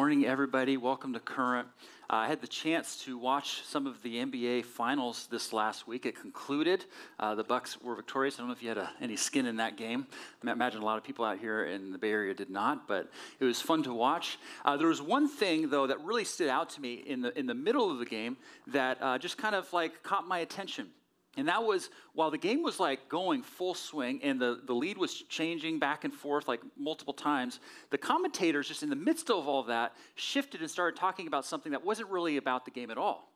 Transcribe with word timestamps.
morning, 0.00 0.24
everybody. 0.24 0.78
Welcome 0.78 1.12
to 1.12 1.20
Current. 1.20 1.68
Uh, 2.08 2.24
I 2.24 2.26
had 2.26 2.40
the 2.40 2.46
chance 2.46 2.96
to 3.04 3.18
watch 3.18 3.60
some 3.66 3.86
of 3.86 4.02
the 4.02 4.16
NBA 4.16 4.64
Finals 4.64 5.28
this 5.30 5.52
last 5.52 5.86
week. 5.86 6.06
It 6.06 6.18
concluded. 6.18 6.86
Uh, 7.18 7.34
the 7.34 7.44
Bucks 7.44 7.78
were 7.82 7.94
victorious. 7.94 8.36
I 8.36 8.38
don't 8.38 8.46
know 8.46 8.54
if 8.54 8.62
you 8.62 8.70
had 8.70 8.78
a, 8.78 8.88
any 9.02 9.16
skin 9.16 9.44
in 9.44 9.56
that 9.56 9.76
game. 9.76 10.06
I 10.42 10.52
imagine 10.52 10.80
a 10.80 10.86
lot 10.86 10.96
of 10.96 11.04
people 11.04 11.26
out 11.26 11.38
here 11.38 11.66
in 11.66 11.92
the 11.92 11.98
Bay 11.98 12.12
Area 12.12 12.32
did 12.32 12.48
not, 12.48 12.88
but 12.88 13.10
it 13.40 13.44
was 13.44 13.60
fun 13.60 13.82
to 13.82 13.92
watch. 13.92 14.38
Uh, 14.64 14.78
there 14.78 14.88
was 14.88 15.02
one 15.02 15.28
thing 15.28 15.68
though 15.68 15.86
that 15.86 16.02
really 16.02 16.24
stood 16.24 16.48
out 16.48 16.70
to 16.70 16.80
me 16.80 16.94
in 16.94 17.20
the 17.20 17.38
in 17.38 17.46
the 17.46 17.54
middle 17.54 17.90
of 17.90 17.98
the 17.98 18.06
game 18.06 18.38
that 18.68 18.96
uh, 19.02 19.18
just 19.18 19.36
kind 19.36 19.54
of 19.54 19.70
like 19.74 20.02
caught 20.02 20.26
my 20.26 20.38
attention. 20.38 20.88
And 21.40 21.48
that 21.48 21.64
was 21.64 21.88
while 22.12 22.30
the 22.30 22.38
game 22.38 22.62
was 22.62 22.78
like 22.78 23.08
going 23.08 23.42
full 23.42 23.74
swing 23.74 24.20
and 24.22 24.38
the, 24.38 24.60
the 24.66 24.74
lead 24.74 24.98
was 24.98 25.22
changing 25.22 25.78
back 25.78 26.04
and 26.04 26.12
forth 26.12 26.46
like 26.46 26.60
multiple 26.76 27.14
times, 27.14 27.60
the 27.88 27.98
commentators, 27.98 28.68
just 28.68 28.82
in 28.82 28.90
the 28.90 28.96
midst 28.96 29.30
of 29.30 29.48
all 29.48 29.60
of 29.60 29.66
that, 29.68 29.94
shifted 30.16 30.60
and 30.60 30.70
started 30.70 31.00
talking 31.00 31.26
about 31.26 31.46
something 31.46 31.72
that 31.72 31.82
wasn't 31.82 32.08
really 32.10 32.36
about 32.36 32.66
the 32.66 32.70
game 32.70 32.90
at 32.90 32.98
all. 32.98 33.32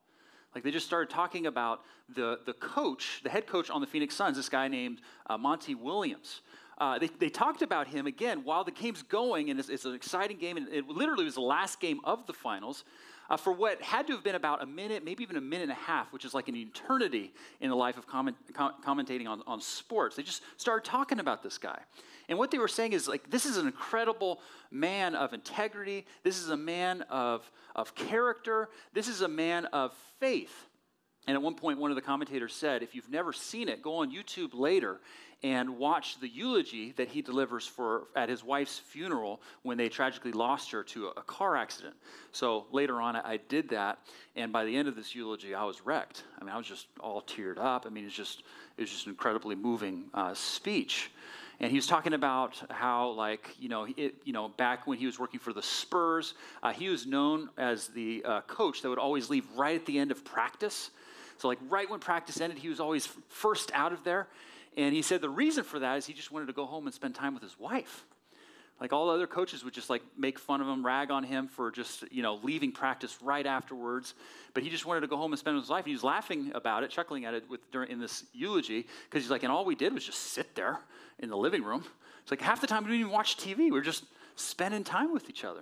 Like 0.55 0.63
they 0.63 0.71
just 0.71 0.87
started 0.87 1.09
talking 1.09 1.47
about 1.47 1.81
the, 2.15 2.41
the 2.45 2.53
coach, 2.53 3.23
the 3.25 3.31
head 3.31 3.47
coach 3.47 3.71
on 3.71 3.81
the 3.81 3.87
Phoenix 3.87 4.15
Suns, 4.15 4.37
this 4.37 4.51
guy 4.51 4.69
named 4.69 5.01
uh, 5.27 5.39
Monty 5.39 5.75
Williams. 5.75 6.43
Uh, 6.77 6.99
they, 6.99 7.07
they 7.07 7.31
talked 7.31 7.63
about 7.63 7.87
him 7.87 8.07
again 8.07 8.45
while 8.45 8.65
the 8.65 8.71
game's 8.71 9.03
going, 9.03 9.49
and 9.49 9.59
it's, 9.59 9.71
it's 9.71 9.87
an 9.87 9.95
exciting 9.95 10.37
game, 10.37 10.59
and 10.59 10.69
it 10.69 10.87
literally 10.89 11.25
was 11.25 11.37
the 11.37 11.41
last 11.41 11.81
game 11.81 12.01
of 12.05 12.27
the 12.27 12.33
finals 12.35 12.85
uh, 13.31 13.37
for 13.37 13.53
what 13.53 13.81
had 13.83 14.07
to 14.07 14.13
have 14.13 14.25
been 14.25 14.35
about 14.35 14.63
a 14.63 14.67
minute, 14.67 15.05
maybe 15.05 15.23
even 15.23 15.37
a 15.37 15.41
minute 15.41 15.65
and 15.65 15.73
a 15.73 15.75
half, 15.75 16.13
which 16.13 16.25
is 16.25 16.35
like 16.35 16.49
an 16.49 16.57
eternity 16.57 17.33
in 17.61 17.71
the 17.71 17.77
life 17.77 17.97
of 17.97 18.07
comment, 18.07 18.37
com- 18.53 18.75
commentating 18.85 19.27
on, 19.29 19.43
on 19.47 19.61
sports. 19.61 20.17
They 20.17 20.23
just 20.23 20.43
started 20.57 20.85
talking 20.85 21.21
about 21.21 21.43
this 21.43 21.59
guy. 21.59 21.79
And 22.29 22.39
what 22.39 22.51
they 22.51 22.59
were 22.59 22.69
saying 22.69 22.93
is 22.93 23.09
like, 23.09 23.31
this 23.31 23.47
is 23.47 23.57
an 23.57 23.67
incredible 23.67 24.41
man 24.71 25.15
of 25.15 25.33
integrity. 25.33 26.07
This 26.23 26.39
is 26.39 26.51
a 26.51 26.57
man 26.57 27.03
of, 27.03 27.51
of 27.75 27.95
character. 27.95 28.69
This 28.93 29.09
is 29.09 29.21
a 29.21 29.29
man 29.29 29.67
of 29.67 29.93
faith. 30.21 30.67
And 31.27 31.35
at 31.35 31.43
one 31.43 31.55
point, 31.55 31.79
one 31.79 31.91
of 31.91 31.95
the 31.95 32.03
commentators 32.03 32.55
said, 32.55 32.83
if 32.83 32.95
you've 32.95 33.11
never 33.11 33.33
seen 33.33 33.69
it, 33.69 33.83
go 33.83 33.97
on 33.97 34.13
YouTube 34.13 34.51
later 34.53 35.01
and 35.45 35.77
watch 35.77 36.19
the 36.21 36.29
eulogy 36.29 36.93
that 36.93 37.09
he 37.09 37.21
delivers 37.21 37.67
for 37.67 38.05
at 38.17 38.31
his 38.31 38.43
wife's 38.43 38.79
funeral 38.79 39.43
when 39.63 39.77
they 39.77 39.91
tragically 39.91 40.33
lost 40.33 40.71
her 40.71 40.83
to 40.83 41.09
a, 41.09 41.23
car 41.23 41.55
accident. 41.55 41.95
So 42.33 42.65
later 42.73 43.01
on, 43.01 43.15
I, 43.15 43.39
did 43.49 43.69
that, 43.69 43.99
and 44.37 44.51
by 44.53 44.65
the 44.65 44.75
end 44.75 44.89
of 44.89 44.97
this 44.97 45.15
eulogy, 45.15 45.55
I 45.55 45.65
was 45.65 45.83
wrecked. 45.85 46.25
I 46.41 46.45
mean, 46.45 46.55
I 46.55 46.57
was 46.57 46.67
just 46.67 46.87
all 46.99 47.21
teared 47.21 47.59
up. 47.59 47.85
I 47.87 47.91
mean, 47.91 48.07
it's 48.07 48.15
just 48.15 48.43
it 48.79 48.81
was 48.81 48.91
just 48.91 49.05
an 49.05 49.11
incredibly 49.11 49.55
moving 49.55 50.05
uh, 50.15 50.33
speech. 50.33 51.11
And 51.61 51.71
he 51.71 51.77
was 51.77 51.87
talking 51.87 52.15
about 52.15 52.61
how, 52.71 53.11
like, 53.11 53.55
you 53.61 53.69
know, 53.69 53.87
it, 53.97 54.15
you 54.25 54.33
know, 54.33 54.49
back 54.49 54.87
when 54.87 54.99
he 54.99 55.07
was 55.07 55.19
working 55.19 55.39
for 55.39 55.53
the 55.53 55.63
Spurs, 55.63 56.35
uh, 56.63 56.73
he 56.73 56.89
was 56.89 57.07
known 57.07 57.49
as 57.57 57.89
the 57.89 58.25
uh, 58.25 58.41
coach 58.43 58.83
that 58.83 58.89
would 58.89 58.99
always 58.99 59.31
leave 59.31 59.47
right 59.55 59.77
at 59.77 59.87
the 59.87 59.99
end 59.99 60.11
of 60.11 60.25
practice. 60.25 60.91
So, 61.39 61.49
like, 61.49 61.59
right 61.69 61.89
when 61.89 62.01
practice 62.01 62.41
ended, 62.41 62.59
he 62.59 62.69
was 62.69 62.81
always 62.81 63.09
first 63.29 63.71
out 63.75 63.93
of 63.93 64.05
there. 64.05 64.29
And 64.77 64.95
he 64.95 65.03
said 65.03 65.21
the 65.21 65.31
reason 65.31 65.65
for 65.65 65.79
that 65.79 65.99
is 65.99 66.07
he 66.07 66.13
just 66.13 66.33
wanted 66.33 66.47
to 66.47 66.53
go 66.53 66.67
home 66.67 66.87
and 66.87 66.95
spend 66.95 67.15
time 67.15 67.35
with 67.35 67.43
his 67.43 67.59
wife. 67.59 68.05
Like 68.81 68.93
all 68.93 69.09
other 69.09 69.29
coaches 69.29 69.65
would 69.65 69.73
just 69.73 69.89
like 69.89 70.03
make 70.19 70.39
fun 70.39 70.61
of 70.61 70.67
him, 70.67 70.85
rag 70.85 71.11
on 71.11 71.23
him 71.23 71.47
for 71.47 71.71
just, 71.71 72.11
you 72.11 72.23
know, 72.23 72.41
leaving 72.43 72.73
practice 72.73 73.17
right 73.23 73.47
afterwards. 73.47 74.15
But 74.53 74.65
he 74.65 74.69
just 74.69 74.85
wanted 74.85 75.03
to 75.03 75.07
go 75.07 75.17
home 75.17 75.33
and 75.33 75.39
spend 75.39 75.57
his 75.57 75.71
life. 75.71 75.85
And 75.85 75.89
he 75.89 75.93
was 75.93 76.03
laughing 76.03 76.51
about 76.55 76.83
it, 76.83 76.91
chuckling 76.91 77.25
at 77.25 77.35
it 77.35 77.49
with, 77.49 77.71
during, 77.71 77.91
in 77.91 78.01
this 78.01 78.25
eulogy, 78.33 78.87
because 79.05 79.23
he's 79.23 79.31
like, 79.31 79.45
and 79.45 79.53
all 79.53 79.65
we 79.65 79.77
did 79.77 79.95
was 79.95 80.05
just 80.05 80.19
sit 80.19 80.57
there 80.57 80.81
in 81.21 81.31
the 81.31 81.37
living 81.37 81.63
room. 81.63 81.85
It's 82.23 82.33
like 82.33 82.41
half 82.41 82.61
the 82.61 82.67
time 82.67 82.83
we 82.83 82.91
didn't 82.91 83.01
even 83.01 83.13
watch 83.13 83.37
TV. 83.37 83.59
We 83.59 83.71
were 83.71 83.81
just 83.81 84.05
spending 84.35 84.83
time 84.83 85.13
with 85.13 85.31
each 85.31 85.45
other. 85.45 85.61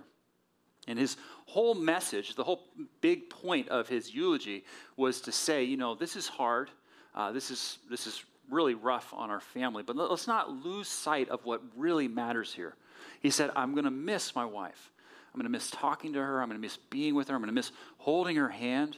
And 0.89 0.99
his 0.99 1.17
whole 1.47 1.75
message, 1.75 2.35
the 2.35 2.45
whole 2.45 2.69
big 3.01 3.31
point 3.31 3.69
of 3.69 3.89
his 3.89 4.13
eulogy 4.13 4.65
was 4.97 5.21
to 5.23 5.33
say, 5.33 5.63
you 5.63 5.77
know, 5.77 5.95
this 5.95 6.17
is 6.17 6.27
hard. 6.27 6.71
Uh, 7.15 7.31
this 7.31 7.51
is 7.51 7.79
this 7.89 8.07
is 8.07 8.25
really 8.51 8.75
rough 8.75 9.13
on 9.15 9.31
our 9.31 9.41
family. 9.41 9.83
But 9.83 9.97
let's 9.97 10.27
not 10.27 10.51
lose 10.51 10.89
sight 10.89 11.29
of 11.29 11.45
what 11.45 11.63
really 11.77 12.09
matters 12.09 12.53
here. 12.53 12.75
He 13.21 13.31
said, 13.31 13.51
I'm 13.55 13.73
going 13.73 13.85
to 13.85 13.91
miss 13.91 14.35
my 14.35 14.45
wife. 14.45 14.91
I'm 15.33 15.39
going 15.39 15.51
to 15.51 15.53
miss 15.53 15.71
talking 15.71 16.13
to 16.13 16.19
her. 16.19 16.43
I'm 16.43 16.49
going 16.49 16.59
to 16.59 16.63
miss 16.63 16.77
being 16.77 17.15
with 17.15 17.29
her. 17.29 17.35
I'm 17.35 17.41
going 17.41 17.49
to 17.49 17.55
miss 17.55 17.73
holding 17.99 18.37
her 18.37 18.49
hand. 18.49 18.97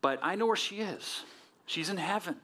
But 0.00 0.18
I 0.22 0.34
know 0.34 0.46
where 0.46 0.56
she 0.56 0.80
is. 0.80 1.22
She's 1.66 1.88
in 1.90 1.96
heaven. 1.96 2.36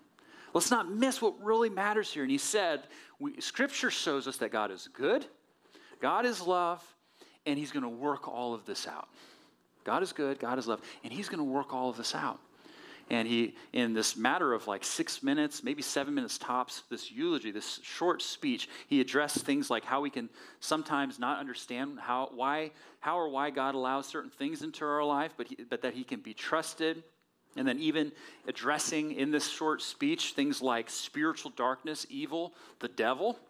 Let's 0.55 0.71
not 0.71 0.91
miss 0.91 1.21
what 1.21 1.43
really 1.43 1.69
matters 1.69 2.13
here. 2.13 2.23
And 2.23 2.31
he 2.31 2.39
said, 2.39 2.83
we, 3.19 3.41
Scripture 3.41 3.91
shows 3.91 4.27
us 4.27 4.37
that 4.39 4.51
God 4.51 4.71
is 4.71 4.89
good, 4.93 5.27
God 6.01 6.25
is 6.25 6.41
love, 6.41 6.83
and 7.51 7.59
He's 7.59 7.73
going 7.73 7.83
to 7.83 7.89
work 7.89 8.29
all 8.29 8.55
of 8.55 8.67
this 8.67 8.87
out. 8.87 9.09
God 9.85 10.03
is 10.03 10.13
good, 10.13 10.39
God 10.39 10.59
is 10.59 10.67
love, 10.67 10.81
and 11.05 11.13
He's 11.13 11.29
going 11.29 11.39
to 11.39 11.45
work 11.45 11.75
all 11.75 11.91
of 11.91 11.97
this 11.97 12.15
out. 12.15 12.41
And 13.11 13.27
he, 13.27 13.57
in 13.73 13.93
this 13.93 14.17
matter 14.17 14.53
of 14.53 14.69
like 14.69 14.85
six 14.85 15.21
minutes, 15.21 15.65
maybe 15.65 15.83
seven 15.83 16.15
minutes 16.15 16.39
tops, 16.39 16.85
this 16.91 17.11
eulogy, 17.11 17.51
this 17.51 17.81
short 17.83 18.23
speech, 18.23 18.69
he 18.87 19.01
addressed 19.01 19.39
things 19.39 19.69
like 19.69 19.85
how 19.85 20.01
we 20.01 20.11
can 20.11 20.31
sometimes 20.61 21.19
not 21.19 21.41
understand 21.41 21.99
how, 21.99 22.31
why, 22.33 22.71
how 23.01 23.19
or 23.19 23.29
why 23.29 23.51
God 23.51 23.75
allows 23.75 24.07
certain 24.07 24.31
things 24.31 24.63
into 24.63 24.85
our 24.85 25.05
life, 25.05 25.35
but, 25.37 25.49
he, 25.49 25.57
but 25.69 25.83
that 25.83 25.95
he 25.95 26.05
can 26.05 26.21
be 26.21 26.33
trusted. 26.33 27.03
And 27.57 27.67
then, 27.67 27.81
even 27.81 28.13
addressing 28.47 29.11
in 29.11 29.33
this 29.33 29.49
short 29.49 29.83
speech 29.83 30.35
things 30.35 30.63
like 30.63 30.89
spiritual 30.89 31.51
darkness, 31.57 32.07
evil, 32.09 32.55
the 32.79 32.87
devil, 32.87 33.41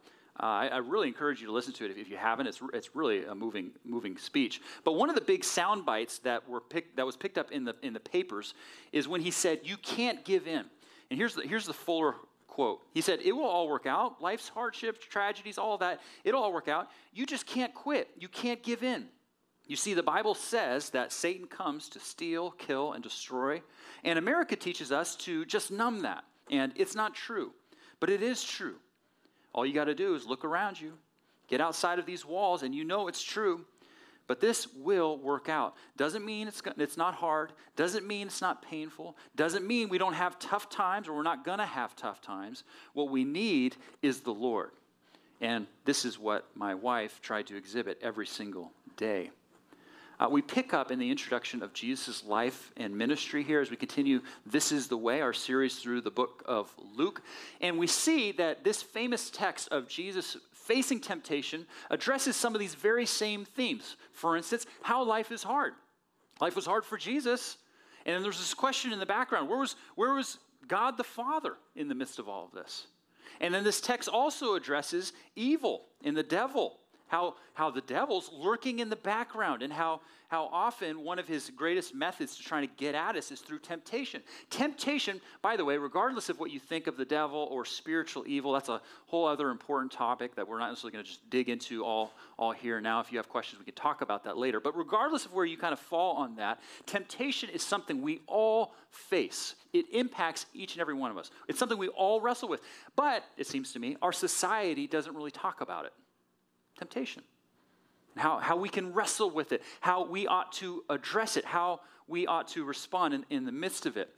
uh, 0.43 0.47
I, 0.47 0.67
I, 0.69 0.77
really 0.79 1.07
encourage 1.07 1.41
you 1.41 1.47
to 1.49 1.53
listen 1.53 1.75
to 1.75 1.85
it 1.85 1.91
if, 1.91 1.99
if, 1.99 2.09
you 2.09 2.17
haven't. 2.17 2.47
It's, 2.47 2.61
it's 2.73 2.97
really 2.97 3.25
a 3.27 3.35
moving, 3.35 3.73
moving 3.85 4.17
speech. 4.17 4.63
But 4.85 4.93
one 4.93 5.11
of 5.11 5.15
the 5.15 5.21
big 5.21 5.45
sound 5.45 5.85
bites 5.85 6.19
that, 6.21 6.49
were 6.49 6.61
picked, 6.61 6.97
that 6.97 7.05
was 7.05 7.17
picked 7.17 7.37
up 7.37 7.53
in 7.53 7.65
the, 7.65 7.75
in 7.83 7.93
the 7.93 8.01
papers 8.01 8.55
is 8.93 9.07
when 9.07 9.21
he 9.21 9.31
said, 9.31 9.61
You 9.65 9.77
can't 9.77 10.25
give 10.25 10.47
in. 10.47 10.65
And 11.11 11.19
here's 11.19 11.35
the, 11.35 11.43
here's 11.43 11.67
the 11.67 11.75
fuller 11.75 12.15
quote. 12.47 12.81
He 12.95 13.03
said, 13.03 13.21
It 13.23 13.33
will 13.33 13.45
all 13.45 13.69
work 13.69 13.85
out. 13.85 14.23
Life's 14.23 14.49
hardships, 14.49 15.05
tragedies, 15.05 15.59
all 15.59 15.77
that, 15.79 16.01
it'll 16.25 16.43
all 16.43 16.53
work 16.55 16.69
out. 16.69 16.89
You 17.13 17.27
just 17.27 17.47
can't 17.47 17.75
quit. 17.75 18.09
You 18.19 18.29
can't 18.29 18.63
give 18.63 18.83
in. 18.83 19.09
You 19.67 19.77
see, 19.77 19.93
the 19.93 20.03
Bible 20.03 20.35
says 20.35 20.91
that 20.91 21.13
Satan 21.13 21.47
comes 21.47 21.89
to 21.91 22.01
steal, 22.01 22.51
kill, 22.53 22.95
and 22.95 23.03
destroy. 23.05 23.63
And 24.05 24.19
America 24.19 24.57
teaches 24.57 24.91
us 24.91 25.17
to 25.17 25.45
just 25.45 25.71
numb 25.71 26.01
that. 26.01 26.25
And 26.51 26.73
it's 26.77 26.95
not 26.95 27.15
true, 27.15 27.53
but 28.01 28.09
it 28.11 28.23
is 28.23 28.43
true. 28.43 28.77
All 29.53 29.67
you 29.67 29.75
got 29.75 29.85
to 29.85 29.95
do 29.95 30.15
is 30.15 30.27
look 30.27 30.45
around 30.45 30.81
you, 30.81 30.93
get 31.49 31.61
outside 31.61 31.99
of 31.99 32.07
these 32.07 32.25
walls, 32.25 32.63
and 32.63 32.75
you 32.75 32.85
know 32.85 33.09
it's 33.09 33.23
true. 33.23 33.65
But 34.27 34.41
this 34.41 34.69
will 34.77 35.19
work 35.19 35.49
out. 35.49 35.75
Doesn't 35.97 36.25
mean 36.25 36.47
it's, 36.47 36.63
it's 36.77 36.97
not 36.97 37.15
hard. 37.15 37.53
Doesn't 37.75 38.07
mean 38.07 38.29
it's 38.29 38.41
not 38.41 38.63
painful. 38.63 39.17
Doesn't 39.35 39.67
mean 39.67 39.89
we 39.89 39.99
don't 39.99 40.13
have 40.13 40.39
tough 40.39 40.69
times 40.69 41.09
or 41.09 41.15
we're 41.15 41.25
not 41.25 41.45
going 41.45 41.59
to 41.59 41.67
have 41.67 41.97
tough 41.97 42.21
times. 42.21 42.63
What 42.93 43.11
we 43.11 43.25
need 43.25 43.77
is 44.03 44.21
the 44.21 44.33
Lord. 44.33 44.71
And 45.41 45.67
this 45.85 46.05
is 46.05 46.17
what 46.17 46.47
my 46.55 46.77
wife 46.77 47.21
tried 47.21 47.49
to 47.49 47.57
exhibit 47.57 47.99
every 48.03 48.27
single 48.27 48.71
day. 48.97 49.31
Uh, 50.21 50.29
we 50.29 50.43
pick 50.43 50.75
up 50.75 50.91
in 50.91 50.99
the 50.99 51.11
introduction 51.11 51.63
of 51.63 51.73
Jesus' 51.73 52.23
life 52.27 52.73
and 52.77 52.97
ministry 52.97 53.43
here 53.43 53.63
as 53.63 53.71
we 53.71 53.77
continue 53.77 54.21
This 54.45 54.71
is 54.71 54.87
the 54.87 54.97
Way, 54.99 55.23
our 55.23 55.33
series 55.33 55.79
through 55.79 56.03
the 56.03 56.11
book 56.11 56.43
of 56.45 56.71
Luke. 56.95 57.23
And 57.63 57.79
we 57.79 57.87
see 57.87 58.33
that 58.33 58.63
this 58.63 58.83
famous 58.83 59.31
text 59.31 59.69
of 59.71 59.89
Jesus 59.89 60.37
facing 60.53 61.01
temptation 61.01 61.65
addresses 61.89 62.37
some 62.37 62.55
of 62.55 62.61
these 62.61 62.75
very 62.75 63.07
same 63.07 63.47
themes. 63.47 63.97
For 64.13 64.37
instance, 64.37 64.67
how 64.83 65.03
life 65.03 65.33
is 65.33 65.43
hard. 65.43 65.73
Life 66.39 66.55
was 66.55 66.67
hard 66.67 66.85
for 66.85 66.99
Jesus. 66.99 67.57
And 68.05 68.15
then 68.15 68.23
there's 68.23 68.39
this 68.39 68.53
question 68.53 68.93
in 68.93 68.99
the 68.99 69.07
background 69.07 69.49
where 69.49 69.59
was, 69.59 69.75
where 69.95 70.13
was 70.13 70.37
God 70.69 70.99
the 70.99 71.05
Father 71.05 71.55
in 71.75 71.89
the 71.89 71.95
midst 71.95 72.19
of 72.19 72.29
all 72.29 72.45
of 72.45 72.53
this? 72.53 72.87
And 73.41 73.55
then 73.55 73.65
this 73.65 73.81
text 73.81 74.07
also 74.07 74.55
addresses 74.55 75.15
evil 75.35 75.87
and 76.05 76.15
the 76.15 76.23
devil 76.23 76.77
how, 77.11 77.35
how 77.55 77.71
the 77.71 77.81
devil's 77.81 78.31
lurking 78.33 78.79
in 78.79 78.89
the 78.89 78.95
background 78.95 79.63
and 79.63 79.73
how, 79.73 80.01
how 80.29 80.49
often 80.53 81.03
one 81.03 81.19
of 81.19 81.27
his 81.27 81.51
greatest 81.51 81.93
methods 81.93 82.37
to 82.37 82.43
trying 82.45 82.67
to 82.67 82.73
get 82.77 82.95
at 82.95 83.17
us 83.17 83.33
is 83.33 83.41
through 83.41 83.59
temptation. 83.59 84.23
Temptation, 84.49 85.21
by 85.43 85.57
the 85.57 85.65
way, 85.65 85.77
regardless 85.77 86.29
of 86.29 86.39
what 86.39 86.53
you 86.53 86.61
think 86.61 86.87
of 86.87 86.97
the 86.97 87.05
devil 87.05 87.49
or 87.51 87.65
spiritual 87.65 88.23
evil, 88.29 88.53
that's 88.53 88.69
a 88.69 88.81
whole 89.07 89.27
other 89.27 89.51
important 89.51 89.91
topic 89.91 90.37
that 90.37 90.47
we're 90.47 90.61
not 90.61 90.69
necessarily 90.69 90.93
going 90.93 91.05
to 91.05 91.11
just 91.11 91.29
dig 91.31 91.49
into 91.49 91.85
all, 91.85 92.13
all 92.39 92.53
here 92.53 92.81
now. 92.81 93.01
If 93.01 93.11
you 93.11 93.19
have 93.19 93.29
questions, 93.29 93.59
we 93.59 93.65
can 93.65 93.75
talk 93.75 94.03
about 94.03 94.23
that 94.23 94.39
later. 94.39 94.61
But 94.61 94.77
regardless 94.77 95.27
of 95.27 95.33
where 95.33 95.45
you 95.45 95.59
kind 95.59 95.73
of 95.73 95.81
fall 95.81 96.15
on 96.15 96.37
that, 96.37 96.61
temptation 96.87 97.51
is 97.51 97.65
something 97.65 98.03
we 98.03 98.21
all 98.29 98.73
face. 98.91 99.57
It 99.73 99.87
impacts 99.93 100.47
each 100.55 100.75
and 100.75 100.81
every 100.81 100.95
one 100.95 101.11
of 101.11 101.19
us. 101.19 101.33
It's 101.49 101.59
something 101.59 101.77
we 101.77 101.89
all 101.89 102.21
wrestle 102.21 102.49
with. 102.49 102.61
But 102.95 103.25
it 103.37 103.49
seems 103.49 103.73
to 103.73 103.81
me, 103.81 103.97
our 104.01 104.13
society 104.13 104.87
doesn't 104.87 105.17
really 105.17 105.33
talk 105.33 105.61
about 105.61 105.87
it 105.87 105.93
temptation, 106.81 107.23
how, 108.17 108.39
how 108.39 108.57
we 108.57 108.69
can 108.69 108.93
wrestle 108.93 109.31
with 109.31 109.53
it, 109.53 109.63
how 109.81 110.05
we 110.05 110.27
ought 110.27 110.51
to 110.53 110.83
address 110.89 111.37
it, 111.37 111.45
how 111.45 111.81
we 112.09 112.27
ought 112.27 112.49
to 112.49 112.65
respond 112.65 113.15
in, 113.15 113.25
in 113.31 113.45
the 113.45 113.53
midst 113.53 113.87
of 113.87 113.97
it. 113.97 114.09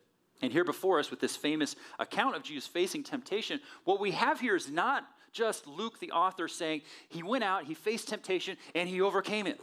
And 0.41 0.53
here 0.53 0.65
before 0.65 0.99
us, 0.99 1.11
with 1.11 1.21
this 1.21 1.37
famous 1.37 1.77
account 1.99 2.37
of 2.37 2.43
Jesus 2.43 2.67
facing 2.67 3.03
temptation, 3.03 3.61
what 3.85 4.01
we 4.01 4.13
have 4.13 4.41
here 4.41 4.57
is 4.57 4.71
not 4.71 5.05
just 5.33 5.67
Luke, 5.67 5.99
the 5.99 6.13
author, 6.13 6.47
saying 6.47 6.83
he 7.09 7.23
went 7.23 7.43
out, 7.43 7.65
he 7.65 7.75
faced 7.75 8.09
temptation, 8.09 8.57
and 8.75 8.89
he 8.89 9.01
overcame 9.01 9.47
it. 9.47 9.61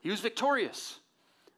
He 0.00 0.10
was 0.10 0.20
victorious. 0.20 0.98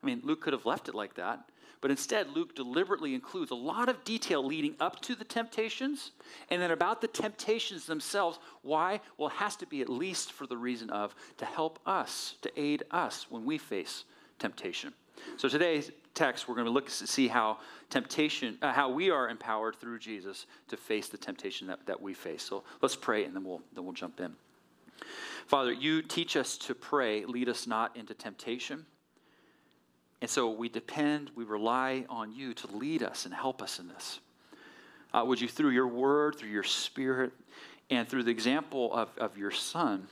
I 0.02 0.06
mean, 0.06 0.20
Luke 0.24 0.42
could 0.42 0.52
have 0.52 0.66
left 0.66 0.88
it 0.88 0.94
like 0.94 1.14
that, 1.14 1.40
but 1.82 1.90
instead, 1.90 2.31
Luke 2.31 2.55
deliberately 2.55 3.12
includes 3.12 3.50
a 3.50 3.56
lot 3.56 3.88
of 3.88 4.05
detail 4.05 4.43
leading 4.43 4.76
up 4.79 5.02
to 5.02 5.17
the 5.17 5.25
temptations 5.25 6.12
and 6.49 6.62
then 6.62 6.70
about 6.70 7.00
the 7.00 7.08
temptations 7.08 7.87
themselves. 7.87 8.38
Why? 8.62 9.00
Well, 9.19 9.29
it 9.29 9.34
has 9.34 9.56
to 9.56 9.67
be 9.67 9.82
at 9.82 9.88
least 9.88 10.31
for 10.31 10.46
the 10.46 10.56
reason 10.56 10.90
of 10.90 11.12
to 11.38 11.44
help 11.44 11.81
us, 11.84 12.37
to 12.43 12.61
aid 12.61 12.84
us 12.93 13.26
when 13.29 13.44
we 13.44 13.58
face 13.58 14.05
temptation. 14.38 14.94
So 15.37 15.49
today's 15.49 15.90
text, 16.14 16.49
we're 16.49 16.55
going 16.55 16.67
to 16.67 16.73
look 16.73 16.87
to 16.87 17.06
see 17.06 17.26
how 17.26 17.58
temptation, 17.90 18.58
uh, 18.62 18.73
how 18.73 18.88
we 18.88 19.11
are 19.11 19.28
empowered 19.28 19.75
through 19.75 19.99
Jesus 19.99 20.46
to 20.69 20.76
face 20.76 21.08
the 21.08 21.19
temptation 21.19 21.67
that, 21.67 21.85
that 21.87 22.00
we 22.00 22.14
face. 22.14 22.44
So 22.44 22.62
let's 22.81 22.94
pray 22.94 23.25
and 23.25 23.35
then 23.35 23.43
we'll, 23.43 23.61
then 23.75 23.85
we'll 23.85 23.93
jump 23.93 24.20
in. 24.20 24.35
Father, 25.49 25.73
you 25.73 26.00
teach 26.00 26.37
us 26.37 26.56
to 26.58 26.76
pray, 26.76 27.25
lead 27.25 27.49
us 27.49 27.67
not 27.67 27.96
into 27.96 28.14
temptation. 28.14 28.87
And 30.22 30.30
so 30.30 30.48
we 30.48 30.69
depend, 30.69 31.32
we 31.34 31.42
rely 31.42 32.06
on 32.08 32.32
you 32.32 32.54
to 32.54 32.69
lead 32.69 33.02
us 33.02 33.24
and 33.24 33.34
help 33.34 33.60
us 33.60 33.80
in 33.80 33.88
this. 33.88 34.20
Uh, 35.12 35.24
would 35.26 35.40
you, 35.40 35.48
through 35.48 35.70
your 35.70 35.88
word, 35.88 36.36
through 36.36 36.48
your 36.48 36.62
spirit, 36.62 37.32
and 37.90 38.08
through 38.08 38.22
the 38.22 38.30
example 38.30 38.94
of, 38.94 39.10
of 39.19 39.36
your 39.36 39.50
son, 39.50 40.06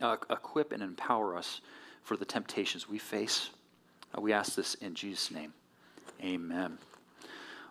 uh, 0.00 0.16
equip 0.30 0.72
and 0.72 0.82
empower 0.82 1.36
us 1.36 1.60
for 2.02 2.16
the 2.16 2.24
temptations 2.24 2.88
we 2.88 2.98
face? 2.98 3.50
Uh, 4.16 4.22
we 4.22 4.32
ask 4.32 4.54
this 4.54 4.76
in 4.76 4.94
Jesus' 4.94 5.30
name. 5.30 5.52
Amen. 6.22 6.78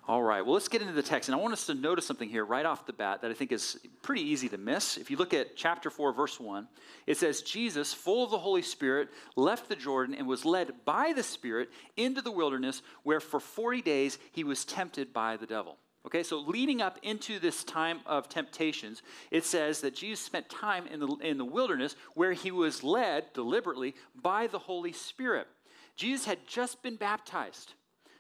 All 0.06 0.22
right, 0.22 0.42
well, 0.42 0.54
let's 0.54 0.68
get 0.68 0.82
into 0.82 0.94
the 0.94 1.02
text. 1.02 1.30
And 1.30 1.36
I 1.36 1.40
want 1.40 1.54
us 1.54 1.66
to 1.68 1.74
notice 1.74 2.06
something 2.06 2.28
here 2.28 2.44
right 2.44 2.66
off 2.66 2.86
the 2.86 2.92
bat 2.92 3.22
that 3.22 3.32
I 3.32 3.34
think 3.34 3.54
is 3.54 3.80
pretty 4.02 4.22
easy 4.22 4.50
to 4.50 4.58
miss. 4.58 4.98
If 4.98 5.10
you 5.10 5.16
look 5.16 5.34
at 5.34 5.56
chapter 5.56 5.90
4, 5.90 6.12
verse 6.12 6.42
1, 6.42 6.68
it 7.08 7.16
says, 7.16 7.42
Jesus, 7.42 7.94
full 7.94 8.26
of 8.26 8.30
the 8.30 8.38
Holy 8.38 8.64
Spirit, 8.64 9.08
left 9.38 9.70
the 9.70 9.78
Jordan 9.78 10.14
and 10.14 10.28
was 10.28 10.44
led 10.44 10.74
by 10.84 11.14
the 11.16 11.24
Spirit 11.24 11.70
into 11.96 12.22
the 12.22 12.32
wilderness, 12.32 12.82
where 13.04 13.22
for 13.22 13.40
40 13.40 13.82
days 13.82 14.20
he 14.34 14.44
was 14.44 14.66
tempted 14.66 15.14
by 15.14 15.38
the 15.38 15.48
devil. 15.48 15.78
Okay, 16.06 16.24
so 16.24 16.40
leading 16.40 16.82
up 16.82 17.00
into 17.02 17.40
this 17.40 17.64
time 17.64 18.02
of 18.06 18.28
temptations, 18.28 19.04
it 19.32 19.46
says 19.46 19.80
that 19.82 19.96
Jesus 19.96 20.20
spent 20.20 20.50
time 20.50 20.86
in 20.88 21.00
the, 21.00 21.08
in 21.22 21.38
the 21.38 21.46
wilderness 21.46 21.96
where 22.14 22.34
he 22.34 22.52
was 22.52 22.84
led 22.84 23.32
deliberately 23.34 23.96
by 24.14 24.48
the 24.48 24.60
Holy 24.60 24.92
Spirit. 24.92 25.48
Jesus 25.96 26.26
had 26.26 26.46
just 26.46 26.84
been 26.84 26.98
baptized. 26.98 27.74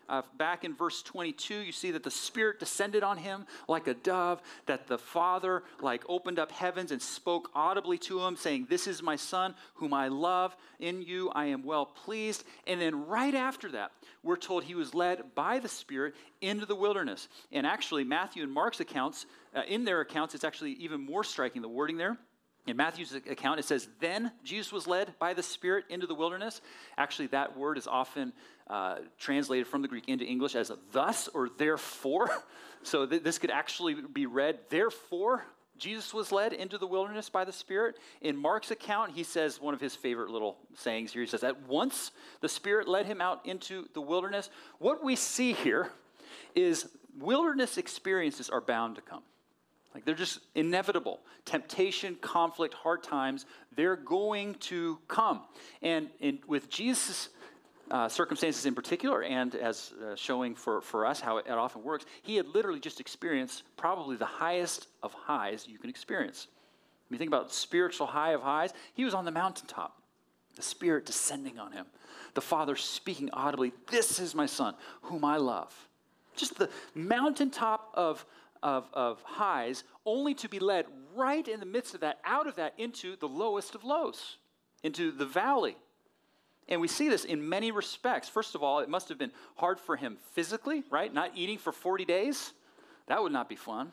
Uh, 0.09 0.21
back 0.37 0.63
in 0.63 0.73
verse 0.75 1.01
22, 1.01 1.55
you 1.55 1.71
see 1.71 1.91
that 1.91 2.03
the 2.03 2.11
Spirit 2.11 2.59
descended 2.59 3.03
on 3.03 3.17
him 3.17 3.45
like 3.67 3.87
a 3.87 3.93
dove, 3.93 4.41
that 4.65 4.87
the 4.87 4.97
Father 4.97 5.63
like 5.81 6.03
opened 6.07 6.39
up 6.39 6.51
heavens 6.51 6.91
and 6.91 7.01
spoke 7.01 7.49
audibly 7.55 7.97
to 7.97 8.19
him, 8.21 8.35
saying, 8.35 8.67
This 8.69 8.87
is 8.87 9.01
my 9.01 9.15
Son, 9.15 9.55
whom 9.75 9.93
I 9.93 10.07
love. 10.07 10.55
In 10.79 11.01
you 11.01 11.29
I 11.29 11.45
am 11.45 11.63
well 11.63 11.85
pleased. 11.85 12.43
And 12.67 12.81
then 12.81 13.05
right 13.07 13.35
after 13.35 13.71
that, 13.71 13.91
we're 14.23 14.37
told 14.37 14.63
he 14.63 14.75
was 14.75 14.93
led 14.93 15.35
by 15.35 15.59
the 15.59 15.69
Spirit 15.69 16.15
into 16.41 16.65
the 16.65 16.75
wilderness. 16.75 17.27
And 17.51 17.65
actually, 17.65 18.03
Matthew 18.03 18.43
and 18.43 18.51
Mark's 18.51 18.79
accounts, 18.79 19.25
uh, 19.55 19.61
in 19.67 19.85
their 19.85 20.01
accounts, 20.01 20.35
it's 20.35 20.43
actually 20.43 20.73
even 20.73 21.01
more 21.01 21.23
striking, 21.23 21.61
the 21.61 21.69
wording 21.69 21.97
there. 21.97 22.17
In 22.65 22.77
Matthew's 22.77 23.13
account, 23.13 23.59
it 23.59 23.65
says, 23.65 23.89
Then 23.99 24.31
Jesus 24.43 24.71
was 24.71 24.87
led 24.87 25.13
by 25.19 25.33
the 25.33 25.43
Spirit 25.43 25.85
into 25.89 26.07
the 26.07 26.15
wilderness. 26.15 26.61
Actually, 26.97 27.27
that 27.27 27.57
word 27.57 27.77
is 27.77 27.87
often 27.87 28.31
uh, 28.69 28.99
translated 29.17 29.67
from 29.67 29.81
the 29.81 29.87
Greek 29.87 30.07
into 30.07 30.23
English 30.23 30.55
as 30.55 30.71
thus 30.91 31.27
or 31.27 31.49
therefore. 31.49 32.29
So 32.85 33.05
th- 33.05 33.23
this 33.23 33.37
could 33.37 33.49
actually 33.49 33.95
be 33.95 34.25
read, 34.25 34.59
Therefore, 34.67 35.45
Jesus 35.77 36.13
was 36.13 36.33
led 36.33 36.51
into 36.51 36.77
the 36.77 36.85
wilderness 36.85 37.29
by 37.29 37.45
the 37.45 37.51
Spirit. 37.53 37.95
In 38.21 38.35
Mark's 38.35 38.71
account, 38.71 39.11
he 39.11 39.23
says 39.23 39.61
one 39.61 39.73
of 39.73 39.79
his 39.79 39.95
favorite 39.95 40.29
little 40.29 40.57
sayings 40.75 41.13
here. 41.13 41.21
He 41.21 41.27
says, 41.27 41.43
At 41.43 41.65
once 41.67 42.11
the 42.41 42.49
Spirit 42.49 42.89
led 42.89 43.05
him 43.05 43.21
out 43.21 43.45
into 43.45 43.87
the 43.93 44.01
wilderness. 44.01 44.49
What 44.79 45.03
we 45.03 45.15
see 45.15 45.53
here 45.53 45.91
is 46.55 46.89
wilderness 47.17 47.77
experiences 47.77 48.49
are 48.49 48.61
bound 48.61 48.95
to 48.95 49.01
come. 49.01 49.23
Like 49.93 50.05
they're 50.05 50.15
just 50.15 50.39
inevitable. 50.55 51.19
Temptation, 51.45 52.15
conflict, 52.15 52.73
hard 52.73 53.03
times, 53.03 53.45
they're 53.75 53.95
going 53.95 54.55
to 54.55 54.99
come. 55.07 55.41
And 55.81 56.09
in, 56.19 56.39
with 56.47 56.69
Jesus' 56.69 57.29
uh, 57.91 58.09
circumstances 58.09 58.65
in 58.65 58.73
particular, 58.73 59.23
and 59.23 59.53
as 59.55 59.93
uh, 60.03 60.15
showing 60.15 60.55
for, 60.55 60.81
for 60.81 61.05
us 61.05 61.19
how 61.19 61.37
it, 61.37 61.49
often 61.49 61.83
works, 61.83 62.05
he 62.23 62.35
had 62.35 62.47
literally 62.47 62.79
just 62.79 62.99
experienced 62.99 63.63
probably 63.77 64.15
the 64.15 64.25
highest 64.25 64.87
of 65.03 65.13
highs 65.13 65.67
you 65.67 65.77
can 65.77 65.89
experience. 65.89 66.47
When 67.07 67.15
you 67.15 67.19
think 67.19 67.29
about 67.29 67.53
spiritual 67.53 68.07
high 68.07 68.31
of 68.31 68.41
highs, 68.41 68.73
he 68.93 69.05
was 69.05 69.13
on 69.13 69.25
the 69.25 69.31
mountaintop, 69.31 70.01
the 70.55 70.63
Spirit 70.63 71.05
descending 71.05 71.59
on 71.59 71.71
him, 71.71 71.85
the 72.33 72.41
Father 72.41 72.75
speaking 72.75 73.29
audibly, 73.31 73.73
This 73.91 74.19
is 74.19 74.33
my 74.33 74.47
Son, 74.47 74.73
whom 75.03 75.23
I 75.23 75.37
love. 75.37 75.73
Just 76.35 76.57
the 76.57 76.69
mountaintop 76.95 77.91
of 77.93 78.25
of, 78.63 78.87
of 78.93 79.21
highs, 79.23 79.83
only 80.05 80.33
to 80.35 80.49
be 80.49 80.59
led 80.59 80.85
right 81.15 81.47
in 81.47 81.59
the 81.59 81.65
midst 81.65 81.93
of 81.93 82.01
that, 82.01 82.19
out 82.25 82.47
of 82.47 82.55
that, 82.55 82.73
into 82.77 83.15
the 83.17 83.27
lowest 83.27 83.75
of 83.75 83.83
lows, 83.83 84.37
into 84.81 85.11
the 85.11 85.25
valley. 85.25 85.75
And 86.69 86.79
we 86.79 86.87
see 86.87 87.09
this 87.09 87.25
in 87.25 87.47
many 87.47 87.71
respects. 87.71 88.29
First 88.29 88.55
of 88.55 88.63
all, 88.63 88.79
it 88.79 88.89
must 88.89 89.09
have 89.09 89.17
been 89.17 89.33
hard 89.55 89.79
for 89.79 89.97
him 89.97 90.17
physically, 90.31 90.83
right? 90.89 91.13
Not 91.13 91.31
eating 91.35 91.57
for 91.57 91.73
40 91.73 92.05
days. 92.05 92.53
That 93.07 93.21
would 93.21 93.33
not 93.33 93.49
be 93.49 93.57
fun. 93.57 93.91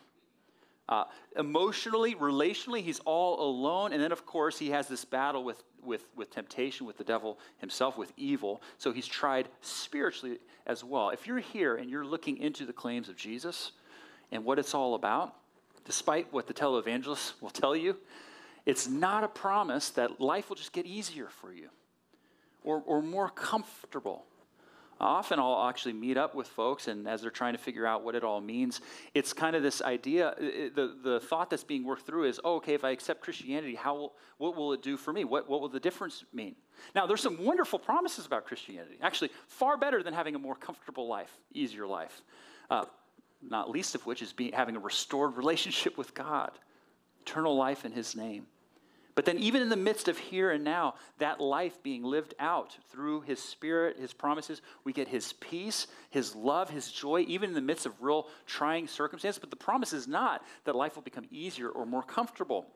Uh, 0.89 1.05
emotionally, 1.37 2.15
relationally, 2.15 2.83
he's 2.83 3.01
all 3.01 3.41
alone. 3.41 3.93
And 3.93 4.01
then, 4.01 4.13
of 4.13 4.25
course, 4.25 4.59
he 4.59 4.71
has 4.71 4.87
this 4.87 5.05
battle 5.05 5.43
with, 5.43 5.63
with, 5.83 6.05
with 6.17 6.31
temptation, 6.31 6.87
with 6.87 6.97
the 6.97 7.05
devil 7.05 7.39
himself, 7.59 7.99
with 7.99 8.13
evil. 8.17 8.63
So 8.79 8.93
he's 8.93 9.07
tried 9.07 9.49
spiritually 9.61 10.39
as 10.67 10.85
well. 10.85 11.11
If 11.11 11.27
you're 11.27 11.39
here 11.39 11.77
and 11.77 11.91
you're 11.91 12.05
looking 12.05 12.39
into 12.39 12.67
the 12.67 12.73
claims 12.73 13.09
of 13.09 13.17
Jesus, 13.17 13.73
and 14.33 14.45
what 14.45 14.59
it's 14.59 14.75
all 14.75 14.95
about, 14.95 15.35
despite 15.85 16.33
what 16.33 16.47
the 16.47 16.55
televangelists 16.55 17.33
will 17.41 17.51
tell 17.51 17.75
you, 17.75 17.97
it's 18.67 18.87
not 18.87 19.25
a 19.25 19.29
promise 19.29 19.91
that 19.91 20.21
life 20.21 20.49
will 20.49 20.57
just 20.57 20.73
get 20.73 20.87
easier 20.87 21.29
for 21.29 21.53
you 21.53 21.69
or, 22.63 22.83
or 22.87 23.03
more 23.03 23.31
comfortable. 23.31 24.27
Often 25.01 25.39
I'll 25.39 25.67
actually 25.67 25.95
meet 25.95 26.19
up 26.19 26.35
with 26.35 26.47
folks, 26.47 26.87
and 26.87 27.09
as 27.09 27.23
they're 27.23 27.31
trying 27.31 27.55
to 27.55 27.59
figure 27.59 27.87
out 27.87 28.05
what 28.05 28.15
it 28.15 28.23
all 28.23 28.43
means, 28.43 28.83
it's 29.15 29.33
kind 29.33 29.57
of 29.57 29.63
this 29.63 29.81
idea. 29.81 30.35
The, 30.39 30.95
the 31.03 31.21
thought 31.21 31.49
that's 31.49 31.65
being 31.65 31.85
worked 31.85 32.05
through 32.05 32.25
is, 32.25 32.39
oh, 32.45 32.57
okay, 32.57 32.75
if 32.75 32.85
I 32.85 32.91
accept 32.91 33.23
Christianity, 33.23 33.75
how 33.75 33.95
will, 33.95 34.13
what 34.37 34.57
will 34.57 34.75
it 34.75 34.83
do 34.83 34.99
for 34.99 35.15
me? 35.15 35.25
What, 35.25 35.49
what 35.49 35.63
will 35.63 35.71
the 35.71 35.81
difference 35.81 36.25
mean? 36.35 36.55
Now, 36.95 37.07
there's 37.07 37.23
some 37.23 37.43
wonderful 37.43 37.79
promises 37.79 38.27
about 38.27 38.45
Christianity, 38.45 38.99
actually, 39.01 39.31
far 39.49 39.79
better 39.79 40.03
than 40.03 40.13
having 40.13 40.35
a 40.35 40.39
more 40.39 40.55
comfortable 40.55 41.09
life, 41.09 41.33
easier 41.55 41.87
life. 41.87 42.21
Uh, 42.69 42.85
not 43.43 43.71
least 43.71 43.95
of 43.95 44.07
which 44.07 44.23
is 44.23 44.33
being, 44.33 44.53
having 44.53 44.77
a 44.77 44.81
restored 44.81 45.37
relationship 45.37 45.97
with 45.97 46.15
God, 46.15 46.53
eternal 47.23 47.57
life 47.57 47.85
in 47.85 47.93
His 47.93 48.15
name. 48.15 48.47
But 49.15 49.25
then, 49.25 49.39
even 49.39 49.61
in 49.61 49.69
the 49.69 49.77
midst 49.77 50.09
of 50.09 50.17
here 50.17 50.51
and 50.51 50.65
now, 50.65 50.95
that 51.19 51.41
life 51.41 51.83
being 51.83 52.03
lived 52.03 52.35
out 52.39 52.77
through 52.91 53.23
His 53.23 53.39
Spirit, 53.39 53.99
His 53.99 54.13
promises, 54.13 54.63
we 54.85 54.93
get 54.93 55.09
His 55.09 55.33
peace, 55.35 55.89
His 56.11 56.35
love, 56.35 56.71
His 56.71 56.91
joy, 56.91 57.25
even 57.29 57.51
in 57.51 57.55
the 57.55 57.61
midst 57.61 57.87
of 57.87 58.01
real 58.01 58.29
trying 58.47 58.87
circumstances. 58.87 59.39
But 59.39 59.51
the 59.51 59.57
promise 59.57 59.93
is 59.93 60.07
not 60.07 60.45
that 60.65 60.77
life 60.77 60.95
will 60.95 61.03
become 61.03 61.27
easier 61.31 61.69
or 61.69 61.85
more 61.85 62.03
comfortable. 62.03 62.67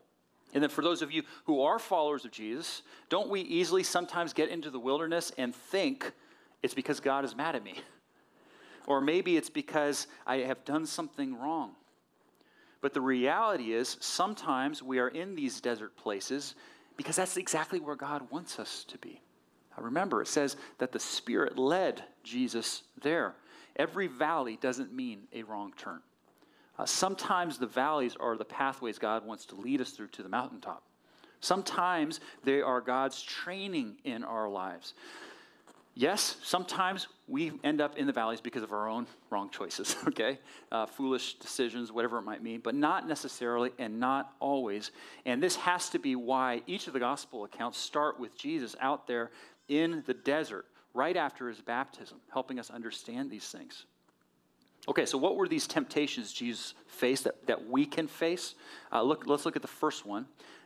And 0.53 0.61
then, 0.61 0.69
for 0.69 0.81
those 0.81 1.01
of 1.01 1.11
you 1.11 1.23
who 1.45 1.61
are 1.61 1.79
followers 1.79 2.25
of 2.25 2.31
Jesus, 2.31 2.81
don't 3.09 3.29
we 3.29 3.41
easily 3.41 3.83
sometimes 3.83 4.33
get 4.33 4.49
into 4.49 4.69
the 4.69 4.79
wilderness 4.79 5.31
and 5.37 5.55
think 5.55 6.11
it's 6.61 6.73
because 6.73 6.99
God 6.99 7.25
is 7.25 7.35
mad 7.35 7.55
at 7.55 7.63
me? 7.63 7.75
Or 8.87 9.01
maybe 9.01 9.37
it's 9.37 9.49
because 9.49 10.07
I 10.25 10.37
have 10.37 10.63
done 10.65 10.85
something 10.85 11.37
wrong. 11.37 11.71
But 12.81 12.93
the 12.93 13.01
reality 13.01 13.73
is, 13.73 13.97
sometimes 13.99 14.83
we 14.83 14.99
are 14.99 15.07
in 15.07 15.35
these 15.35 15.59
desert 15.59 15.97
places 15.97 16.55
because 16.97 17.15
that's 17.15 17.37
exactly 17.37 17.79
where 17.79 17.95
God 17.95 18.29
wants 18.29 18.59
us 18.59 18.83
to 18.89 18.97
be. 18.99 19.21
Now 19.75 19.83
remember, 19.83 20.21
it 20.21 20.27
says 20.27 20.55
that 20.77 20.91
the 20.91 20.99
Spirit 20.99 21.57
led 21.57 22.03
Jesus 22.23 22.83
there. 23.01 23.35
Every 23.75 24.07
valley 24.07 24.57
doesn't 24.61 24.93
mean 24.93 25.23
a 25.33 25.43
wrong 25.43 25.73
turn. 25.75 26.01
Uh, 26.77 26.85
sometimes 26.85 27.57
the 27.57 27.67
valleys 27.67 28.15
are 28.19 28.37
the 28.37 28.45
pathways 28.45 28.99
God 28.99 29.25
wants 29.25 29.45
to 29.47 29.55
lead 29.55 29.81
us 29.81 29.91
through 29.91 30.09
to 30.09 30.23
the 30.23 30.29
mountaintop. 30.29 30.83
Sometimes 31.39 32.19
they 32.43 32.61
are 32.61 32.81
God's 32.81 33.21
training 33.21 33.97
in 34.03 34.23
our 34.23 34.49
lives. 34.49 34.93
Yes, 35.97 36.35
sometimes 36.43 37.07
we 37.25 37.53
end 37.63 37.79
up 37.79 37.97
in 37.97 38.05
the 38.05 38.11
valleys 38.11 38.41
because 38.41 38.63
of 38.63 38.73
our 38.73 38.89
own 38.89 39.07
wrong 39.29 39.49
choices, 39.49 39.95
okay? 40.07 40.39
Uh, 40.69 40.85
foolish 40.85 41.35
decisions, 41.35 41.89
whatever 41.89 42.17
it 42.17 42.23
might 42.23 42.43
mean, 42.43 42.59
but 42.59 42.75
not 42.75 43.07
necessarily 43.07 43.71
and 43.79 43.97
not 43.97 44.33
always. 44.41 44.91
And 45.25 45.41
this 45.41 45.55
has 45.55 45.89
to 45.91 45.99
be 45.99 46.17
why 46.17 46.61
each 46.67 46.87
of 46.87 46.93
the 46.93 46.99
gospel 46.99 47.45
accounts 47.45 47.77
start 47.77 48.19
with 48.19 48.37
Jesus 48.37 48.75
out 48.81 49.07
there 49.07 49.31
in 49.69 50.03
the 50.05 50.13
desert 50.13 50.65
right 50.93 51.15
after 51.15 51.47
his 51.47 51.61
baptism, 51.61 52.17
helping 52.31 52.59
us 52.59 52.69
understand 52.69 53.31
these 53.31 53.47
things. 53.47 53.85
Okay, 54.89 55.05
so 55.05 55.17
what 55.17 55.37
were 55.37 55.47
these 55.47 55.65
temptations 55.65 56.33
Jesus 56.33 56.73
faced 56.87 57.23
that, 57.23 57.47
that 57.47 57.69
we 57.69 57.85
can 57.85 58.07
face? 58.07 58.55
Uh, 58.91 59.01
look, 59.01 59.25
let's 59.27 59.45
look 59.45 59.55
at 59.55 59.61
the 59.61 59.67
first 59.67 60.05
one 60.05 60.25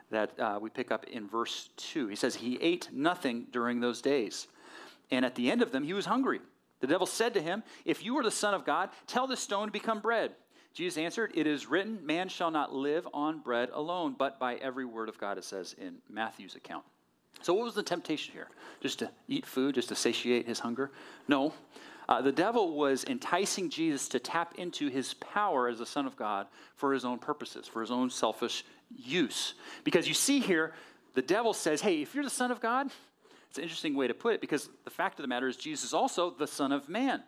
that 0.09 0.37
uh, 0.39 0.57
we 0.59 0.71
pick 0.71 0.91
up 0.91 1.05
in 1.05 1.27
verse 1.27 1.69
2. 1.77 2.07
He 2.07 2.15
says, 2.15 2.35
He 2.35 2.57
ate 2.61 2.89
nothing 2.91 3.45
during 3.51 3.79
those 3.79 4.01
days. 4.01 4.47
And 5.11 5.25
at 5.25 5.35
the 5.35 5.49
end 5.51 5.61
of 5.61 5.71
them, 5.71 5.83
he 5.83 5.93
was 5.93 6.05
hungry. 6.05 6.39
The 6.79 6.87
devil 6.87 7.07
said 7.07 7.33
to 7.33 7.41
him, 7.41 7.63
If 7.85 8.03
you 8.03 8.17
are 8.17 8.23
the 8.23 8.31
Son 8.31 8.53
of 8.53 8.65
God, 8.65 8.89
tell 9.07 9.27
this 9.27 9.39
stone 9.39 9.67
to 9.67 9.71
become 9.71 9.99
bread. 9.99 10.31
Jesus 10.73 10.97
answered, 10.97 11.31
It 11.35 11.47
is 11.47 11.67
written, 11.67 12.05
Man 12.05 12.29
shall 12.29 12.51
not 12.51 12.73
live 12.73 13.07
on 13.13 13.39
bread 13.39 13.69
alone, 13.73 14.15
but 14.17 14.39
by 14.39 14.55
every 14.55 14.85
word 14.85 15.09
of 15.09 15.17
God, 15.17 15.37
it 15.37 15.43
says 15.43 15.75
in 15.77 15.95
Matthew's 16.09 16.55
account. 16.55 16.85
So, 17.41 17.53
what 17.53 17.65
was 17.65 17.75
the 17.75 17.83
temptation 17.83 18.33
here? 18.33 18.47
Just 18.81 18.99
to 18.99 19.09
eat 19.27 19.45
food, 19.45 19.75
just 19.75 19.89
to 19.89 19.95
satiate 19.95 20.47
his 20.47 20.59
hunger? 20.59 20.91
No. 21.27 21.53
Uh, 22.07 22.21
the 22.21 22.31
devil 22.31 22.75
was 22.75 23.05
enticing 23.05 23.69
Jesus 23.69 24.07
to 24.09 24.19
tap 24.19 24.55
into 24.57 24.89
his 24.89 25.13
power 25.15 25.67
as 25.67 25.77
the 25.77 25.85
Son 25.85 26.07
of 26.07 26.15
God 26.15 26.47
for 26.75 26.91
his 26.91 27.05
own 27.05 27.19
purposes, 27.19 27.67
for 27.67 27.81
his 27.81 27.91
own 27.91 28.09
selfish 28.09 28.65
use. 28.89 29.53
Because 29.83 30.07
you 30.07 30.15
see 30.15 30.39
here, 30.39 30.73
the 31.13 31.21
devil 31.21 31.53
says, 31.53 31.81
Hey, 31.81 32.01
if 32.01 32.15
you're 32.15 32.23
the 32.23 32.29
Son 32.29 32.51
of 32.51 32.61
God, 32.61 32.89
it's 33.49 33.57
an 33.57 33.63
interesting 33.63 33.95
way 33.95 34.07
to 34.07 34.13
put 34.13 34.33
it 34.33 34.41
because 34.41 34.69
the 34.83 34.91
fact 34.91 35.17
of 35.19 35.23
the 35.23 35.27
matter 35.27 35.47
is, 35.47 35.57
Jesus 35.57 35.85
is 35.85 35.93
also 35.93 36.29
the 36.29 36.47
Son 36.47 36.71
of 36.71 36.87
Man. 36.87 37.23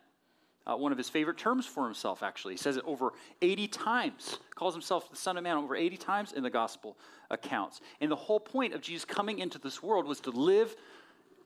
Uh, 0.68 0.76
one 0.76 0.92
of 0.92 0.98
his 0.98 1.10
favorite 1.10 1.40
terms 1.40 1.66
for 1.66 1.86
himself, 1.86 2.22
actually. 2.22 2.54
He 2.54 2.58
says 2.58 2.78
it 2.78 2.84
over 2.86 3.14
80 3.42 3.68
times, 3.68 4.38
calls 4.54 4.76
himself 4.76 5.10
the 5.10 5.16
Son 5.16 5.36
of 5.36 5.44
Man 5.44 5.58
over 5.58 5.76
80 5.76 5.98
times 5.98 6.34
in 6.34 6.44
the 6.44 6.52
gospel 6.52 6.98
accounts. 7.32 7.82
And 8.00 8.12
the 8.12 8.16
whole 8.16 8.40
point 8.40 8.76
of 8.76 8.82
Jesus 8.82 9.04
coming 9.04 9.40
into 9.40 9.58
this 9.58 9.82
world 9.82 10.06
was 10.06 10.20
to 10.22 10.30
live 10.30 10.76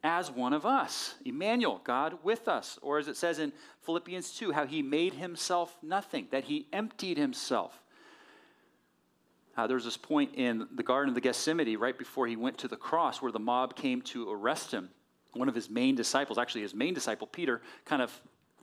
as 0.03 0.29
one 0.29 0.51
of 0.51 0.65
us, 0.65 1.15
Emmanuel, 1.23 1.79
God 1.85 2.19
with 2.23 2.49
us. 2.49 2.77
Or 2.81 2.99
as 2.99 3.07
it 3.07 3.15
says 3.15 3.39
in 3.39 3.53
Philippians 3.83 4.37
2, 4.37 4.51
how 4.51 4.65
he 4.65 4.81
made 4.81 5.13
himself 5.13 5.77
nothing, 5.81 6.27
that 6.31 6.43
he 6.43 6.67
emptied 6.73 7.17
himself. 7.17 7.81
Uh, 9.57 9.67
there 9.67 9.75
was 9.75 9.85
this 9.85 9.97
point 9.97 10.31
in 10.35 10.67
the 10.75 10.83
Garden 10.83 11.09
of 11.09 11.15
the 11.15 11.21
Gethsemane 11.21 11.77
right 11.77 11.97
before 11.97 12.27
he 12.27 12.35
went 12.35 12.57
to 12.59 12.67
the 12.67 12.75
cross 12.75 13.21
where 13.21 13.31
the 13.31 13.39
mob 13.39 13.75
came 13.75 14.01
to 14.03 14.29
arrest 14.29 14.71
him. 14.71 14.89
One 15.33 15.47
of 15.47 15.55
his 15.55 15.69
main 15.69 15.95
disciples, 15.95 16.37
actually 16.37 16.61
his 16.61 16.73
main 16.73 16.93
disciple, 16.93 17.27
Peter, 17.27 17.61
kind 17.85 18.01
of 18.01 18.11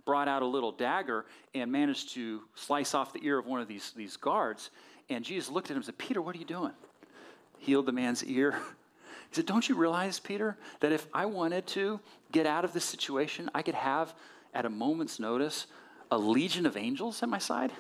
brought 0.04 0.28
out 0.28 0.42
a 0.42 0.46
little 0.46 0.72
dagger 0.72 1.26
and 1.54 1.70
managed 1.70 2.12
to 2.14 2.42
slice 2.54 2.94
off 2.94 3.12
the 3.12 3.25
ear 3.25 3.38
of 3.38 3.46
one 3.46 3.61
of 3.61 3.68
these, 3.68 3.92
these 3.96 4.16
guards. 4.16 4.70
And 5.08 5.25
Jesus 5.25 5.50
looked 5.50 5.68
at 5.68 5.72
him 5.72 5.78
and 5.78 5.87
said, 5.87 5.99
Peter, 5.99 6.20
what 6.20 6.34
are 6.34 6.38
you 6.38 6.44
doing? 6.44 6.72
Healed 7.58 7.87
the 7.87 7.92
man's 7.92 8.25
ear. 8.25 8.58
He 9.30 9.37
said, 9.37 9.46
Don't 9.46 9.66
you 9.66 9.76
realize, 9.76 10.20
Peter, 10.20 10.58
that 10.80 10.92
if 10.92 11.06
I 11.14 11.25
wanted 11.25 11.66
to 11.68 12.00
get 12.32 12.44
out 12.44 12.66
of 12.66 12.75
this 12.75 12.84
situation, 12.84 13.49
I 13.54 13.62
could 13.62 13.75
have, 13.75 14.12
at 14.52 14.66
a 14.66 14.68
moment's 14.68 15.18
notice, 15.18 15.68
a 16.11 16.18
legion 16.18 16.66
of 16.66 16.76
angels 16.76 17.22
at 17.22 17.30
my 17.30 17.38
side? 17.38 17.72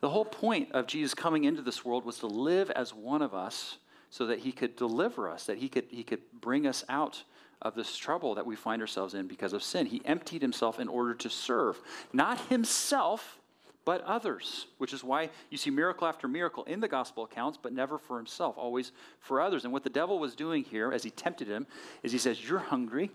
The 0.00 0.08
whole 0.08 0.24
point 0.24 0.72
of 0.72 0.86
Jesus 0.86 1.14
coming 1.14 1.44
into 1.44 1.62
this 1.62 1.84
world 1.84 2.04
was 2.04 2.18
to 2.18 2.26
live 2.26 2.70
as 2.70 2.94
one 2.94 3.22
of 3.22 3.34
us 3.34 3.78
so 4.10 4.26
that 4.26 4.40
he 4.40 4.52
could 4.52 4.76
deliver 4.76 5.28
us, 5.28 5.46
that 5.46 5.58
he 5.58 5.68
could, 5.68 5.86
he 5.90 6.02
could 6.02 6.20
bring 6.40 6.66
us 6.66 6.84
out 6.88 7.22
of 7.60 7.74
this 7.74 7.96
trouble 7.96 8.36
that 8.36 8.46
we 8.46 8.54
find 8.54 8.80
ourselves 8.80 9.14
in 9.14 9.26
because 9.26 9.52
of 9.52 9.62
sin. 9.62 9.86
He 9.86 10.00
emptied 10.04 10.42
himself 10.42 10.78
in 10.78 10.88
order 10.88 11.14
to 11.14 11.28
serve, 11.28 11.80
not 12.12 12.40
himself, 12.42 13.38
but 13.84 14.02
others, 14.02 14.66
which 14.76 14.92
is 14.92 15.02
why 15.02 15.30
you 15.50 15.56
see 15.56 15.70
miracle 15.70 16.06
after 16.06 16.28
miracle 16.28 16.62
in 16.64 16.78
the 16.78 16.88
gospel 16.88 17.24
accounts, 17.24 17.58
but 17.60 17.72
never 17.72 17.98
for 17.98 18.18
himself, 18.18 18.56
always 18.58 18.92
for 19.18 19.40
others. 19.40 19.64
And 19.64 19.72
what 19.72 19.82
the 19.82 19.90
devil 19.90 20.18
was 20.18 20.34
doing 20.34 20.62
here 20.62 20.92
as 20.92 21.02
he 21.02 21.10
tempted 21.10 21.48
him 21.48 21.66
is 22.02 22.12
he 22.12 22.18
says, 22.18 22.46
You're 22.46 22.58
hungry. 22.58 23.10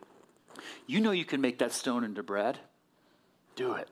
You 0.87 0.99
know 0.99 1.11
you 1.11 1.25
can 1.25 1.41
make 1.41 1.59
that 1.59 1.71
stone 1.71 2.03
into 2.03 2.23
bread. 2.23 2.59
Do 3.55 3.73
it. 3.73 3.87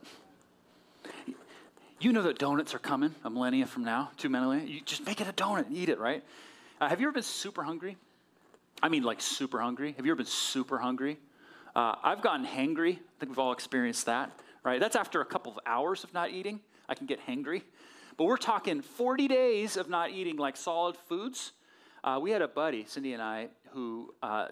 You 2.01 2.11
know 2.11 2.23
that 2.23 2.39
donuts 2.39 2.73
are 2.73 2.79
coming 2.79 3.13
a 3.23 3.29
millennia 3.29 3.67
from 3.67 3.83
now, 3.83 4.09
two 4.17 4.27
millennia. 4.27 4.65
You 4.65 4.81
just 4.81 5.05
make 5.05 5.21
it 5.21 5.27
a 5.27 5.33
donut 5.33 5.67
and 5.67 5.77
eat 5.77 5.87
it, 5.87 5.99
right? 5.99 6.23
Uh, 6.79 6.89
have 6.89 6.99
you 6.99 7.05
ever 7.05 7.13
been 7.13 7.21
super 7.21 7.61
hungry? 7.61 7.95
I 8.81 8.89
mean, 8.89 9.03
like 9.03 9.21
super 9.21 9.59
hungry. 9.59 9.93
Have 9.97 10.07
you 10.07 10.11
ever 10.11 10.17
been 10.17 10.25
super 10.25 10.79
hungry? 10.79 11.19
Uh, 11.75 11.93
I've 12.01 12.23
gotten 12.23 12.43
hangry. 12.43 12.93
I 12.93 13.19
think 13.19 13.29
we've 13.29 13.37
all 13.37 13.51
experienced 13.51 14.07
that, 14.07 14.31
right? 14.63 14.79
That's 14.79 14.95
after 14.95 15.21
a 15.21 15.25
couple 15.25 15.51
of 15.51 15.59
hours 15.67 16.03
of 16.03 16.11
not 16.11 16.31
eating. 16.31 16.59
I 16.89 16.95
can 16.95 17.05
get 17.05 17.19
hangry. 17.27 17.61
But 18.17 18.23
we're 18.23 18.37
talking 18.37 18.81
40 18.81 19.27
days 19.27 19.77
of 19.77 19.87
not 19.87 20.09
eating 20.09 20.37
like 20.37 20.57
solid 20.57 20.97
foods. 21.07 21.51
Uh, 22.03 22.17
we 22.19 22.31
had 22.31 22.41
a 22.41 22.47
buddy, 22.47 22.83
Cindy 22.87 23.13
and 23.13 23.21
I, 23.21 23.49
who 23.73 24.11
uh, 24.23 24.47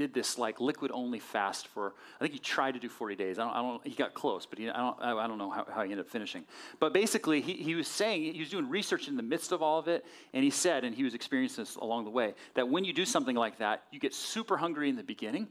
did 0.00 0.14
this 0.14 0.38
like 0.38 0.60
liquid 0.60 0.90
only 0.94 1.18
fast 1.18 1.68
for 1.68 1.92
I 2.18 2.24
think 2.24 2.32
he 2.32 2.38
tried 2.38 2.72
to 2.72 2.80
do 2.80 2.88
40 2.88 3.16
days. 3.16 3.38
I 3.38 3.44
don't, 3.44 3.52
I 3.52 3.62
don't 3.62 3.86
he 3.86 3.94
got 3.94 4.14
close, 4.14 4.46
but 4.46 4.58
he, 4.58 4.68
I 4.68 4.76
don't 4.76 5.00
I 5.00 5.26
don't 5.26 5.36
know 5.36 5.50
how, 5.50 5.66
how, 5.70 5.82
he 5.82 5.92
ended 5.92 6.06
up 6.06 6.08
finishing. 6.08 6.44
But 6.78 6.94
basically, 6.94 7.42
he, 7.42 7.54
he 7.54 7.74
was 7.74 7.86
saying 7.86 8.32
he 8.32 8.40
was 8.40 8.48
doing 8.48 8.68
research 8.68 9.08
in 9.08 9.16
the 9.16 9.22
midst 9.22 9.52
of 9.52 9.62
all 9.62 9.78
of 9.78 9.88
it, 9.88 10.06
and 10.32 10.42
he 10.42 10.50
said, 10.50 10.84
and 10.84 10.94
he 10.94 11.04
was 11.04 11.14
experiencing 11.14 11.64
this 11.64 11.76
along 11.76 12.04
the 12.04 12.10
way, 12.10 12.34
that 12.54 12.68
when 12.68 12.84
you 12.84 12.92
do 12.92 13.04
something 13.04 13.36
like 13.36 13.58
that, 13.58 13.84
you 13.90 14.00
get 14.00 14.14
super 14.14 14.56
hungry 14.56 14.88
in 14.88 14.96
the 14.96 15.02
beginning, 15.02 15.48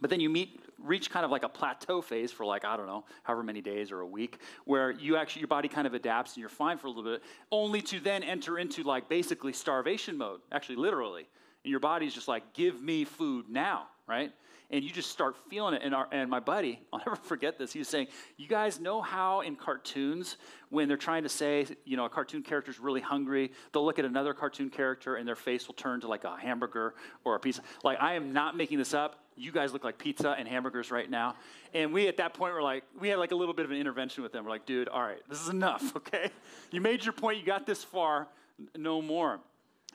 but 0.00 0.10
then 0.10 0.20
you 0.20 0.30
meet 0.30 0.60
reach 0.78 1.10
kind 1.10 1.24
of 1.24 1.32
like 1.32 1.42
a 1.42 1.48
plateau 1.48 2.00
phase 2.00 2.30
for 2.30 2.46
like 2.46 2.64
I 2.64 2.76
don't 2.76 2.86
know 2.86 3.04
however 3.24 3.42
many 3.42 3.60
days 3.60 3.90
or 3.90 4.00
a 4.00 4.06
week 4.06 4.38
where 4.64 4.92
you 4.92 5.16
actually 5.16 5.40
your 5.40 5.48
body 5.48 5.66
kind 5.66 5.88
of 5.88 5.94
adapts 5.94 6.34
and 6.34 6.40
you're 6.40 6.48
fine 6.48 6.78
for 6.78 6.86
a 6.86 6.90
little 6.90 7.02
bit 7.02 7.22
only 7.50 7.82
to 7.82 7.98
then 7.98 8.22
enter 8.22 8.60
into 8.60 8.84
like 8.84 9.08
basically 9.08 9.52
starvation 9.52 10.16
mode 10.16 10.40
actually 10.52 10.76
literally 10.76 11.26
and 11.64 11.70
your 11.70 11.80
body's 11.80 12.14
just 12.14 12.28
like, 12.28 12.54
give 12.54 12.80
me 12.80 13.04
food 13.04 13.46
now, 13.48 13.88
right? 14.06 14.32
And 14.70 14.84
you 14.84 14.90
just 14.90 15.10
start 15.10 15.34
feeling 15.48 15.74
it. 15.74 15.82
And, 15.82 15.94
our, 15.94 16.06
and 16.12 16.30
my 16.30 16.40
buddy, 16.40 16.80
I'll 16.92 16.98
never 17.00 17.16
forget 17.16 17.58
this, 17.58 17.72
he 17.72 17.78
was 17.78 17.88
saying, 17.88 18.08
You 18.36 18.46
guys 18.46 18.80
know 18.80 19.00
how 19.00 19.40
in 19.40 19.56
cartoons, 19.56 20.36
when 20.68 20.88
they're 20.88 20.96
trying 20.98 21.22
to 21.22 21.28
say, 21.28 21.66
you 21.84 21.96
know, 21.96 22.04
a 22.04 22.10
cartoon 22.10 22.42
character's 22.42 22.78
really 22.78 23.00
hungry, 23.00 23.50
they'll 23.72 23.84
look 23.84 23.98
at 23.98 24.04
another 24.04 24.34
cartoon 24.34 24.68
character 24.68 25.16
and 25.16 25.26
their 25.26 25.36
face 25.36 25.66
will 25.66 25.74
turn 25.74 26.00
to 26.02 26.08
like 26.08 26.24
a 26.24 26.36
hamburger 26.36 26.94
or 27.24 27.34
a 27.34 27.40
pizza. 27.40 27.62
Like, 27.82 28.00
I 28.00 28.14
am 28.14 28.32
not 28.32 28.56
making 28.56 28.78
this 28.78 28.92
up. 28.92 29.24
You 29.36 29.52
guys 29.52 29.72
look 29.72 29.84
like 29.84 29.98
pizza 29.98 30.34
and 30.38 30.46
hamburgers 30.46 30.90
right 30.90 31.08
now. 31.08 31.36
And 31.72 31.92
we, 31.92 32.08
at 32.08 32.16
that 32.18 32.34
point, 32.34 32.52
were 32.52 32.62
like, 32.62 32.84
we 33.00 33.08
had 33.08 33.18
like 33.18 33.30
a 33.30 33.36
little 33.36 33.54
bit 33.54 33.64
of 33.64 33.70
an 33.70 33.78
intervention 33.78 34.22
with 34.22 34.32
them. 34.32 34.44
We're 34.44 34.50
like, 34.50 34.66
dude, 34.66 34.88
all 34.88 35.02
right, 35.02 35.20
this 35.28 35.40
is 35.40 35.48
enough, 35.48 35.96
okay? 35.96 36.30
You 36.70 36.80
made 36.80 37.04
your 37.04 37.12
point, 37.14 37.38
you 37.38 37.44
got 37.44 37.66
this 37.66 37.82
far, 37.82 38.28
no 38.76 39.00
more. 39.00 39.40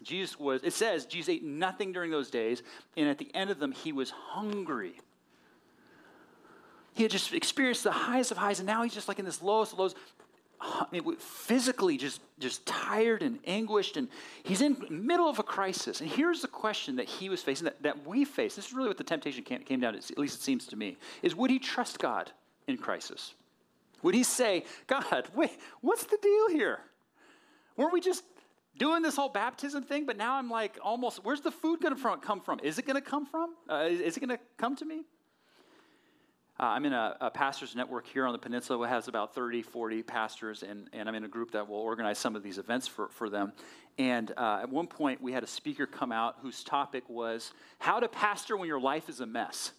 Jesus 0.03 0.39
was, 0.39 0.61
it 0.63 0.73
says, 0.73 1.05
Jesus 1.05 1.29
ate 1.29 1.43
nothing 1.43 1.91
during 1.91 2.11
those 2.11 2.29
days, 2.29 2.63
and 2.97 3.07
at 3.07 3.17
the 3.17 3.33
end 3.33 3.49
of 3.49 3.59
them, 3.59 3.71
he 3.71 3.91
was 3.91 4.09
hungry. 4.09 4.93
He 6.93 7.03
had 7.03 7.11
just 7.11 7.33
experienced 7.33 7.83
the 7.83 7.91
highest 7.91 8.31
of 8.31 8.37
highs, 8.37 8.59
and 8.59 8.67
now 8.67 8.83
he's 8.83 8.93
just 8.93 9.07
like 9.07 9.19
in 9.19 9.25
this 9.25 9.41
lowest 9.41 9.73
of 9.73 9.79
lows, 9.79 9.95
physically 11.19 11.97
just, 11.97 12.21
just 12.39 12.65
tired 12.65 13.21
and 13.23 13.39
anguished, 13.45 13.97
and 13.97 14.07
he's 14.43 14.61
in 14.61 14.77
middle 14.89 15.27
of 15.27 15.39
a 15.39 15.43
crisis. 15.43 16.01
And 16.01 16.09
here's 16.09 16.41
the 16.41 16.47
question 16.47 16.95
that 16.97 17.07
he 17.07 17.29
was 17.29 17.41
facing, 17.41 17.65
that, 17.65 17.81
that 17.83 18.05
we 18.05 18.25
face. 18.25 18.55
This 18.55 18.67
is 18.67 18.73
really 18.73 18.87
what 18.87 18.97
the 18.97 19.03
temptation 19.03 19.43
came, 19.43 19.61
came 19.61 19.79
down 19.79 19.93
to, 19.93 19.99
at 19.99 20.17
least 20.17 20.37
it 20.37 20.41
seems 20.41 20.67
to 20.67 20.75
me, 20.75 20.97
is 21.21 21.35
would 21.35 21.49
he 21.49 21.59
trust 21.59 21.99
God 21.99 22.31
in 22.67 22.77
crisis? 22.77 23.33
Would 24.03 24.15
he 24.15 24.23
say, 24.23 24.65
God, 24.87 25.27
wait, 25.35 25.57
what's 25.81 26.05
the 26.05 26.17
deal 26.21 26.49
here? 26.49 26.79
Weren't 27.75 27.93
we 27.93 28.01
just 28.01 28.23
doing 28.77 29.01
this 29.01 29.15
whole 29.15 29.29
baptism 29.29 29.83
thing, 29.83 30.05
but 30.05 30.17
now 30.17 30.35
I'm 30.35 30.49
like 30.49 30.77
almost, 30.81 31.23
where's 31.23 31.41
the 31.41 31.51
food 31.51 31.81
going 31.81 31.95
to 31.95 32.17
come 32.17 32.41
from? 32.41 32.59
Is 32.61 32.79
it 32.79 32.85
going 32.85 32.95
to 32.95 33.01
come 33.01 33.25
from? 33.25 33.55
Uh, 33.69 33.87
is, 33.89 33.99
is, 33.99 34.17
it 34.17 34.19
going 34.19 34.37
to 34.37 34.43
come 34.57 34.75
to 34.77 34.85
me? 34.85 35.03
Uh, 36.59 36.65
I'm 36.65 36.85
in 36.85 36.93
a, 36.93 37.17
a, 37.19 37.31
pastor's 37.31 37.75
network 37.75 38.05
here 38.05 38.27
on 38.27 38.31
the 38.31 38.39
peninsula 38.39 38.85
that 38.85 38.93
has 38.93 39.07
about 39.07 39.33
30, 39.33 39.63
40 39.63 40.03
pastors, 40.03 40.61
and, 40.61 40.87
and 40.93 41.09
I'm 41.09 41.15
in 41.15 41.23
a 41.23 41.27
group 41.27 41.51
that 41.51 41.67
will 41.67 41.77
organize 41.77 42.19
some 42.19 42.35
of 42.35 42.43
these 42.43 42.59
events 42.59 42.87
for, 42.87 43.09
for 43.09 43.27
them. 43.27 43.53
And 43.97 44.31
uh, 44.37 44.59
at 44.61 44.69
one 44.69 44.87
point, 44.87 45.21
we 45.21 45.33
had 45.33 45.43
a 45.43 45.47
speaker 45.47 45.85
come 45.87 46.11
out 46.11 46.37
whose 46.41 46.63
topic 46.63 47.09
was 47.09 47.53
how 47.79 47.99
to 47.99 48.07
pastor 48.07 48.55
when 48.55 48.67
your 48.67 48.79
life 48.79 49.09
is 49.09 49.19
a 49.19 49.25
mess. 49.25 49.71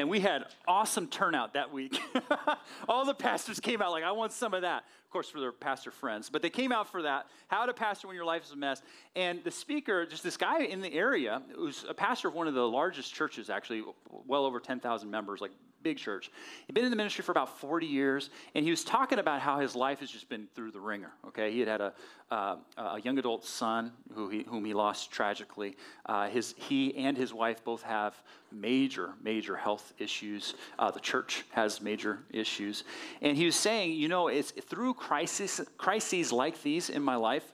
And 0.00 0.10
we 0.10 0.20
had 0.20 0.44
awesome 0.66 1.06
turnout 1.06 1.54
that 1.54 1.72
week. 1.72 1.98
All 2.88 3.04
the 3.04 3.14
pastors 3.14 3.60
came 3.60 3.80
out 3.80 3.92
like, 3.92 4.02
I 4.02 4.12
want 4.12 4.32
some 4.32 4.52
of 4.52 4.62
that. 4.62 4.84
Of 5.04 5.10
course, 5.10 5.28
for 5.28 5.40
their 5.40 5.52
pastor 5.52 5.90
friends. 5.90 6.28
But 6.30 6.42
they 6.42 6.50
came 6.50 6.72
out 6.72 6.90
for 6.90 7.02
that. 7.02 7.26
How 7.48 7.66
to 7.66 7.72
pastor 7.72 8.08
when 8.08 8.16
your 8.16 8.24
life 8.24 8.44
is 8.44 8.50
a 8.50 8.56
mess. 8.56 8.82
And 9.14 9.44
the 9.44 9.50
speaker, 9.50 10.04
just 10.06 10.24
this 10.24 10.36
guy 10.36 10.62
in 10.62 10.80
the 10.80 10.92
area, 10.92 11.42
who's 11.54 11.84
a 11.88 11.94
pastor 11.94 12.28
of 12.28 12.34
one 12.34 12.48
of 12.48 12.54
the 12.54 12.66
largest 12.66 13.14
churches, 13.14 13.50
actually, 13.50 13.84
well 14.26 14.44
over 14.44 14.58
10,000 14.58 15.08
members, 15.08 15.40
like 15.40 15.52
big 15.84 15.98
church. 15.98 16.32
He'd 16.66 16.72
been 16.72 16.84
in 16.84 16.90
the 16.90 16.96
ministry 16.96 17.22
for 17.22 17.30
about 17.30 17.60
40 17.60 17.86
years, 17.86 18.30
and 18.56 18.64
he 18.64 18.70
was 18.70 18.82
talking 18.82 19.20
about 19.20 19.40
how 19.40 19.60
his 19.60 19.76
life 19.76 20.00
has 20.00 20.10
just 20.10 20.28
been 20.28 20.48
through 20.54 20.72
the 20.72 20.80
wringer. 20.80 21.12
Okay, 21.28 21.52
he 21.52 21.60
had 21.60 21.68
had 21.68 21.80
a, 21.80 21.92
uh, 22.32 22.56
a 22.76 23.00
young 23.02 23.18
adult 23.18 23.44
son 23.44 23.92
who 24.14 24.28
he, 24.28 24.42
whom 24.48 24.64
he 24.64 24.74
lost 24.74 25.12
tragically. 25.12 25.76
Uh, 26.06 26.28
his, 26.28 26.54
he 26.56 26.96
and 26.96 27.16
his 27.16 27.32
wife 27.32 27.62
both 27.62 27.82
have 27.82 28.20
major, 28.50 29.14
major 29.22 29.54
health 29.54 29.92
issues. 29.98 30.54
Uh, 30.78 30.90
the 30.90 31.00
church 31.00 31.44
has 31.50 31.80
major 31.80 32.20
issues. 32.30 32.82
And 33.20 33.36
he 33.36 33.44
was 33.44 33.54
saying, 33.54 33.92
you 33.92 34.08
know, 34.08 34.28
it's 34.28 34.50
through 34.50 34.94
crises, 34.94 35.60
crises 35.76 36.32
like 36.32 36.62
these 36.62 36.90
in 36.90 37.02
my 37.02 37.16
life, 37.16 37.44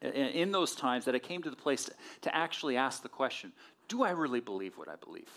in 0.00 0.50
those 0.50 0.74
times, 0.74 1.04
that 1.04 1.14
I 1.14 1.18
came 1.18 1.42
to 1.42 1.50
the 1.50 1.56
place 1.56 1.84
to, 1.84 1.92
to 2.22 2.34
actually 2.34 2.78
ask 2.78 3.02
the 3.02 3.08
question 3.08 3.52
do 3.88 4.04
I 4.04 4.10
really 4.10 4.40
believe 4.40 4.78
what 4.78 4.88
I 4.88 4.94
believe? 4.94 5.28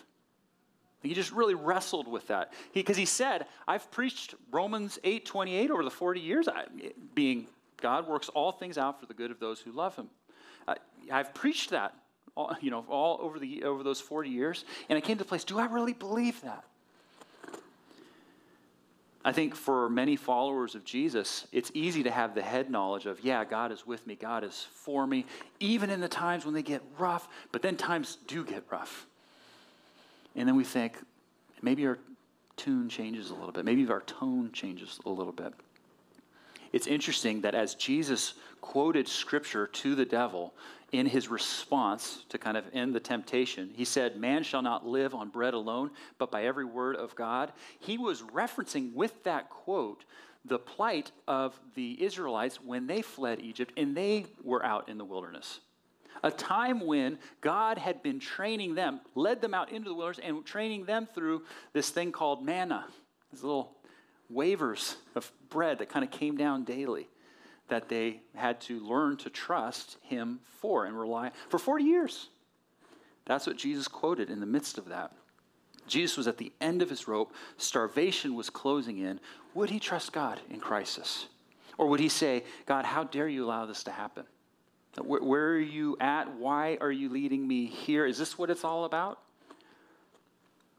He 1.04 1.14
just 1.14 1.32
really 1.32 1.54
wrestled 1.54 2.08
with 2.08 2.28
that. 2.28 2.54
Because 2.74 2.96
he, 2.96 3.02
he, 3.02 3.06
said, 3.06 3.46
I've 3.68 3.92
preached 3.92 4.36
Romans 4.52 5.00
8 5.04 5.26
28 5.26 5.72
over 5.72 5.84
the 5.84 5.92
40 5.92 6.20
years, 6.20 6.48
I, 6.48 6.66
being 7.14 7.48
God 7.78 8.08
works 8.08 8.30
all 8.30 8.52
things 8.52 8.78
out 8.78 9.00
for 9.00 9.06
the 9.06 9.14
good 9.14 9.30
of 9.30 9.40
those 9.40 9.60
who 9.60 9.72
love 9.72 9.96
him. 9.96 10.10
Uh, 10.68 10.76
I've 11.12 11.34
preached 11.34 11.72
that, 11.72 11.94
all, 12.36 12.56
you 12.62 12.72
know, 12.72 12.86
all 12.88 13.20
over 13.22 13.38
the 13.38 13.64
over 13.64 13.84
those 13.84 14.00
40 14.00 14.30
years, 14.30 14.64
and 14.90 14.98
I 14.98 15.02
came 15.02 15.18
to 15.18 15.24
the 15.24 15.28
place. 15.28 15.44
Do 15.44 15.60
I 15.60 15.66
really 15.66 15.94
believe 15.94 16.42
that? 16.42 16.64
I 19.26 19.32
think 19.32 19.56
for 19.56 19.90
many 19.90 20.18
followers 20.18 20.76
of 20.76 20.84
Jesus, 20.84 21.48
it's 21.54 21.72
easy 21.74 22.04
to 22.04 22.12
have 22.12 22.36
the 22.36 22.42
head 22.42 22.70
knowledge 22.70 23.06
of, 23.06 23.24
yeah, 23.24 23.46
God 23.46 23.72
is 23.72 23.88
with 23.88 24.06
me, 24.06 24.16
God 24.16 24.44
is 24.44 24.68
for 24.74 25.08
me, 25.08 25.26
even 25.62 25.90
in 25.90 26.02
the 26.02 26.10
times 26.10 26.44
when 26.44 26.54
they 26.54 26.62
get 26.62 26.82
rough, 26.98 27.30
but 27.54 27.62
then 27.62 27.78
times 27.78 28.18
do 28.28 28.44
get 28.44 28.64
rough. 28.70 29.08
And 30.36 30.48
then 30.48 30.56
we 30.56 30.63
think, 30.63 30.98
maybe 31.62 31.86
our 31.88 32.00
tune 32.58 32.90
changes 32.90 33.30
a 33.30 33.34
little 33.34 33.52
bit, 33.52 33.66
maybe 33.66 33.88
our 33.90 34.02
tone 34.02 34.52
changes 34.52 35.00
a 35.06 35.10
little 35.10 35.34
bit. 35.34 35.54
It's 36.72 36.88
interesting 36.88 37.42
that 37.42 37.54
as 37.54 37.75
Jesus 37.75 38.34
quoted 38.62 39.08
scripture 39.08 39.68
to 39.68 39.94
the 39.94 40.06
devil 40.06 40.54
in 40.92 41.06
his 41.06 41.28
response 41.28 42.25
to 42.30 42.38
kind 42.38 42.58
of 42.58 42.66
end 42.74 42.96
the 42.96 43.00
temptation, 43.00 43.70
he 43.75 43.86
said, 43.86 44.18
Man 44.18 44.42
shall 44.44 44.63
not 44.63 44.86
live 44.86 45.13
on 45.13 45.30
bread 45.30 45.54
alone, 45.54 45.92
but 46.18 46.32
by 46.32 46.46
every 46.46 46.66
word 46.66 46.96
of 46.96 47.16
God. 47.16 47.52
He 47.80 47.98
was 47.98 48.24
referencing 48.24 48.94
with 48.94 49.24
that 49.24 49.50
quote 49.50 50.06
the 50.46 50.60
plight 50.60 51.12
of 51.28 51.58
the 51.75 52.02
Israelites 52.04 52.60
when 52.62 52.88
they 52.88 53.02
fled 53.02 53.40
Egypt 53.40 53.74
and 53.78 53.96
they 53.96 54.25
were 54.44 54.66
out 54.66 54.90
in 54.90 54.98
the 54.98 55.06
wilderness. 55.06 55.60
A 56.24 56.32
time 56.32 56.86
when 56.86 57.20
God 57.42 57.77
had 57.77 58.01
been 58.01 58.20
training 58.20 58.75
them, 58.75 59.01
led 59.13 59.42
them 59.42 59.53
out 59.53 59.72
into 59.72 59.89
the 59.89 59.96
wilderness, 59.96 60.25
and 60.25 60.46
training 60.46 60.86
them 60.86 61.08
through 61.13 61.44
this 61.74 61.89
thing 61.89 62.12
called 62.12 62.44
manna, 62.44 62.86
these 63.32 63.44
little 63.44 63.75
wavers 64.30 64.96
of 65.15 65.32
bread 65.50 65.80
that 65.80 65.89
kind 65.89 66.03
of 66.03 66.12
came 66.12 66.38
down 66.38 66.63
daily 66.63 67.10
that 67.68 67.89
they 67.89 68.22
had 68.36 68.60
to 68.62 68.80
learn 68.80 69.18
to 69.18 69.30
trust 69.30 69.98
him 70.01 70.39
for 70.60 70.86
and 70.86 71.00
rely 71.00 71.32
for 71.50 71.58
40 71.58 71.84
years. 71.84 72.30
That's 73.25 73.48
what 73.48 73.58
Jesus 73.58 73.88
quoted 73.88 74.30
in 74.30 74.39
the 74.39 74.46
midst 74.46 74.77
of 74.77 74.89
that. 74.89 75.12
Jesus 75.88 76.18
was 76.18 76.27
at 76.27 76.38
the 76.38 76.51
end 76.62 76.82
of 76.82 76.89
his 76.89 77.08
rope, 77.08 77.34
starvation 77.58 78.36
was 78.36 78.50
closing 78.50 79.00
in. 79.00 79.20
Would 79.53 79.70
he 79.70 79.80
trust 79.80 80.13
God 80.13 80.39
in 80.50 80.60
crisis? 80.60 81.27
Or 81.77 81.88
would 81.88 82.00
he 82.00 82.10
say, 82.10 82.44
God, 82.65 82.86
how 82.86 83.03
dare 83.03 83.27
you 83.27 83.46
allow 83.46 83.65
this 83.65 83.84
to 83.84 83.92
happen? 83.92 84.25
Where, 85.02 85.48
are 85.50 85.60
you 85.60 85.98
at? 86.00 86.36
Why 86.38 86.78
are 86.80 86.92
you 86.92 87.10
leading 87.10 87.48
me 87.48 87.66
here? 87.66 88.06
Is 88.06 88.18
this 88.18 88.38
what 88.38 88.50
it's 88.50 88.64
all 88.64 88.86
about? 88.86 89.20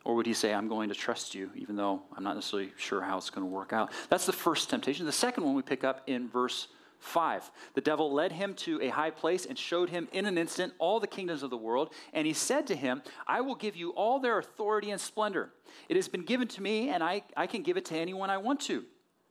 Or 0.05 0.15
would 0.15 0.27
he 0.27 0.35
say, 0.35 0.53
I'm 0.53 0.69
going 0.69 0.91
to 0.91 0.95
trust 0.95 1.35
you, 1.35 1.51
even 1.57 1.77
though 1.77 2.03
I'm 2.17 2.23
not 2.23 2.35
necessarily 2.35 2.73
sure 2.77 3.01
how 3.01 3.17
it's 3.17 3.31
going 3.31 3.47
to 3.47 3.51
work 3.51 3.73
out? 3.73 3.91
That's 4.11 4.27
the 4.27 4.33
first 4.33 4.71
temptation. 4.71 5.07
The 5.07 5.13
second 5.13 5.45
one 5.45 5.55
we 5.55 5.63
pick 5.63 5.83
up 5.83 6.03
in 6.07 6.29
verse 6.29 6.69
5. 7.01 7.51
The 7.75 7.81
devil 7.81 8.13
led 8.13 8.31
him 8.31 8.55
to 8.55 8.81
a 8.83 8.89
high 8.89 9.11
place 9.11 9.47
and 9.47 9.59
showed 9.59 9.91
him 9.91 10.09
in 10.13 10.27
an 10.27 10.39
instant 10.39 10.75
all 10.79 11.01
the 11.01 11.07
kingdoms 11.07 11.43
of 11.43 11.51
the 11.51 11.57
world. 11.57 11.93
And 12.13 12.27
he 12.27 12.35
said 12.35 12.67
to 12.69 12.77
him, 12.77 13.03
I 13.27 13.41
will 13.41 13.55
give 13.55 13.77
you 13.77 13.91
all 13.91 14.21
their 14.21 14.39
authority 14.39 14.91
and 14.91 15.01
splendor. 15.01 15.51
It 15.89 15.97
has 15.97 16.07
been 16.07 16.25
given 16.25 16.49
to 16.49 16.63
me, 16.63 16.91
and 16.91 17.03
I, 17.03 17.23
I 17.37 17.47
can 17.47 17.63
give 17.63 17.77
it 17.77 17.87
to 17.87 17.97
anyone 17.97 18.31
I 18.31 18.37
want 18.37 18.61
to. 18.63 18.85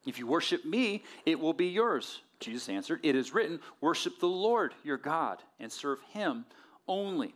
If 0.05 0.19
you 0.19 0.27
worship 0.27 0.65
me, 0.65 1.03
it 1.25 1.39
will 1.39 1.53
be 1.53 1.67
yours. 1.67 2.21
Jesus 2.39 2.69
answered, 2.69 2.99
It 3.03 3.15
is 3.15 3.33
written, 3.33 3.59
Worship 3.81 4.19
the 4.19 4.27
Lord 4.27 4.73
your 4.83 4.97
God 4.97 5.39
and 5.59 5.71
serve 5.71 5.99
him 6.09 6.45
only. 6.87 7.35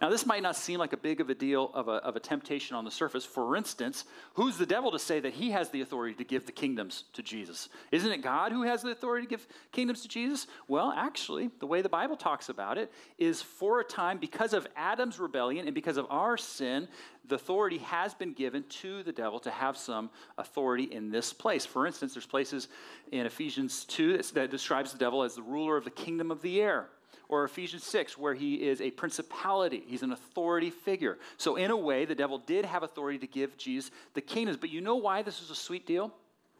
Now, 0.00 0.10
this 0.10 0.26
might 0.26 0.42
not 0.42 0.54
seem 0.54 0.78
like 0.78 0.92
a 0.92 0.96
big 0.96 1.20
of 1.20 1.28
a 1.28 1.34
deal 1.34 1.72
of 1.74 1.88
a, 1.88 1.92
of 1.92 2.14
a 2.14 2.20
temptation 2.20 2.76
on 2.76 2.84
the 2.84 2.90
surface. 2.90 3.24
For 3.24 3.56
instance, 3.56 4.04
who's 4.34 4.56
the 4.56 4.66
devil 4.66 4.92
to 4.92 4.98
say 4.98 5.18
that 5.18 5.32
he 5.32 5.50
has 5.50 5.70
the 5.70 5.80
authority 5.80 6.14
to 6.14 6.24
give 6.24 6.46
the 6.46 6.52
kingdoms 6.52 7.04
to 7.14 7.22
Jesus? 7.22 7.68
Isn't 7.90 8.12
it 8.12 8.22
God 8.22 8.52
who 8.52 8.62
has 8.62 8.82
the 8.82 8.90
authority 8.90 9.26
to 9.26 9.30
give 9.30 9.46
kingdoms 9.72 10.02
to 10.02 10.08
Jesus? 10.08 10.46
Well, 10.68 10.94
actually, 10.96 11.50
the 11.58 11.66
way 11.66 11.82
the 11.82 11.88
Bible 11.88 12.16
talks 12.16 12.48
about 12.48 12.78
it 12.78 12.92
is 13.18 13.42
for 13.42 13.80
a 13.80 13.84
time, 13.84 14.18
because 14.18 14.52
of 14.52 14.68
Adam's 14.76 15.18
rebellion 15.18 15.66
and 15.66 15.74
because 15.74 15.96
of 15.96 16.06
our 16.10 16.36
sin, 16.36 16.86
the 17.26 17.34
authority 17.34 17.78
has 17.78 18.14
been 18.14 18.34
given 18.34 18.62
to 18.68 19.02
the 19.02 19.12
devil 19.12 19.40
to 19.40 19.50
have 19.50 19.76
some 19.76 20.10
authority 20.38 20.84
in 20.84 21.10
this 21.10 21.32
place. 21.32 21.66
For 21.66 21.88
instance, 21.88 22.14
there's 22.14 22.24
places 22.24 22.68
in 23.10 23.26
Ephesians 23.26 23.84
2 23.86 24.18
that 24.34 24.50
describes 24.52 24.92
the 24.92 24.98
devil 24.98 25.24
as 25.24 25.34
the 25.34 25.42
ruler 25.42 25.76
of 25.76 25.82
the 25.82 25.90
kingdom 25.90 26.30
of 26.30 26.40
the 26.40 26.60
air 26.60 26.88
or 27.28 27.44
Ephesians 27.44 27.84
6, 27.84 28.16
where 28.16 28.34
he 28.34 28.54
is 28.54 28.80
a 28.80 28.90
principality. 28.90 29.84
He's 29.86 30.02
an 30.02 30.12
authority 30.12 30.70
figure. 30.70 31.18
So, 31.36 31.56
in 31.56 31.70
a 31.70 31.76
way, 31.76 32.04
the 32.04 32.14
devil 32.14 32.38
did 32.38 32.64
have 32.64 32.82
authority 32.82 33.18
to 33.18 33.26
give 33.26 33.56
Jesus 33.58 33.90
the 34.14 34.20
kingdoms. 34.20 34.56
But 34.56 34.70
you 34.70 34.80
know 34.80 34.96
why 34.96 35.22
this 35.22 35.40
was 35.40 35.50
a 35.50 35.54
sweet 35.54 35.86
deal? 35.86 36.12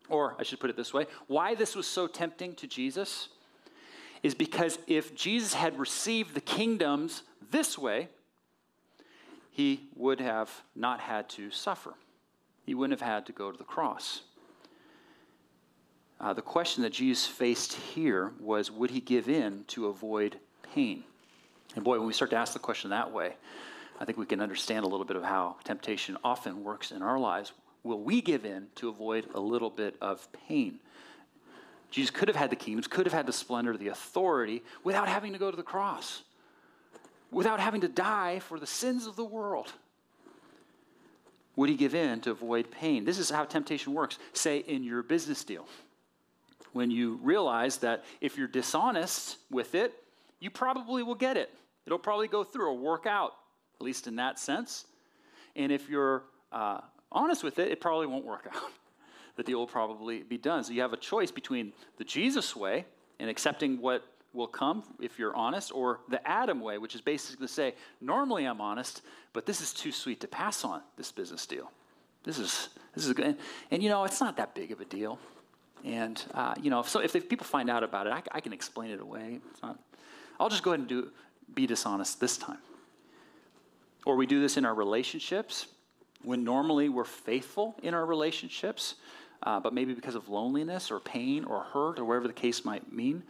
Or 0.09 0.35
I 0.39 0.43
should 0.43 0.61
put 0.61 0.71
it 0.71 0.77
this 0.77 0.95
way 0.95 1.07
why 1.27 1.55
this 1.55 1.75
was 1.75 1.87
so 1.87 2.07
tempting 2.07 2.55
to 2.57 2.67
Jesus 2.67 3.29
is 4.23 4.35
because 4.35 4.79
if 4.87 5.15
Jesus 5.15 5.55
had 5.55 5.79
received 5.79 6.35
the 6.35 6.41
kingdoms 6.41 7.23
this 7.51 7.79
way, 7.79 8.09
he 9.51 9.89
would 9.95 10.21
have 10.21 10.51
not 10.75 11.01
had 11.01 11.29
to 11.31 11.51
suffer. 11.51 11.95
He 12.65 12.75
wouldn't 12.75 12.99
have 13.01 13.09
had 13.09 13.27
to 13.27 13.33
go 13.33 13.51
to 13.51 13.59
the 13.59 13.65
cross. 13.65 14.23
Uh, 16.21 16.33
the 16.33 16.43
question 16.43 16.83
that 16.83 16.93
Jesus 16.93 17.27
faced 17.27 17.75
here 17.75 18.33
was 18.41 18.71
would 18.71 18.91
he 18.91 19.01
give 19.01 19.29
in 19.29 19.65
to 19.69 19.87
avoid 19.87 20.39
pain. 20.62 21.05
And 21.75 21.85
boy, 21.85 21.99
when 21.99 22.07
we 22.07 22.12
start 22.12 22.31
to 22.31 22.37
ask 22.37 22.53
the 22.53 22.59
question 22.59 22.90
that 22.90 23.12
way, 23.12 23.35
I 24.01 24.05
think 24.05 24.18
we 24.18 24.27
can 24.27 24.40
understand 24.40 24.85
a 24.85 24.88
little 24.88 25.07
bit 25.07 25.16
of 25.16 25.25
how 25.25 25.57
temptation 25.64 26.16
often 26.23 26.62
works 26.62 26.92
in 26.92 27.03
our 27.03 27.18
lives. 27.18 27.53
Will 27.83 28.01
we 28.01 28.21
give 28.21 28.44
in 28.44 28.68
to 28.77 28.88
avoid 28.88 29.27
a 29.35 29.40
little 29.40 29.71
bit 29.71 29.97
of 30.01 30.27
pain? 30.49 30.79
Jesus 31.90 32.11
could 32.11 32.29
have 32.29 32.37
had 32.37 32.51
the 32.51 32.57
kingdoms, 32.57 32.87
could 32.87 33.07
have 33.07 33.12
had 33.12 33.27
the 33.27 33.33
splendor, 33.33 33.77
the 33.77 33.88
authority, 33.88 34.62
without 34.85 35.09
having 35.09 35.33
to 35.33 35.38
go 35.38 35.51
to 35.51 35.57
the 35.57 35.62
cross, 35.62 36.23
without 37.31 37.61
having 37.61 37.81
to 37.81 37.88
die 37.88 38.40
for 38.40 38.59
the 38.59 38.66
sins 38.66 39.07
of 39.07 39.16
the 39.16 39.25
world. 39.25 39.73
Would 41.57 41.71
he 41.71 41.77
give 41.77 41.94
in 41.94 42.21
to 42.21 42.31
avoid 42.31 42.71
pain? 42.71 43.05
This 43.05 43.18
is 43.18 43.31
how 43.31 43.44
temptation 43.44 43.92
works. 43.92 44.18
Say 44.33 44.59
in 44.59 44.85
your 44.85 45.03
business 45.03 45.42
deal, 45.42 45.66
when 46.73 46.90
you 46.90 47.18
realize 47.23 47.79
that 47.79 48.05
if 48.21 48.37
you're 48.37 48.47
dishonest 48.47 49.38
with 49.51 49.75
it, 49.75 49.94
you 50.40 50.51
probably 50.51 51.03
will 51.03 51.14
get 51.14 51.37
it. 51.37 51.51
It'll 51.87 51.98
probably 51.98 52.29
go 52.29 52.44
through 52.44 52.66
or 52.66 52.77
work 52.77 53.07
out, 53.07 53.33
at 53.81 53.85
least 53.85 54.07
in 54.07 54.16
that 54.16 54.38
sense. 54.38 54.87
And 55.57 55.72
if 55.72 55.88
you're 55.88 56.24
uh, 56.53 56.81
honest 57.11 57.42
with 57.42 57.59
it, 57.59 57.70
it 57.70 57.81
probably 57.81 58.07
won't 58.07 58.24
work 58.24 58.46
out. 58.55 58.70
the 59.37 59.42
deal 59.42 59.59
will 59.59 59.66
probably 59.66 60.22
be 60.22 60.38
done. 60.38 60.64
So 60.64 60.72
you 60.72 60.83
have 60.83 60.92
a 60.92 60.98
choice 60.98 61.31
between 61.31 61.72
the 61.96 62.05
Jesus 62.05 62.55
way 62.55 62.85
and 63.18 63.31
accepting 63.31 63.81
what 63.81 64.05
will 64.33 64.46
come 64.46 64.83
if 65.01 65.18
you're 65.18 65.35
honest, 65.35 65.72
or 65.72 66.01
the 66.09 66.27
Adam 66.29 66.61
way, 66.61 66.79
which 66.79 66.94
is 66.94 67.01
basically 67.01 67.46
to 67.46 67.53
say, 67.53 67.74
normally 68.01 68.44
I'm 68.44 68.61
honest, 68.61 69.03
but 69.33 69.46
this 69.46 69.61
is 69.61 69.72
too 69.72 69.92
sweet 69.92 70.20
to 70.20 70.29
pass 70.29 70.64
on 70.64 70.83
this 70.96 71.11
business 71.11 71.46
deal. 71.46 71.70
This 72.24 72.38
is 72.38 72.68
this 72.94 73.07
is 73.07 73.12
good, 73.12 73.24
and, 73.24 73.38
and 73.70 73.83
you 73.83 73.88
know 73.88 74.05
it's 74.05 74.20
not 74.20 74.37
that 74.37 74.55
big 74.55 74.70
of 74.72 74.81
a 74.81 74.85
deal. 74.85 75.18
And 75.85 76.22
uh, 76.35 76.55
you 76.61 76.70
know, 76.70 76.83
so, 76.83 77.01
if, 77.01 77.14
if 77.14 77.29
people 77.29 77.46
find 77.46 77.70
out 77.70 77.85
about 77.85 78.07
it, 78.07 78.12
I, 78.12 78.22
I, 78.33 78.40
can 78.40 78.53
explain 78.53 78.90
it 78.90 79.01
away. 79.01 79.40
It's 79.51 79.62
not 79.62 79.79
I'll 80.40 80.48
just 80.48 80.62
go 80.62 80.70
ahead 80.70 80.81
and 80.81 80.88
do, 80.88 81.09
be 81.55 81.66
dishonest 81.66 82.20
this 82.20 82.37
time. 82.37 82.59
Or 84.05 84.16
we 84.16 84.27
do 84.27 84.40
this 84.40 84.57
in 84.57 84.64
our 84.64 84.74
relationships 84.74 85.66
when 86.22 86.44
normally 86.44 86.88
we're 86.88 87.05
faithful 87.05 87.77
in 87.83 87.94
our 87.94 88.05
relationships, 88.05 88.96
uh, 89.42 89.61
but 89.61 89.72
maybe 89.72 89.94
because 89.94 90.14
of 90.14 90.29
loneliness 90.29 90.90
or 90.90 91.01
pain 91.01 91.44
or 91.44 91.62
hurt 91.62 91.98
or 91.98 92.05
whatever 92.05 92.27
the 92.27 92.33
case 92.33 92.64
might 92.64 92.92
mean, 92.92 93.22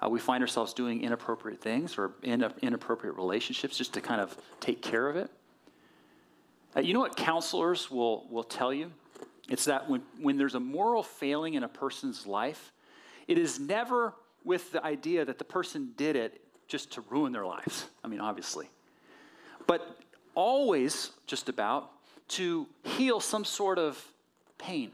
uh, 0.00 0.08
we 0.08 0.20
find 0.20 0.42
ourselves 0.42 0.72
doing 0.72 1.02
inappropriate 1.02 1.60
things 1.60 1.98
or 1.98 2.12
in 2.22 2.44
inappropriate 2.62 3.16
relationships 3.16 3.76
just 3.76 3.92
to 3.94 4.00
kind 4.00 4.20
of 4.20 4.36
take 4.60 4.80
care 4.82 5.08
of 5.08 5.16
it. 5.16 5.30
Uh, 6.76 6.80
you 6.80 6.94
know 6.94 7.00
what 7.00 7.16
counselors 7.16 7.90
will, 7.90 8.26
will 8.30 8.44
tell 8.44 8.72
you? 8.72 8.92
It's 9.48 9.64
that 9.64 9.88
when, 9.88 10.02
when 10.20 10.36
there's 10.36 10.54
a 10.54 10.60
moral 10.60 11.02
failing 11.02 11.54
in 11.54 11.64
a 11.64 11.68
person's 11.68 12.26
life, 12.26 12.72
it 13.26 13.38
is 13.38 13.58
never 13.58 14.14
with 14.44 14.70
the 14.72 14.84
idea 14.84 15.24
that 15.24 15.38
the 15.38 15.44
person 15.44 15.92
did 15.96 16.14
it 16.14 16.40
just 16.68 16.92
to 16.92 17.00
ruin 17.08 17.32
their 17.32 17.46
lives. 17.46 17.86
I 18.04 18.08
mean, 18.08 18.20
obviously. 18.20 18.70
But 19.66 19.98
always 20.34 21.10
just 21.26 21.48
about 21.48 21.90
to 22.28 22.66
heal 22.84 23.20
some 23.20 23.44
sort 23.44 23.78
of 23.78 24.02
pain, 24.58 24.92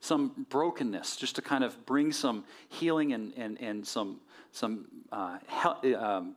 some 0.00 0.46
brokenness, 0.50 1.16
just 1.16 1.36
to 1.36 1.42
kind 1.42 1.64
of 1.64 1.86
bring 1.86 2.12
some 2.12 2.44
healing 2.68 3.12
and, 3.12 3.32
and, 3.36 3.60
and 3.60 3.86
some, 3.86 4.20
some 4.52 4.86
uh, 5.12 5.38
um, 5.98 6.34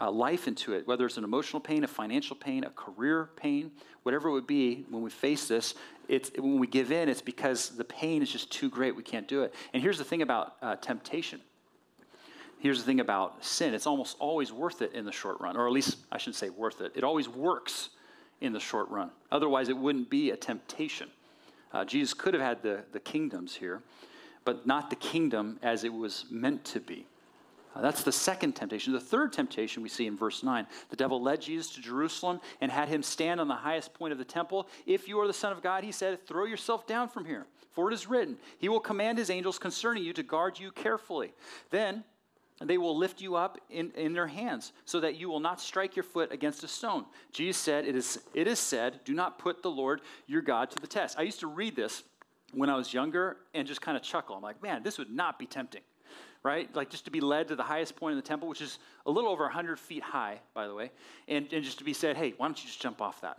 uh, 0.00 0.10
life 0.10 0.48
into 0.48 0.72
it, 0.74 0.86
whether 0.86 1.06
it's 1.06 1.16
an 1.16 1.24
emotional 1.24 1.60
pain, 1.60 1.84
a 1.84 1.88
financial 1.88 2.36
pain, 2.36 2.64
a 2.64 2.70
career 2.70 3.30
pain, 3.36 3.70
whatever 4.02 4.28
it 4.28 4.32
would 4.32 4.46
be, 4.46 4.84
when 4.90 5.02
we 5.02 5.10
face 5.10 5.48
this, 5.48 5.74
it's, 6.08 6.30
when 6.36 6.58
we 6.58 6.66
give 6.66 6.92
in, 6.92 7.08
it's 7.08 7.22
because 7.22 7.70
the 7.70 7.84
pain 7.84 8.22
is 8.22 8.30
just 8.30 8.50
too 8.50 8.68
great. 8.68 8.94
We 8.94 9.02
can't 9.02 9.26
do 9.26 9.42
it. 9.42 9.54
And 9.72 9.82
here's 9.82 9.98
the 9.98 10.04
thing 10.04 10.22
about 10.22 10.56
uh, 10.62 10.76
temptation 10.76 11.40
Here's 12.66 12.80
the 12.80 12.84
thing 12.84 12.98
about 12.98 13.44
sin 13.44 13.74
it's 13.74 13.86
almost 13.86 14.16
always 14.18 14.52
worth 14.52 14.82
it 14.82 14.92
in 14.92 15.04
the 15.04 15.12
short 15.12 15.40
run, 15.40 15.56
or 15.56 15.68
at 15.68 15.72
least 15.72 15.98
I 16.10 16.18
shouldn't 16.18 16.34
say 16.34 16.48
worth 16.48 16.80
it. 16.80 16.90
It 16.96 17.04
always 17.04 17.28
works 17.28 17.90
in 18.40 18.52
the 18.52 18.58
short 18.58 18.88
run. 18.88 19.12
Otherwise, 19.30 19.68
it 19.68 19.76
wouldn't 19.76 20.10
be 20.10 20.32
a 20.32 20.36
temptation. 20.36 21.08
Uh, 21.72 21.84
Jesus 21.84 22.12
could 22.12 22.34
have 22.34 22.42
had 22.42 22.62
the, 22.62 22.82
the 22.90 22.98
kingdoms 22.98 23.54
here, 23.54 23.82
but 24.44 24.66
not 24.66 24.90
the 24.90 24.96
kingdom 24.96 25.60
as 25.62 25.84
it 25.84 25.92
was 25.92 26.24
meant 26.28 26.64
to 26.64 26.80
be. 26.80 27.06
Uh, 27.72 27.82
that's 27.82 28.02
the 28.02 28.10
second 28.10 28.54
temptation. 28.56 28.92
The 28.92 28.98
third 28.98 29.32
temptation 29.32 29.80
we 29.80 29.88
see 29.88 30.08
in 30.08 30.16
verse 30.16 30.42
9. 30.42 30.66
The 30.90 30.96
devil 30.96 31.22
led 31.22 31.42
Jesus 31.42 31.70
to 31.74 31.80
Jerusalem 31.80 32.40
and 32.60 32.72
had 32.72 32.88
him 32.88 33.04
stand 33.04 33.40
on 33.40 33.46
the 33.46 33.54
highest 33.54 33.94
point 33.94 34.10
of 34.10 34.18
the 34.18 34.24
temple. 34.24 34.66
If 34.86 35.06
you 35.06 35.20
are 35.20 35.28
the 35.28 35.32
Son 35.32 35.52
of 35.52 35.62
God, 35.62 35.84
he 35.84 35.92
said, 35.92 36.26
throw 36.26 36.46
yourself 36.46 36.84
down 36.84 37.10
from 37.10 37.26
here. 37.26 37.46
For 37.70 37.88
it 37.92 37.94
is 37.94 38.08
written, 38.08 38.38
He 38.58 38.68
will 38.68 38.80
command 38.80 39.18
His 39.18 39.30
angels 39.30 39.56
concerning 39.56 40.02
you 40.02 40.12
to 40.14 40.24
guard 40.24 40.58
you 40.58 40.72
carefully. 40.72 41.32
Then 41.70 42.02
they 42.64 42.78
will 42.78 42.96
lift 42.96 43.20
you 43.20 43.36
up 43.36 43.58
in, 43.68 43.90
in 43.96 44.14
their 44.14 44.26
hands 44.26 44.72
so 44.84 45.00
that 45.00 45.16
you 45.16 45.28
will 45.28 45.40
not 45.40 45.60
strike 45.60 45.94
your 45.94 46.02
foot 46.02 46.32
against 46.32 46.64
a 46.64 46.68
stone. 46.68 47.04
Jesus 47.32 47.60
said, 47.60 47.86
it 47.86 47.94
is, 47.94 48.18
it 48.32 48.46
is 48.46 48.58
said, 48.58 49.00
Do 49.04 49.12
not 49.12 49.38
put 49.38 49.62
the 49.62 49.70
Lord 49.70 50.00
your 50.26 50.40
God 50.40 50.70
to 50.70 50.76
the 50.80 50.86
test. 50.86 51.18
I 51.18 51.22
used 51.22 51.40
to 51.40 51.46
read 51.46 51.76
this 51.76 52.02
when 52.54 52.70
I 52.70 52.76
was 52.76 52.94
younger 52.94 53.36
and 53.52 53.68
just 53.68 53.82
kind 53.82 53.96
of 53.96 54.02
chuckle. 54.02 54.36
I'm 54.36 54.42
like, 54.42 54.62
man, 54.62 54.82
this 54.82 54.98
would 54.98 55.10
not 55.10 55.38
be 55.38 55.46
tempting 55.46 55.82
right? 56.46 56.74
Like 56.76 56.90
just 56.90 57.04
to 57.06 57.10
be 57.10 57.20
led 57.20 57.48
to 57.48 57.56
the 57.56 57.64
highest 57.64 57.96
point 57.96 58.12
in 58.12 58.16
the 58.16 58.22
temple, 58.22 58.48
which 58.48 58.60
is 58.60 58.78
a 59.04 59.10
little 59.10 59.30
over 59.30 59.42
100 59.42 59.80
feet 59.80 60.02
high, 60.02 60.38
by 60.54 60.68
the 60.68 60.74
way, 60.74 60.92
and, 61.26 61.52
and 61.52 61.64
just 61.64 61.78
to 61.78 61.84
be 61.84 61.92
said, 61.92 62.16
hey, 62.16 62.34
why 62.36 62.46
don't 62.46 62.56
you 62.62 62.68
just 62.68 62.80
jump 62.80 63.02
off 63.02 63.20
that? 63.22 63.38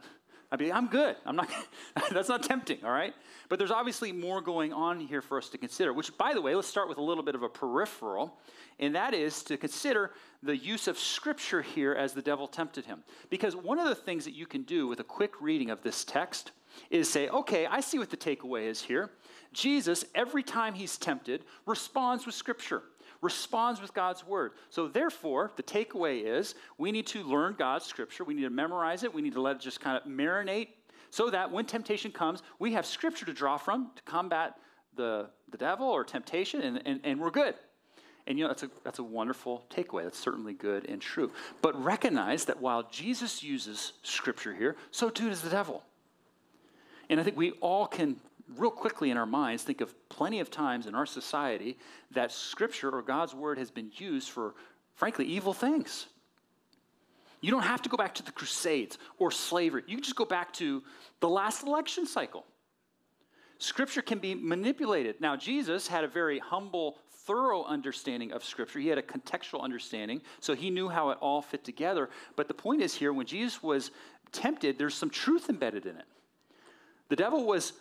I'd 0.49 0.59
be, 0.59 0.71
I'm 0.71 0.87
good. 0.87 1.17
I'm 1.25 1.35
not, 1.35 1.49
that's 2.11 2.29
not 2.29 2.43
tempting, 2.43 2.79
all 2.83 2.91
right? 2.91 3.13
But 3.49 3.59
there's 3.59 3.71
obviously 3.71 4.11
more 4.11 4.41
going 4.41 4.71
on 4.71 4.99
here 4.99 5.21
for 5.21 5.37
us 5.37 5.49
to 5.49 5.57
consider, 5.57 5.91
which, 5.91 6.17
by 6.17 6.33
the 6.33 6.41
way, 6.41 6.55
let's 6.55 6.67
start 6.67 6.87
with 6.87 6.97
a 6.97 7.01
little 7.01 7.23
bit 7.23 7.35
of 7.35 7.43
a 7.43 7.49
peripheral, 7.49 8.37
and 8.79 8.95
that 8.95 9.13
is 9.13 9.43
to 9.43 9.57
consider 9.57 10.11
the 10.41 10.55
use 10.55 10.87
of 10.87 10.97
Scripture 10.97 11.61
here 11.61 11.93
as 11.93 12.13
the 12.13 12.21
devil 12.21 12.47
tempted 12.47 12.85
him. 12.85 13.03
Because 13.29 13.55
one 13.55 13.77
of 13.77 13.89
the 13.89 13.95
things 13.95 14.23
that 14.23 14.35
you 14.35 14.45
can 14.45 14.63
do 14.63 14.87
with 14.87 15.01
a 15.01 15.03
quick 15.03 15.33
reading 15.41 15.69
of 15.69 15.81
this 15.83 16.05
text 16.05 16.51
is 16.89 17.09
say, 17.09 17.27
okay, 17.29 17.65
I 17.65 17.81
see 17.81 17.99
what 17.99 18.09
the 18.09 18.17
takeaway 18.17 18.67
is 18.67 18.81
here. 18.81 19.09
Jesus, 19.57 20.05
every 20.13 20.43
time 20.43 20.75
he's 20.75 20.97
tempted, 20.97 21.43
responds 21.65 22.25
with 22.25 22.35
Scripture 22.35 22.83
responds 23.21 23.81
with 23.81 23.95
God's 23.95 24.23
word. 24.23 24.51
So, 24.69 24.87
therefore, 24.87 25.51
the 25.55 25.63
takeaway 25.63 26.23
is 26.23 26.53
we 26.77 26.91
need 26.91 27.07
to 27.07 27.23
learn 27.23 27.55
God's 27.57 27.83
scripture. 27.83 28.23
We 28.23 28.35
need 28.35 28.43
to 28.43 28.51
memorize 28.51 29.03
it. 29.03 29.11
We 29.11 29.23
need 29.23 29.33
to 29.33 29.41
let 29.41 29.55
it 29.55 29.61
just 29.61 29.81
kind 29.81 29.97
of 29.97 30.03
marinate 30.03 30.67
so 31.09 31.31
that 31.31 31.51
when 31.51 31.65
temptation 31.65 32.11
comes, 32.11 32.43
we 32.59 32.73
have 32.73 32.85
scripture 32.85 33.25
to 33.25 33.33
draw 33.33 33.57
from 33.57 33.89
to 33.95 34.03
combat 34.03 34.59
the, 34.95 35.29
the 35.49 35.57
devil 35.57 35.87
or 35.87 36.03
temptation, 36.03 36.61
and, 36.61 36.81
and, 36.85 36.99
and 37.03 37.19
we're 37.19 37.31
good. 37.31 37.55
And 38.27 38.37
you 38.37 38.43
know, 38.43 38.49
that's 38.49 38.63
a, 38.63 38.69
that's 38.83 38.99
a 38.99 39.03
wonderful 39.03 39.65
takeaway. 39.69 40.03
That's 40.03 40.19
certainly 40.19 40.53
good 40.53 40.85
and 40.87 41.01
true. 41.01 41.31
But 41.63 41.81
recognize 41.81 42.45
that 42.45 42.61
while 42.61 42.83
Jesus 42.91 43.41
uses 43.41 43.93
scripture 44.03 44.53
here, 44.53 44.75
so 44.91 45.09
too 45.09 45.29
does 45.29 45.41
the 45.41 45.49
devil. 45.49 45.83
And 47.09 47.19
I 47.19 47.23
think 47.23 47.35
we 47.35 47.51
all 47.61 47.87
can 47.87 48.17
real 48.55 48.71
quickly 48.71 49.11
in 49.11 49.17
our 49.17 49.25
minds 49.25 49.63
think 49.63 49.81
of 49.81 49.93
plenty 50.09 50.39
of 50.39 50.49
times 50.49 50.87
in 50.87 50.95
our 50.95 51.05
society 51.05 51.77
that 52.11 52.31
Scripture 52.31 52.89
or 52.89 53.01
God's 53.01 53.33
Word 53.33 53.57
has 53.57 53.69
been 53.69 53.91
used 53.95 54.29
for, 54.29 54.55
frankly, 54.95 55.25
evil 55.25 55.53
things. 55.53 56.07
You 57.41 57.51
don't 57.51 57.63
have 57.63 57.81
to 57.83 57.89
go 57.89 57.97
back 57.97 58.15
to 58.15 58.23
the 58.23 58.31
Crusades 58.31 58.97
or 59.19 59.31
slavery. 59.31 59.83
You 59.85 59.97
can 59.97 60.03
just 60.03 60.15
go 60.15 60.25
back 60.25 60.53
to 60.53 60.81
the 61.19 61.29
last 61.29 61.63
election 61.63 62.07
cycle. 62.07 62.45
Scripture 63.59 64.01
can 64.01 64.19
be 64.19 64.35
manipulated. 64.35 65.19
Now, 65.19 65.35
Jesus 65.35 65.87
had 65.87 66.03
a 66.03 66.07
very 66.07 66.39
humble, 66.39 66.97
thorough 67.25 67.63
understanding 67.63 68.31
of 68.31 68.43
Scripture. 68.43 68.79
He 68.79 68.87
had 68.87 68.97
a 68.97 69.03
contextual 69.03 69.61
understanding, 69.61 70.21
so 70.39 70.55
he 70.55 70.69
knew 70.69 70.89
how 70.89 71.09
it 71.09 71.17
all 71.21 71.41
fit 71.41 71.63
together. 71.63 72.09
But 72.35 72.47
the 72.47 72.53
point 72.53 72.81
is 72.81 72.93
here, 72.93 73.13
when 73.13 73.25
Jesus 73.25 73.61
was 73.61 73.91
tempted, 74.31 74.77
there's 74.77 74.95
some 74.95 75.09
truth 75.09 75.49
embedded 75.49 75.85
in 75.85 75.95
it. 75.97 76.05
The 77.09 77.15
devil 77.15 77.45
was 77.45 77.73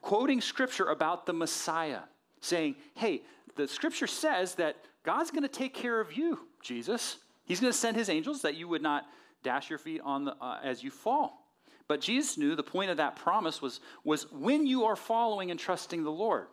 quoting 0.00 0.40
scripture 0.40 0.86
about 0.86 1.26
the 1.26 1.32
Messiah, 1.32 2.00
saying, 2.40 2.76
Hey, 2.94 3.22
the 3.56 3.68
scripture 3.68 4.06
says 4.06 4.54
that 4.56 4.76
God's 5.04 5.30
going 5.30 5.42
to 5.42 5.48
take 5.48 5.74
care 5.74 6.00
of 6.00 6.16
you, 6.16 6.40
Jesus. 6.62 7.18
He's 7.44 7.60
going 7.60 7.72
to 7.72 7.78
send 7.78 7.96
his 7.96 8.08
angels 8.08 8.42
that 8.42 8.56
you 8.56 8.68
would 8.68 8.82
not 8.82 9.06
dash 9.42 9.68
your 9.68 9.78
feet 9.78 10.00
on 10.02 10.24
the, 10.24 10.34
uh, 10.40 10.58
as 10.62 10.82
you 10.82 10.90
fall. 10.90 11.46
But 11.86 12.00
Jesus 12.00 12.38
knew 12.38 12.56
the 12.56 12.62
point 12.62 12.90
of 12.90 12.96
that 12.96 13.16
promise 13.16 13.60
was, 13.60 13.80
was 14.04 14.30
when 14.32 14.66
you 14.66 14.84
are 14.84 14.96
following 14.96 15.50
and 15.50 15.60
trusting 15.60 16.02
the 16.02 16.10
Lord, 16.10 16.46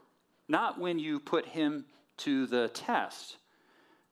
not 0.49 0.77
when 0.77 0.99
you 0.99 1.19
put 1.19 1.45
him 1.45 1.86
to 2.17 2.45
the 2.47 2.67
test. 2.69 3.38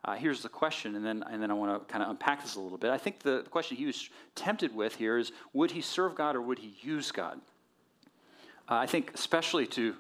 Uh, 0.06 0.16
here's 0.16 0.42
the 0.42 0.50
question, 0.50 0.96
and 0.96 1.06
then, 1.06 1.24
and 1.30 1.44
then 1.44 1.52
I 1.52 1.54
want 1.54 1.78
to 1.78 1.92
kind 1.92 2.02
of 2.02 2.10
unpack 2.10 2.42
this 2.42 2.56
a 2.56 2.62
little 2.62 2.78
bit. 2.78 2.90
I 2.90 2.98
think 2.98 3.20
the 3.20 3.44
question 3.52 3.76
he 3.76 3.86
was 3.86 4.10
tempted 4.34 4.74
with 4.74 4.96
here 4.96 5.18
is 5.18 5.34
would 5.52 5.72
he 5.72 5.82
serve 5.82 6.16
God 6.16 6.38
or 6.38 6.42
would 6.42 6.60
he 6.60 6.78
use 6.82 7.12
God? 7.12 7.42
Uh, 8.70 8.76
I 8.76 8.86
think, 8.86 9.12
especially 9.16 9.66
to 9.68 9.96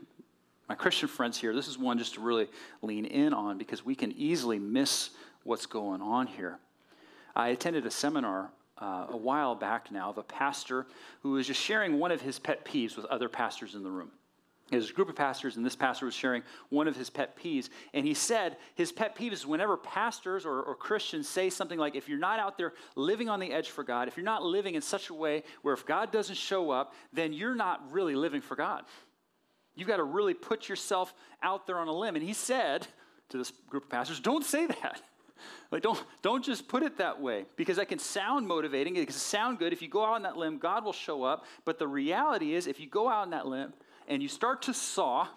my 0.67 0.75
Christian 0.75 1.07
friends 1.07 1.39
here, 1.39 1.55
this 1.55 1.67
is 1.67 1.77
one 1.77 1.97
just 1.97 2.13
to 2.13 2.21
really 2.21 2.47
lean 2.83 3.05
in 3.05 3.33
on 3.33 3.57
because 3.57 3.83
we 3.83 3.95
can 3.95 4.11
easily 4.11 4.59
miss 4.59 5.09
what's 5.43 5.65
going 5.65 6.01
on 6.01 6.27
here. 6.27 6.59
I 7.35 7.49
attended 7.49 7.87
a 7.87 7.91
seminar 7.91 8.51
uh, 8.77 9.07
a 9.09 9.17
while 9.17 9.55
back 9.55 9.91
now 9.91 10.11
of 10.11 10.19
a 10.19 10.23
pastor 10.23 10.85
who 11.23 11.31
was 11.31 11.47
just 11.47 11.59
sharing 11.59 11.97
one 11.97 12.11
of 12.11 12.21
his 12.21 12.37
pet 12.37 12.63
peeves 12.63 12.95
with 12.95 13.05
other 13.05 13.27
pastors 13.27 13.73
in 13.73 13.83
the 13.83 13.89
room. 13.89 14.11
There's 14.71 14.89
a 14.91 14.93
group 14.93 15.09
of 15.09 15.15
pastors, 15.15 15.57
and 15.57 15.65
this 15.65 15.75
pastor 15.75 16.05
was 16.05 16.13
sharing 16.13 16.43
one 16.69 16.87
of 16.87 16.95
his 16.95 17.09
pet 17.09 17.37
peeves. 17.37 17.69
And 17.93 18.05
he 18.05 18.13
said 18.13 18.57
his 18.75 18.91
pet 18.91 19.15
peeve 19.15 19.33
is 19.33 19.45
whenever 19.45 19.77
pastors 19.77 20.45
or, 20.45 20.61
or, 20.61 20.75
Christians 20.75 21.27
say 21.27 21.49
something 21.49 21.79
like, 21.79 21.95
if 21.95 22.07
you're 22.07 22.19
not 22.19 22.39
out 22.39 22.57
there 22.57 22.73
living 22.95 23.29
on 23.29 23.39
the 23.39 23.51
edge 23.51 23.69
for 23.69 23.83
God, 23.83 24.07
if 24.07 24.15
you're 24.15 24.23
not 24.23 24.43
living 24.43 24.75
in 24.75 24.81
such 24.81 25.09
a 25.09 25.13
way 25.13 25.43
where 25.61 25.73
if 25.73 25.85
God 25.85 26.11
doesn't 26.11 26.35
show 26.35 26.71
up, 26.71 26.93
then 27.11 27.33
you're 27.33 27.55
not 27.55 27.91
really 27.91 28.15
living 28.15 28.41
for 28.41 28.55
God. 28.55 28.83
You've 29.75 29.87
got 29.87 29.97
to 29.97 30.03
really 30.03 30.33
put 30.33 30.69
yourself 30.69 31.13
out 31.41 31.65
there 31.65 31.77
on 31.77 31.87
a 31.87 31.93
limb. 31.93 32.15
And 32.15 32.23
he 32.23 32.33
said 32.33 32.85
to 33.29 33.37
this 33.37 33.51
group 33.69 33.85
of 33.85 33.89
pastors, 33.89 34.19
don't 34.19 34.45
say 34.45 34.67
that. 34.67 35.01
Like, 35.71 35.83
don't, 35.83 36.03
don't 36.21 36.43
just 36.43 36.67
put 36.67 36.83
it 36.83 36.97
that 36.97 37.21
way 37.21 37.45
because 37.55 37.77
that 37.77 37.87
can 37.87 37.99
sound 37.99 38.45
motivating. 38.45 38.97
It 38.97 39.05
can 39.05 39.15
sound 39.15 39.57
good. 39.57 39.71
If 39.71 39.81
you 39.81 39.87
go 39.87 40.03
out 40.03 40.15
on 40.15 40.23
that 40.23 40.35
limb, 40.35 40.57
God 40.57 40.83
will 40.83 40.91
show 40.91 41.23
up. 41.23 41.45
But 41.63 41.79
the 41.79 41.87
reality 41.87 42.55
is, 42.55 42.67
if 42.67 42.79
you 42.79 42.87
go 42.87 43.07
out 43.07 43.21
on 43.21 43.29
that 43.29 43.47
limb 43.47 43.71
and 44.09 44.21
you 44.21 44.27
start 44.27 44.63
to 44.63 44.73
saw, 44.73 45.27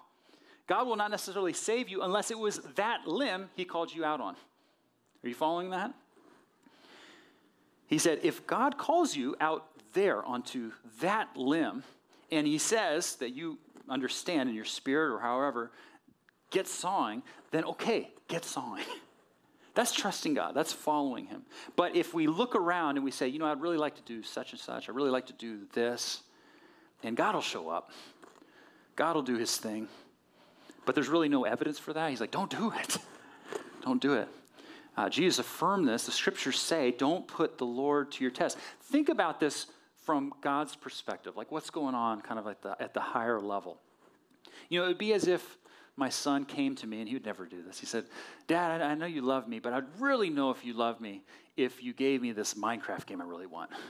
God 0.66 0.86
will 0.86 0.96
not 0.96 1.10
necessarily 1.10 1.52
save 1.52 1.88
you 1.88 2.02
unless 2.02 2.30
it 2.30 2.38
was 2.38 2.58
that 2.76 3.06
limb 3.06 3.50
he 3.54 3.64
called 3.64 3.94
you 3.94 4.04
out 4.04 4.20
on. 4.20 4.34
Are 5.22 5.28
you 5.28 5.34
following 5.34 5.70
that? 5.70 5.92
He 7.86 7.98
said, 7.98 8.20
if 8.22 8.46
God 8.46 8.78
calls 8.78 9.14
you 9.14 9.36
out 9.40 9.66
there 9.92 10.24
onto 10.24 10.72
that 11.00 11.36
limb, 11.36 11.84
and 12.30 12.46
he 12.46 12.58
says 12.58 13.16
that 13.16 13.34
you 13.34 13.58
understand 13.88 14.48
in 14.48 14.54
your 14.54 14.64
spirit 14.64 15.14
or 15.14 15.20
however, 15.20 15.70
get 16.50 16.66
sawing, 16.66 17.22
then 17.50 17.64
okay, 17.64 18.10
get 18.28 18.44
sawing. 18.44 18.84
That's 19.74 19.92
trusting 19.92 20.34
God. 20.34 20.54
That's 20.54 20.72
following 20.72 21.26
Him. 21.26 21.42
But 21.76 21.96
if 21.96 22.12
we 22.12 22.26
look 22.26 22.54
around 22.54 22.96
and 22.96 23.04
we 23.04 23.10
say, 23.10 23.28
you 23.28 23.38
know, 23.38 23.46
I'd 23.46 23.60
really 23.60 23.78
like 23.78 23.94
to 23.96 24.02
do 24.02 24.22
such 24.22 24.52
and 24.52 24.60
such, 24.60 24.88
I'd 24.88 24.94
really 24.94 25.10
like 25.10 25.26
to 25.26 25.32
do 25.32 25.60
this, 25.72 26.22
and 27.02 27.16
God 27.16 27.34
will 27.34 27.42
show 27.42 27.70
up, 27.70 27.90
God 28.96 29.14
will 29.14 29.22
do 29.22 29.36
his 29.36 29.56
thing. 29.56 29.88
But 30.84 30.94
there's 30.94 31.08
really 31.08 31.28
no 31.28 31.44
evidence 31.44 31.78
for 31.78 31.92
that. 31.92 32.10
He's 32.10 32.20
like, 32.20 32.30
don't 32.30 32.50
do 32.50 32.72
it. 32.72 32.98
don't 33.82 34.00
do 34.00 34.14
it. 34.14 34.28
Uh, 34.96 35.08
Jesus 35.08 35.38
affirmed 35.38 35.88
this. 35.88 36.04
The 36.04 36.12
scriptures 36.12 36.58
say, 36.60 36.90
don't 36.90 37.26
put 37.26 37.58
the 37.58 37.66
Lord 37.66 38.12
to 38.12 38.24
your 38.24 38.30
test. 38.30 38.58
Think 38.82 39.08
about 39.08 39.40
this 39.40 39.66
from 40.04 40.32
God's 40.40 40.74
perspective, 40.74 41.36
like 41.36 41.52
what's 41.52 41.70
going 41.70 41.94
on 41.94 42.20
kind 42.20 42.38
of 42.38 42.46
at 42.46 42.62
the, 42.62 42.76
at 42.80 42.92
the 42.92 43.00
higher 43.00 43.40
level. 43.40 43.78
You 44.68 44.80
know, 44.80 44.84
it 44.86 44.88
would 44.88 44.98
be 44.98 45.12
as 45.12 45.28
if 45.28 45.58
my 45.96 46.08
son 46.08 46.44
came 46.44 46.74
to 46.76 46.86
me, 46.86 47.00
and 47.00 47.08
he 47.08 47.14
would 47.14 47.24
never 47.24 47.46
do 47.46 47.62
this. 47.62 47.78
He 47.78 47.86
said, 47.86 48.04
Dad, 48.46 48.80
I, 48.80 48.90
I 48.90 48.94
know 48.94 49.06
you 49.06 49.22
love 49.22 49.46
me, 49.46 49.60
but 49.60 49.72
I'd 49.72 49.84
really 50.00 50.30
know 50.30 50.50
if 50.50 50.64
you 50.64 50.72
love 50.72 51.00
me 51.00 51.22
if 51.56 51.82
you 51.82 51.92
gave 51.92 52.22
me 52.22 52.32
this 52.32 52.54
Minecraft 52.54 53.06
game 53.06 53.20
I 53.20 53.24
really 53.24 53.46
want. 53.46 53.70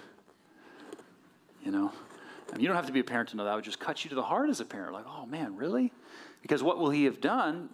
You 1.64 1.70
know? 1.70 1.92
I 2.52 2.56
mean, 2.56 2.62
you 2.62 2.68
don't 2.68 2.76
have 2.76 2.86
to 2.86 2.92
be 2.92 3.00
a 3.00 3.04
parent 3.04 3.30
to 3.30 3.36
know 3.36 3.44
that. 3.44 3.54
would 3.54 3.64
just 3.64 3.80
cut 3.80 4.04
you 4.04 4.10
to 4.10 4.14
the 4.14 4.22
heart 4.22 4.50
as 4.50 4.60
a 4.60 4.64
parent. 4.64 4.92
Like, 4.92 5.06
oh 5.08 5.24
man, 5.24 5.56
really? 5.56 5.90
Because 6.42 6.62
what 6.62 6.78
will 6.78 6.90
he 6.90 7.04
have 7.04 7.20
done 7.20 7.70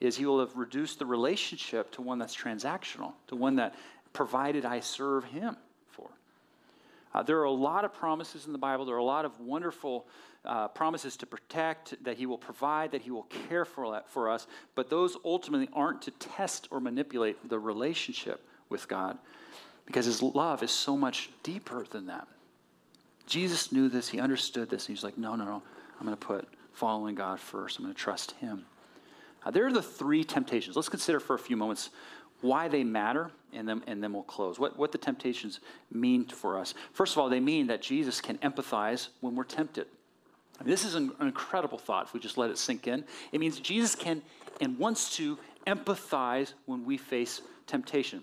is 0.00 0.16
he 0.16 0.26
will 0.26 0.40
have 0.40 0.54
reduced 0.56 0.98
the 0.98 1.06
relationship 1.06 1.90
to 1.92 2.02
one 2.02 2.18
that's 2.18 2.36
transactional, 2.36 3.12
to 3.28 3.36
one 3.36 3.56
that 3.56 3.74
provided 4.12 4.64
I 4.64 4.80
serve 4.80 5.24
him 5.24 5.56
for. 5.88 6.08
Uh, 7.14 7.22
there 7.22 7.38
are 7.38 7.44
a 7.44 7.50
lot 7.50 7.84
of 7.84 7.94
promises 7.94 8.46
in 8.46 8.52
the 8.52 8.58
Bible. 8.58 8.84
There 8.84 8.94
are 8.94 8.98
a 8.98 9.04
lot 9.04 9.24
of 9.24 9.40
wonderful 9.40 10.06
uh, 10.44 10.68
promises 10.68 11.16
to 11.16 11.26
protect, 11.26 12.02
that 12.04 12.16
he 12.16 12.26
will 12.26 12.38
provide, 12.38 12.92
that 12.92 13.02
he 13.02 13.10
will 13.10 13.26
care 13.48 13.64
for, 13.64 13.90
that, 13.92 14.08
for 14.08 14.30
us. 14.30 14.46
But 14.74 14.90
those 14.90 15.16
ultimately 15.24 15.68
aren't 15.72 16.02
to 16.02 16.10
test 16.12 16.68
or 16.70 16.80
manipulate 16.80 17.48
the 17.48 17.58
relationship 17.58 18.46
with 18.68 18.86
God 18.88 19.18
because 19.86 20.04
his 20.04 20.22
love 20.22 20.62
is 20.62 20.70
so 20.70 20.96
much 20.96 21.30
deeper 21.42 21.86
than 21.90 22.06
that. 22.06 22.28
Jesus 23.28 23.70
knew 23.70 23.88
this. 23.88 24.08
He 24.08 24.18
understood 24.18 24.70
this. 24.70 24.88
And 24.88 24.96
he's 24.96 25.04
like, 25.04 25.18
no, 25.18 25.36
no, 25.36 25.44
no. 25.44 25.62
I'm 26.00 26.06
going 26.06 26.16
to 26.16 26.26
put 26.26 26.48
following 26.72 27.14
God 27.14 27.38
first. 27.38 27.78
I'm 27.78 27.84
going 27.84 27.94
to 27.94 28.00
trust 28.00 28.32
Him. 28.32 28.64
Uh, 29.44 29.50
there 29.50 29.66
are 29.66 29.72
the 29.72 29.82
three 29.82 30.24
temptations. 30.24 30.76
Let's 30.76 30.88
consider 30.88 31.20
for 31.20 31.34
a 31.34 31.38
few 31.38 31.56
moments 31.56 31.90
why 32.40 32.68
they 32.68 32.84
matter, 32.84 33.30
and 33.52 33.68
then, 33.68 33.82
and 33.86 34.02
then 34.02 34.12
we'll 34.12 34.22
close. 34.22 34.58
What, 34.58 34.78
what 34.78 34.92
the 34.92 34.98
temptations 34.98 35.60
mean 35.92 36.26
for 36.26 36.56
us. 36.58 36.74
First 36.92 37.14
of 37.14 37.18
all, 37.18 37.28
they 37.28 37.40
mean 37.40 37.66
that 37.66 37.82
Jesus 37.82 38.20
can 38.20 38.38
empathize 38.38 39.08
when 39.20 39.34
we're 39.34 39.44
tempted. 39.44 39.86
This 40.64 40.84
is 40.84 40.94
an 40.94 41.12
incredible 41.20 41.78
thought 41.78 42.06
if 42.06 42.14
we 42.14 42.20
just 42.20 42.38
let 42.38 42.50
it 42.50 42.58
sink 42.58 42.86
in. 42.86 43.04
It 43.32 43.40
means 43.40 43.60
Jesus 43.60 43.94
can 43.94 44.22
and 44.60 44.78
wants 44.78 45.16
to 45.16 45.38
empathize 45.66 46.54
when 46.66 46.84
we 46.84 46.96
face 46.96 47.42
temptation. 47.66 48.22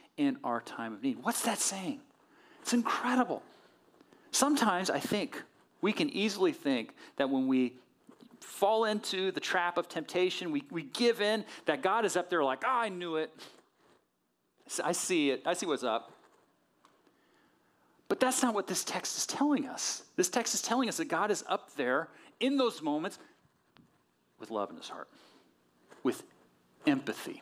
in 0.17 0.37
our 0.43 0.61
time 0.61 0.93
of 0.93 1.03
need. 1.03 1.17
What's 1.21 1.41
that 1.43 1.59
saying? 1.59 1.99
It's 2.61 2.73
incredible. 2.73 3.41
Sometimes 4.31 4.89
I 4.89 4.99
think 4.99 5.41
we 5.81 5.91
can 5.93 6.09
easily 6.09 6.53
think 6.53 6.93
that 7.17 7.29
when 7.29 7.47
we 7.47 7.73
fall 8.39 8.85
into 8.85 9.31
the 9.31 9.39
trap 9.39 9.77
of 9.77 9.87
temptation, 9.87 10.51
we, 10.51 10.63
we 10.71 10.83
give 10.83 11.21
in, 11.21 11.43
that 11.65 11.81
God 11.81 12.05
is 12.05 12.15
up 12.15 12.29
there 12.29 12.43
like, 12.43 12.63
oh, 12.65 12.69
I 12.69 12.89
knew 12.89 13.15
it. 13.15 13.31
I 14.83 14.91
see 14.91 15.31
it. 15.31 15.43
I 15.45 15.53
see 15.53 15.65
what's 15.65 15.83
up. 15.83 16.11
But 18.07 18.19
that's 18.19 18.43
not 18.43 18.53
what 18.53 18.67
this 18.67 18.83
text 18.83 19.17
is 19.17 19.25
telling 19.25 19.67
us. 19.67 20.03
This 20.17 20.29
text 20.29 20.53
is 20.53 20.61
telling 20.61 20.89
us 20.89 20.97
that 20.97 21.05
God 21.05 21.31
is 21.31 21.43
up 21.47 21.73
there 21.75 22.09
in 22.39 22.57
those 22.57 22.81
moments 22.81 23.19
with 24.39 24.51
love 24.51 24.69
in 24.69 24.75
his 24.75 24.89
heart, 24.89 25.07
with 26.03 26.23
empathy, 26.85 27.41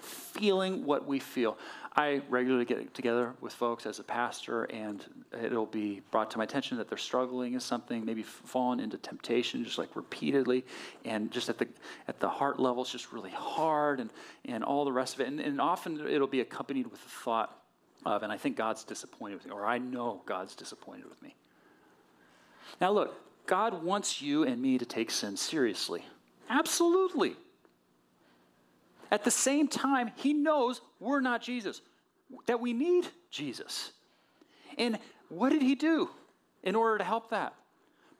feeling 0.00 0.84
what 0.84 1.06
we 1.06 1.20
feel. 1.20 1.58
I 1.96 2.22
regularly 2.28 2.64
get 2.64 2.92
together 2.92 3.34
with 3.40 3.52
folks 3.52 3.86
as 3.86 4.00
a 4.00 4.02
pastor, 4.02 4.64
and 4.64 5.04
it'll 5.44 5.66
be 5.66 6.02
brought 6.10 6.28
to 6.32 6.38
my 6.38 6.44
attention 6.44 6.76
that 6.78 6.88
they're 6.88 6.98
struggling 6.98 7.54
with 7.54 7.62
something, 7.62 8.04
maybe 8.04 8.24
fallen 8.24 8.80
into 8.80 8.98
temptation, 8.98 9.64
just 9.64 9.78
like 9.78 9.94
repeatedly, 9.94 10.64
and 11.04 11.30
just 11.30 11.48
at 11.48 11.58
the 11.58 11.68
at 12.08 12.18
the 12.18 12.28
heart 12.28 12.58
level, 12.58 12.82
it's 12.82 12.90
just 12.90 13.12
really 13.12 13.30
hard, 13.30 14.00
and 14.00 14.10
and 14.44 14.64
all 14.64 14.84
the 14.84 14.92
rest 14.92 15.14
of 15.14 15.20
it. 15.20 15.28
And, 15.28 15.38
and 15.38 15.60
often 15.60 16.04
it'll 16.08 16.26
be 16.26 16.40
accompanied 16.40 16.88
with 16.88 17.00
the 17.00 17.10
thought 17.10 17.62
of, 18.04 18.24
and 18.24 18.32
I 18.32 18.38
think 18.38 18.56
God's 18.56 18.82
disappointed 18.82 19.36
with 19.36 19.46
me, 19.46 19.52
or 19.52 19.64
I 19.64 19.78
know 19.78 20.20
God's 20.26 20.56
disappointed 20.56 21.08
with 21.08 21.22
me. 21.22 21.36
Now, 22.80 22.90
look, 22.90 23.14
God 23.46 23.84
wants 23.84 24.20
you 24.20 24.42
and 24.42 24.60
me 24.60 24.78
to 24.78 24.84
take 24.84 25.12
sin 25.12 25.36
seriously. 25.36 26.04
Absolutely. 26.50 27.36
At 29.14 29.22
the 29.22 29.30
same 29.30 29.68
time, 29.68 30.10
he 30.16 30.32
knows 30.32 30.80
we're 30.98 31.20
not 31.20 31.40
Jesus, 31.40 31.82
that 32.46 32.58
we 32.58 32.72
need 32.72 33.06
Jesus. 33.30 33.92
And 34.76 34.98
what 35.28 35.50
did 35.50 35.62
he 35.62 35.76
do 35.76 36.10
in 36.64 36.74
order 36.74 36.98
to 36.98 37.04
help 37.04 37.30
that? 37.30 37.54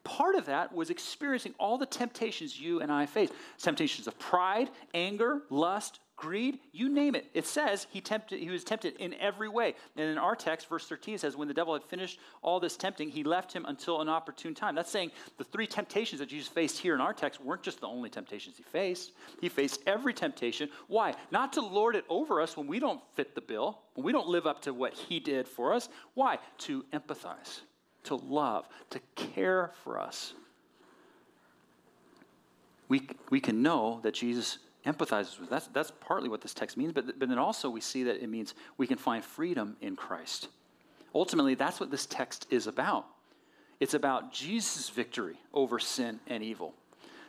Part 0.04 0.36
of 0.36 0.46
that 0.46 0.72
was 0.72 0.90
experiencing 0.90 1.52
all 1.58 1.78
the 1.78 1.84
temptations 1.84 2.60
you 2.60 2.80
and 2.80 2.92
I 2.92 3.06
face 3.06 3.30
temptations 3.58 4.06
of 4.06 4.16
pride, 4.20 4.70
anger, 4.94 5.42
lust, 5.50 5.98
greed, 6.24 6.58
you 6.72 6.88
name 6.88 7.14
it. 7.14 7.26
It 7.34 7.46
says 7.46 7.86
he 7.90 8.00
tempted 8.00 8.40
he 8.40 8.48
was 8.48 8.64
tempted 8.64 8.96
in 8.96 9.12
every 9.14 9.48
way. 9.48 9.74
And 9.94 10.08
in 10.08 10.16
our 10.16 10.34
text 10.34 10.70
verse 10.70 10.86
13 10.88 11.18
says 11.18 11.36
when 11.36 11.48
the 11.48 11.54
devil 11.54 11.74
had 11.74 11.84
finished 11.84 12.18
all 12.40 12.58
this 12.58 12.78
tempting, 12.78 13.10
he 13.10 13.22
left 13.22 13.52
him 13.52 13.66
until 13.68 14.00
an 14.00 14.08
opportune 14.08 14.54
time. 14.54 14.74
That's 14.74 14.90
saying 14.90 15.10
the 15.36 15.44
three 15.44 15.66
temptations 15.66 16.20
that 16.20 16.30
Jesus 16.30 16.48
faced 16.48 16.78
here 16.78 16.94
in 16.94 17.02
our 17.02 17.12
text 17.12 17.42
weren't 17.42 17.62
just 17.62 17.80
the 17.80 17.86
only 17.86 18.08
temptations 18.08 18.56
he 18.56 18.62
faced. 18.62 19.12
He 19.42 19.50
faced 19.50 19.82
every 19.86 20.14
temptation. 20.14 20.70
Why? 20.88 21.14
Not 21.30 21.52
to 21.54 21.60
lord 21.60 21.94
it 21.94 22.06
over 22.08 22.40
us 22.40 22.56
when 22.56 22.66
we 22.66 22.78
don't 22.78 23.02
fit 23.14 23.34
the 23.34 23.42
bill, 23.42 23.80
when 23.94 24.06
we 24.06 24.12
don't 24.12 24.28
live 24.28 24.46
up 24.46 24.62
to 24.62 24.72
what 24.72 24.94
he 24.94 25.20
did 25.20 25.46
for 25.46 25.74
us. 25.74 25.90
Why? 26.14 26.38
To 26.60 26.84
empathize, 26.94 27.60
to 28.04 28.16
love, 28.16 28.66
to 28.90 29.00
care 29.14 29.72
for 29.82 30.00
us. 30.00 30.32
We, 32.88 33.08
we 33.28 33.40
can 33.40 33.62
know 33.62 34.00
that 34.02 34.14
Jesus 34.14 34.58
empathizes 34.86 35.38
with. 35.40 35.50
That's, 35.50 35.66
that's 35.68 35.92
partly 36.00 36.28
what 36.28 36.40
this 36.40 36.54
text 36.54 36.76
means, 36.76 36.92
but, 36.92 37.18
but 37.18 37.28
then 37.28 37.38
also 37.38 37.70
we 37.70 37.80
see 37.80 38.04
that 38.04 38.22
it 38.22 38.28
means 38.28 38.54
we 38.76 38.86
can 38.86 38.98
find 38.98 39.24
freedom 39.24 39.76
in 39.80 39.96
Christ. 39.96 40.48
Ultimately, 41.14 41.54
that's 41.54 41.80
what 41.80 41.90
this 41.90 42.06
text 42.06 42.46
is 42.50 42.66
about. 42.66 43.06
It's 43.80 43.94
about 43.94 44.32
Jesus' 44.32 44.88
victory 44.88 45.36
over 45.52 45.78
sin 45.78 46.20
and 46.26 46.42
evil. 46.42 46.74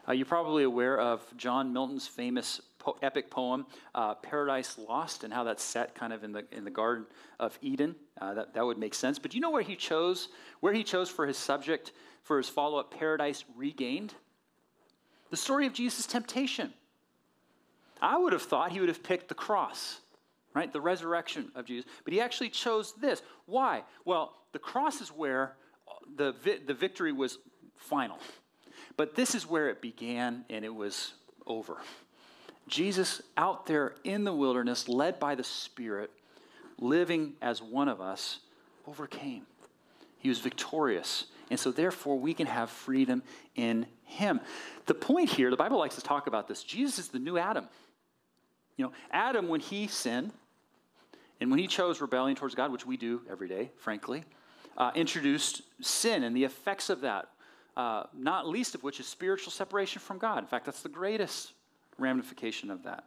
Uh, 0.07 0.11
you're 0.11 0.25
probably 0.25 0.63
aware 0.63 0.99
of 0.99 1.21
John 1.37 1.73
Milton's 1.73 2.07
famous 2.07 2.61
po- 2.77 2.97
epic 3.01 3.31
poem, 3.31 3.65
uh, 3.95 4.13
Paradise 4.15 4.77
Lost, 4.77 5.23
and 5.23 5.33
how 5.33 5.43
that's 5.43 5.63
set 5.63 5.95
kind 5.95 6.13
of 6.13 6.23
in 6.23 6.31
the, 6.31 6.45
in 6.51 6.63
the 6.63 6.71
Garden 6.71 7.05
of 7.39 7.57
Eden. 7.61 7.95
Uh, 8.21 8.35
that, 8.35 8.53
that 8.53 8.65
would 8.65 8.77
make 8.77 8.93
sense. 8.93 9.17
But 9.17 9.31
do 9.31 9.37
you 9.37 9.41
know 9.41 9.49
where 9.49 9.63
he 9.63 9.75
chose, 9.75 10.29
where 10.59 10.73
he 10.73 10.83
chose 10.83 11.09
for 11.09 11.25
his 11.25 11.37
subject, 11.37 11.91
for 12.21 12.37
his 12.37 12.47
follow 12.47 12.77
up, 12.77 12.93
Paradise 12.93 13.43
Regained? 13.55 14.13
The 15.31 15.37
story 15.37 15.65
of 15.65 15.73
Jesus' 15.73 16.05
temptation. 16.05 16.71
I 18.05 18.17
would 18.19 18.33
have 18.33 18.43
thought 18.43 18.71
he 18.71 18.79
would 18.79 18.89
have 18.89 19.01
picked 19.01 19.29
the 19.29 19.35
cross, 19.35 19.99
right? 20.53 20.71
The 20.71 20.79
resurrection 20.79 21.51
of 21.55 21.65
Jesus. 21.65 21.89
But 22.03 22.13
he 22.13 22.21
actually 22.21 22.49
chose 22.49 22.93
this. 22.93 23.23
Why? 23.47 23.81
Well, 24.05 24.33
the 24.51 24.59
cross 24.59 25.01
is 25.01 25.09
where 25.09 25.55
the, 26.15 26.33
vi- 26.33 26.59
the 26.63 26.75
victory 26.75 27.11
was 27.11 27.39
final. 27.75 28.19
But 28.95 29.15
this 29.15 29.33
is 29.33 29.47
where 29.47 29.69
it 29.69 29.81
began 29.81 30.45
and 30.51 30.63
it 30.63 30.73
was 30.73 31.13
over. 31.47 31.77
Jesus 32.67 33.23
out 33.37 33.65
there 33.65 33.95
in 34.03 34.23
the 34.23 34.33
wilderness, 34.33 34.87
led 34.87 35.19
by 35.19 35.33
the 35.33 35.43
Spirit, 35.43 36.11
living 36.79 37.33
as 37.41 37.59
one 37.59 37.89
of 37.89 38.01
us, 38.01 38.37
overcame. 38.85 39.47
He 40.19 40.29
was 40.29 40.37
victorious. 40.37 41.25
And 41.49 41.59
so, 41.59 41.71
therefore, 41.71 42.19
we 42.19 42.35
can 42.35 42.45
have 42.45 42.69
freedom 42.69 43.23
in 43.55 43.87
Him. 44.03 44.41
The 44.85 44.93
point 44.93 45.29
here, 45.29 45.49
the 45.49 45.57
Bible 45.57 45.79
likes 45.79 45.95
to 45.95 46.01
talk 46.01 46.27
about 46.27 46.47
this 46.47 46.63
Jesus 46.63 46.99
is 46.99 47.07
the 47.07 47.19
new 47.19 47.39
Adam. 47.39 47.67
You 48.77 48.85
know, 48.85 48.91
Adam, 49.11 49.47
when 49.47 49.61
he 49.61 49.87
sinned, 49.87 50.33
and 51.39 51.49
when 51.49 51.59
he 51.59 51.67
chose 51.67 52.01
rebellion 52.01 52.35
towards 52.35 52.55
God, 52.55 52.71
which 52.71 52.85
we 52.85 52.97
do 52.97 53.21
every 53.29 53.47
day, 53.47 53.71
frankly, 53.77 54.23
uh, 54.77 54.91
introduced 54.95 55.61
sin 55.81 56.23
and 56.23 56.35
the 56.35 56.43
effects 56.43 56.89
of 56.89 57.01
that, 57.01 57.29
uh, 57.77 58.03
not 58.13 58.47
least 58.47 58.75
of 58.75 58.83
which 58.83 58.99
is 58.99 59.07
spiritual 59.07 59.51
separation 59.51 60.01
from 60.01 60.17
God. 60.17 60.39
In 60.39 60.45
fact, 60.45 60.65
that's 60.65 60.81
the 60.81 60.89
greatest 60.89 61.53
ramification 61.97 62.69
of 62.69 62.83
that. 62.83 63.05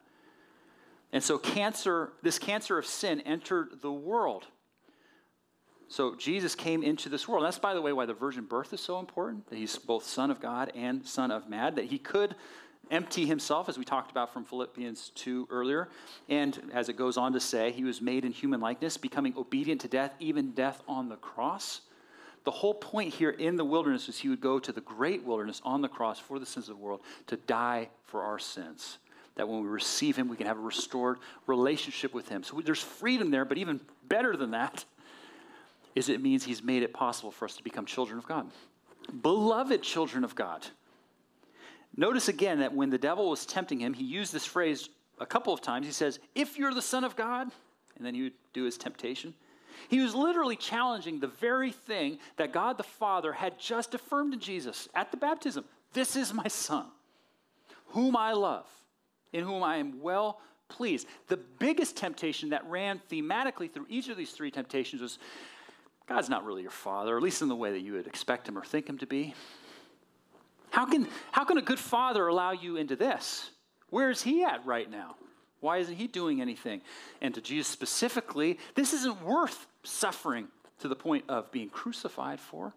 And 1.12 1.22
so, 1.22 1.38
cancer, 1.38 2.12
this 2.22 2.38
cancer 2.38 2.76
of 2.76 2.85
sin 2.85 3.20
entered 3.22 3.81
the 3.81 3.92
world. 3.92 4.46
So, 5.88 6.14
Jesus 6.16 6.54
came 6.54 6.83
into 6.83 7.09
this 7.09 7.26
world. 7.26 7.44
And 7.44 7.46
that's, 7.46 7.59
by 7.59 7.72
the 7.72 7.81
way, 7.81 7.94
why 7.94 8.04
the 8.04 8.12
virgin 8.12 8.44
birth 8.44 8.74
is 8.74 8.81
so 8.83 8.98
important 8.98 9.48
that 9.48 9.57
he's 9.57 9.78
both 9.78 10.04
Son 10.04 10.31
of 10.31 10.38
God 10.38 10.70
and 10.74 11.07
Son 11.07 11.31
of 11.31 11.48
Man, 11.48 11.76
that 11.76 11.87
he 11.87 11.98
could 11.98 12.35
empty 12.90 13.27
himself, 13.27 13.68
as 13.68 13.79
we 13.79 13.85
talked 13.85 14.11
about 14.11 14.33
from 14.33 14.44
Philippians 14.44 15.11
2 15.14 15.48
earlier. 15.51 15.88
And 16.29 16.70
as 16.72 16.88
it 16.88 16.96
goes 16.96 17.16
on 17.16 17.33
to 17.33 17.40
say, 17.40 17.70
he 17.72 17.85
was 17.85 18.01
made 18.01 18.24
in 18.24 18.33
human 18.33 18.61
likeness, 18.61 18.96
becoming 18.96 19.35
obedient 19.37 19.81
to 19.83 19.88
death, 19.88 20.14
even 20.20 20.53
death 20.53 20.83
on 20.88 21.09
the 21.09 21.16
cross. 21.16 21.83
The 22.44 22.51
whole 22.51 22.74
point 22.74 23.12
here 23.12 23.31
in 23.31 23.57
the 23.57 23.64
wilderness 23.64 24.07
was 24.07 24.18
he 24.18 24.29
would 24.29 24.40
go 24.40 24.59
to 24.59 24.72
the 24.72 24.81
great 24.81 25.24
wilderness 25.24 25.61
on 25.64 25.83
the 25.83 25.88
cross 25.88 26.18
for 26.18 26.38
the 26.38 26.46
sins 26.46 26.68
of 26.68 26.77
the 26.77 26.83
world 26.83 27.01
to 27.27 27.37
die 27.37 27.90
for 28.07 28.22
our 28.22 28.38
sins. 28.38 28.98
That 29.35 29.48
when 29.48 29.62
we 29.62 29.68
receive 29.68 30.16
him, 30.16 30.29
we 30.29 30.37
can 30.37 30.46
have 30.46 30.59
a 30.59 30.62
restored 30.62 31.18
relationship 31.46 32.14
with 32.14 32.29
him. 32.29 32.42
So 32.42 32.61
there's 32.64 32.83
freedom 32.83 33.31
there, 33.31 33.44
but 33.44 33.59
even 33.59 33.81
better 34.09 34.37
than 34.37 34.53
that 34.53 34.85
is 35.94 36.09
it 36.09 36.22
means 36.22 36.44
he's 36.44 36.62
made 36.62 36.83
it 36.83 36.92
possible 36.92 37.31
for 37.31 37.44
us 37.44 37.57
to 37.57 37.62
become 37.62 37.85
children 37.85 38.18
of 38.18 38.27
God. 38.27 38.51
Beloved 39.22 39.83
children 39.83 40.24
of 40.24 40.35
God. 40.35 40.66
Notice 41.98 42.28
again 42.28 42.61
that 42.61 42.72
when 42.72 42.90
the 42.90 42.96
devil 42.96 43.28
was 43.28 43.44
tempting 43.44 43.80
him, 43.80 43.92
he 43.92 44.04
used 44.04 44.32
this 44.32 44.46
phrase 44.46 44.88
a 45.18 45.26
couple 45.26 45.52
of 45.52 45.61
times. 45.61 45.84
He 45.84 45.92
says, 45.92 46.20
If 46.32 46.56
you're 46.56 46.72
the 46.72 46.80
Son 46.80 47.02
of 47.02 47.16
God, 47.16 47.50
and 47.96 48.06
then 48.06 48.14
he 48.14 48.22
would 48.22 48.34
do 48.52 48.62
his 48.62 48.78
temptation. 48.78 49.34
He 49.88 49.98
was 49.98 50.14
literally 50.14 50.54
challenging 50.54 51.18
the 51.18 51.26
very 51.26 51.72
thing 51.72 52.18
that 52.37 52.52
God 52.52 52.78
the 52.78 52.84
Father 52.84 53.32
had 53.32 53.58
just 53.58 53.94
affirmed 53.94 54.32
in 54.32 54.38
Jesus 54.38 54.88
at 54.94 55.11
the 55.11 55.16
baptism. 55.16 55.64
This 55.92 56.14
is 56.14 56.32
my 56.32 56.46
Son, 56.46 56.87
whom 57.88 58.16
I 58.16 58.32
love, 58.32 58.68
in 59.32 59.42
whom 59.42 59.64
I 59.64 59.78
am 59.78 60.00
well 60.00 60.40
pleased. 60.68 61.08
The 61.26 61.37
biggest 61.37 61.96
temptation 61.96 62.50
that 62.50 62.64
ran 62.70 63.00
thematically 63.11 63.72
through 63.72 63.87
each 63.88 64.08
of 64.08 64.16
these 64.16 64.30
three 64.30 64.52
temptations 64.52 65.02
was 65.02 65.18
God's 66.08 66.28
not 66.28 66.44
really 66.44 66.62
your 66.62 66.70
Father, 66.70 67.16
at 67.16 67.22
least 67.24 67.42
in 67.42 67.48
the 67.48 67.56
way 67.56 67.72
that 67.72 67.80
you 67.80 67.94
would 67.94 68.06
expect 68.06 68.48
him 68.48 68.56
or 68.56 68.64
think 68.64 68.88
him 68.88 68.98
to 68.98 69.06
be. 69.06 69.34
How 70.70 70.87
can, 70.87 71.09
how 71.33 71.44
can 71.44 71.59
a 71.59 71.62
good 71.62 71.78
father 71.78 72.26
allow 72.26 72.52
you 72.52 72.76
into 72.76 72.96
this? 72.96 73.50
Where 73.90 74.11
is 74.11 74.22
he 74.22 74.44
at 74.44 74.64
right 74.66 74.90
now? 74.90 75.16
Why 75.61 75.78
isn't 75.78 75.94
he 75.94 76.07
doing 76.07 76.40
anything? 76.40 76.83
And 77.20 77.35
to 77.35 77.40
Jesus 77.40 77.68
specifically, 77.68 78.59
this 78.74 78.92
isn't 78.92 79.22
worth 79.22 79.66
suffering 79.83 80.48
to 80.81 80.88
the 80.88 80.94
point 80.94 81.24
of 81.28 81.50
being 81.50 81.68
crucified 81.68 82.38
for. 82.38 82.72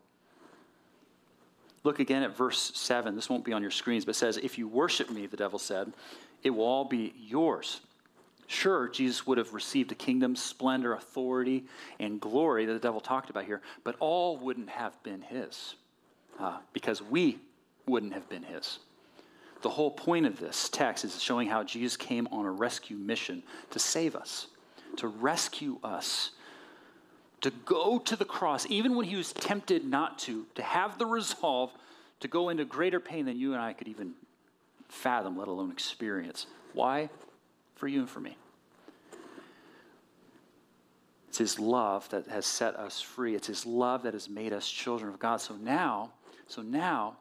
Look 1.84 2.00
again 2.00 2.24
at 2.24 2.36
verse 2.36 2.72
7. 2.76 3.16
This 3.16 3.30
won't 3.30 3.44
be 3.44 3.54
on 3.54 3.62
your 3.62 3.72
screens, 3.72 4.06
but 4.06 4.16
says, 4.16 4.38
If 4.38 4.58
you 4.58 4.68
worship 4.68 5.10
me, 5.10 5.26
the 5.26 5.38
devil 5.38 5.60
said, 5.60 5.94
it 6.44 6.52
will 6.52 6.66
all 6.66 6.86
be 6.86 7.14
yours. 7.20 7.82
Sure, 8.48 8.90
Jesus 8.90 9.26
would 9.26 9.38
have 9.38 9.54
received 9.54 9.92
a 9.92 9.96
kingdom, 9.96 10.36
splendor, 10.36 10.94
authority, 10.94 11.66
and 12.00 12.20
glory 12.20 12.66
that 12.66 12.74
the 12.74 12.80
devil 12.80 13.00
talked 13.00 13.30
about 13.30 13.46
here, 13.46 13.62
but 13.84 13.96
all 14.00 14.38
wouldn't 14.38 14.70
have 14.70 15.02
been 15.04 15.22
his 15.22 15.76
uh, 16.40 16.58
because 16.74 17.02
we 17.02 17.40
wouldn't 17.92 18.14
have 18.14 18.30
been 18.30 18.44
his. 18.44 18.80
The 19.62 19.70
whole 19.70 19.92
point 19.92 20.26
of 20.26 20.40
this 20.40 20.70
text 20.70 21.04
is 21.06 21.22
showing 21.22 21.48
how 21.48 21.64
Jesus 21.64 21.96
came 21.96 22.28
on 22.32 22.46
a 22.46 22.52
rescue 22.52 22.98
mission 22.98 23.44
to 23.70 23.80
save 23.80 24.16
us, 24.16 24.48
to 24.98 25.08
rescue 25.08 25.78
us, 25.84 26.32
to 27.42 27.52
go 27.66 28.00
to 28.00 28.16
the 28.16 28.26
cross, 28.26 28.66
even 28.70 28.96
when 28.96 29.06
he 29.06 29.16
was 29.16 29.34
tempted 29.34 29.86
not 29.86 30.18
to, 30.20 30.46
to 30.56 30.64
have 30.64 30.98
the 30.98 31.06
resolve 31.06 31.72
to 32.22 32.28
go 32.28 32.50
into 32.50 32.64
greater 32.66 33.00
pain 33.00 33.26
than 33.26 33.38
you 33.38 33.54
and 33.54 33.62
I 33.62 33.74
could 33.74 33.88
even 33.88 34.14
fathom, 34.88 35.38
let 35.38 35.48
alone 35.48 35.72
experience. 35.72 36.48
Why? 36.74 37.10
For 37.76 37.88
you 37.88 38.00
and 38.00 38.10
for 38.10 38.20
me. 38.20 38.38
It's 41.30 41.38
His 41.38 41.60
love 41.60 42.10
that 42.10 42.28
has 42.28 42.46
set 42.46 42.76
us 42.76 43.02
free. 43.02 43.36
It's 43.36 43.48
His 43.48 43.66
love 43.66 44.04
that 44.04 44.14
has 44.14 44.30
made 44.30 44.54
us 44.54 44.70
children 44.70 45.12
of 45.12 45.18
God. 45.20 45.40
So 45.40 45.56
now, 45.56 46.12
so 46.48 46.62
now, 46.62 47.18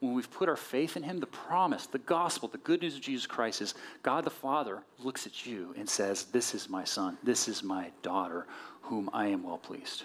when 0.00 0.14
we've 0.14 0.30
put 0.30 0.48
our 0.48 0.56
faith 0.56 0.96
in 0.96 1.02
Him, 1.02 1.20
the 1.20 1.26
promise, 1.26 1.86
the 1.86 1.98
gospel, 1.98 2.48
the 2.48 2.58
good 2.58 2.80
news 2.80 2.96
of 2.96 3.02
Jesus 3.02 3.26
Christ 3.26 3.60
is 3.60 3.74
God 4.02 4.24
the 4.24 4.30
Father 4.30 4.82
looks 4.98 5.26
at 5.26 5.46
you 5.46 5.74
and 5.78 5.88
says, 5.88 6.24
This 6.24 6.54
is 6.54 6.68
my 6.68 6.84
son, 6.84 7.18
this 7.22 7.48
is 7.48 7.62
my 7.62 7.90
daughter, 8.02 8.46
whom 8.82 9.10
I 9.12 9.26
am 9.26 9.42
well 9.42 9.58
pleased. 9.58 10.04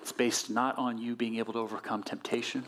It's 0.00 0.12
based 0.12 0.50
not 0.50 0.78
on 0.78 0.98
you 0.98 1.16
being 1.16 1.36
able 1.36 1.52
to 1.52 1.58
overcome 1.58 2.02
temptation. 2.02 2.64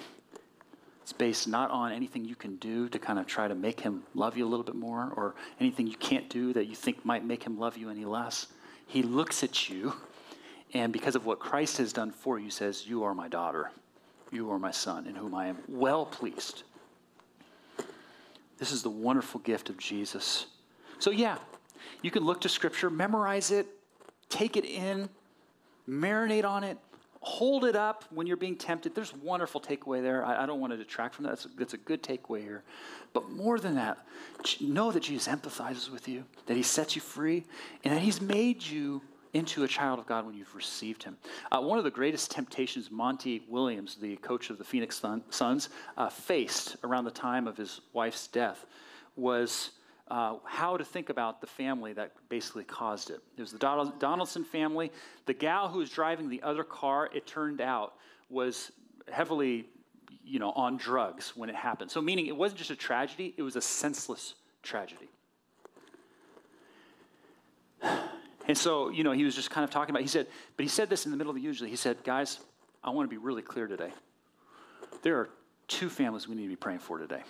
It's 1.02 1.12
based 1.12 1.48
not 1.48 1.70
on 1.70 1.92
anything 1.92 2.26
you 2.26 2.34
can 2.34 2.56
do 2.56 2.88
to 2.90 2.98
kind 2.98 3.18
of 3.18 3.26
try 3.26 3.48
to 3.48 3.54
make 3.54 3.80
him 3.80 4.02
love 4.14 4.36
you 4.36 4.44
a 4.44 4.50
little 4.50 4.64
bit 4.64 4.74
more 4.74 5.10
or 5.16 5.34
anything 5.58 5.86
you 5.86 5.96
can't 5.96 6.28
do 6.28 6.52
that 6.52 6.66
you 6.66 6.74
think 6.74 7.02
might 7.04 7.24
make 7.24 7.44
him 7.44 7.58
love 7.58 7.78
you 7.78 7.88
any 7.88 8.04
less. 8.04 8.48
He 8.86 9.02
looks 9.02 9.42
at 9.42 9.70
you 9.70 9.94
and 10.74 10.92
because 10.92 11.14
of 11.14 11.24
what 11.24 11.38
Christ 11.38 11.78
has 11.78 11.92
done 11.92 12.10
for 12.10 12.38
you, 12.38 12.50
says, 12.50 12.86
You 12.86 13.04
are 13.04 13.14
my 13.14 13.28
daughter. 13.28 13.70
You 14.30 14.50
are 14.50 14.58
my 14.58 14.70
son, 14.70 15.06
in 15.06 15.14
whom 15.14 15.34
I 15.34 15.46
am 15.46 15.58
well 15.68 16.04
pleased. 16.04 16.64
This 18.58 18.72
is 18.72 18.82
the 18.82 18.90
wonderful 18.90 19.40
gift 19.40 19.70
of 19.70 19.78
Jesus. 19.78 20.46
So, 20.98 21.10
yeah, 21.10 21.38
you 22.02 22.10
can 22.10 22.24
look 22.24 22.40
to 22.42 22.48
Scripture, 22.48 22.90
memorize 22.90 23.50
it, 23.50 23.66
take 24.28 24.56
it 24.56 24.64
in, 24.64 25.08
marinate 25.88 26.44
on 26.44 26.64
it, 26.64 26.76
hold 27.20 27.64
it 27.64 27.76
up 27.76 28.04
when 28.10 28.26
you're 28.26 28.36
being 28.36 28.56
tempted. 28.56 28.94
There's 28.94 29.14
wonderful 29.14 29.60
takeaway 29.60 30.02
there. 30.02 30.24
I, 30.24 30.42
I 30.42 30.46
don't 30.46 30.60
want 30.60 30.72
to 30.72 30.76
detract 30.76 31.14
from 31.14 31.24
that. 31.24 31.30
That's 31.30 31.44
a, 31.46 31.48
that's 31.56 31.74
a 31.74 31.78
good 31.78 32.02
takeaway 32.02 32.42
here. 32.42 32.62
But 33.12 33.30
more 33.30 33.58
than 33.58 33.76
that, 33.76 33.98
know 34.60 34.92
that 34.92 35.04
Jesus 35.04 35.28
empathizes 35.28 35.90
with 35.90 36.08
you, 36.08 36.24
that 36.46 36.56
he 36.56 36.62
sets 36.62 36.94
you 36.94 37.00
free, 37.02 37.44
and 37.84 37.94
that 37.94 38.00
he's 38.00 38.20
made 38.20 38.62
you 38.62 39.02
into 39.38 39.62
a 39.62 39.68
child 39.68 40.00
of 40.00 40.06
God 40.06 40.26
when 40.26 40.34
you've 40.34 40.54
received 40.54 41.04
Him. 41.04 41.16
Uh, 41.52 41.60
one 41.60 41.78
of 41.78 41.84
the 41.84 41.90
greatest 41.90 42.30
temptations 42.30 42.90
Monty 42.90 43.44
Williams, 43.48 43.94
the 43.94 44.16
coach 44.16 44.50
of 44.50 44.58
the 44.58 44.64
Phoenix 44.64 45.00
Suns, 45.30 45.68
uh, 45.96 46.08
faced 46.10 46.76
around 46.82 47.04
the 47.04 47.10
time 47.10 47.46
of 47.46 47.56
his 47.56 47.80
wife's 47.92 48.26
death 48.26 48.66
was 49.16 49.70
uh, 50.08 50.36
how 50.44 50.76
to 50.76 50.84
think 50.84 51.08
about 51.08 51.40
the 51.40 51.46
family 51.46 51.92
that 51.92 52.12
basically 52.28 52.64
caused 52.64 53.10
it. 53.10 53.20
It 53.36 53.40
was 53.40 53.52
the 53.52 53.58
Donaldson 53.98 54.44
family. 54.44 54.90
The 55.26 55.34
gal 55.34 55.68
who 55.68 55.78
was 55.78 55.90
driving 55.90 56.28
the 56.28 56.42
other 56.42 56.64
car, 56.64 57.08
it 57.14 57.26
turned 57.26 57.60
out, 57.60 57.94
was 58.30 58.72
heavily 59.10 59.66
you 60.24 60.38
know, 60.38 60.50
on 60.52 60.76
drugs 60.76 61.32
when 61.36 61.48
it 61.48 61.54
happened. 61.54 61.90
So, 61.90 62.02
meaning 62.02 62.26
it 62.26 62.36
wasn't 62.36 62.58
just 62.58 62.70
a 62.70 62.76
tragedy, 62.76 63.34
it 63.36 63.42
was 63.42 63.56
a 63.56 63.62
senseless 63.62 64.34
tragedy. 64.62 65.08
And 68.48 68.56
so, 68.56 68.88
you 68.88 69.04
know, 69.04 69.12
he 69.12 69.24
was 69.24 69.34
just 69.34 69.50
kind 69.50 69.62
of 69.62 69.70
talking 69.70 69.94
about, 69.94 70.02
he 70.02 70.08
said, 70.08 70.26
but 70.56 70.64
he 70.64 70.68
said 70.68 70.88
this 70.88 71.04
in 71.04 71.10
the 71.10 71.16
middle 71.16 71.30
of 71.30 71.36
the 71.36 71.42
usually. 71.42 71.68
He 71.68 71.76
said, 71.76 72.02
guys, 72.02 72.40
I 72.82 72.90
want 72.90 73.08
to 73.08 73.10
be 73.10 73.18
really 73.18 73.42
clear 73.42 73.66
today. 73.66 73.92
There 75.02 75.18
are 75.18 75.28
two 75.68 75.90
families 75.90 76.26
we 76.26 76.34
need 76.34 76.44
to 76.44 76.48
be 76.48 76.56
praying 76.56 76.80
for 76.80 76.98
today. 76.98 77.22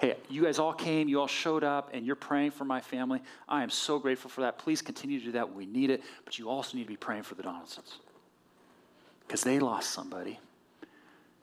Hey, 0.00 0.16
you 0.28 0.42
guys 0.42 0.58
all 0.58 0.72
came, 0.72 1.08
you 1.08 1.20
all 1.20 1.28
showed 1.28 1.62
up, 1.62 1.90
and 1.92 2.04
you're 2.04 2.16
praying 2.16 2.50
for 2.50 2.64
my 2.64 2.80
family. 2.80 3.22
I 3.48 3.62
am 3.62 3.70
so 3.70 4.00
grateful 4.00 4.28
for 4.28 4.40
that. 4.40 4.58
Please 4.58 4.82
continue 4.82 5.20
to 5.20 5.26
do 5.26 5.32
that. 5.32 5.54
We 5.54 5.64
need 5.64 5.90
it. 5.90 6.02
But 6.24 6.40
you 6.40 6.50
also 6.50 6.76
need 6.76 6.82
to 6.82 6.88
be 6.88 6.96
praying 6.96 7.22
for 7.22 7.36
the 7.36 7.44
Donaldsons 7.44 7.98
because 9.24 9.44
they 9.44 9.60
lost 9.60 9.90
somebody. 9.90 10.40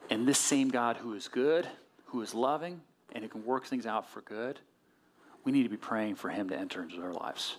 And 0.10 0.28
this 0.28 0.40
same 0.40 0.68
God 0.68 0.98
who 0.98 1.14
is 1.14 1.30
good, 1.30 1.66
who 2.08 2.22
is 2.22 2.34
loving, 2.34 2.82
and 3.14 3.24
who 3.24 3.30
can 3.30 3.46
work 3.46 3.66
things 3.66 3.86
out 3.86 4.10
for 4.10 4.20
good, 4.22 4.60
we 5.46 5.54
need 5.54 5.64
to 5.64 5.70
be 5.70 5.78
praying 5.78 6.16
for 6.16 6.30
him 6.30 6.50
to 6.50 6.58
enter 6.58 6.84
into 6.84 7.00
their 7.00 7.14
lives. 7.14 7.56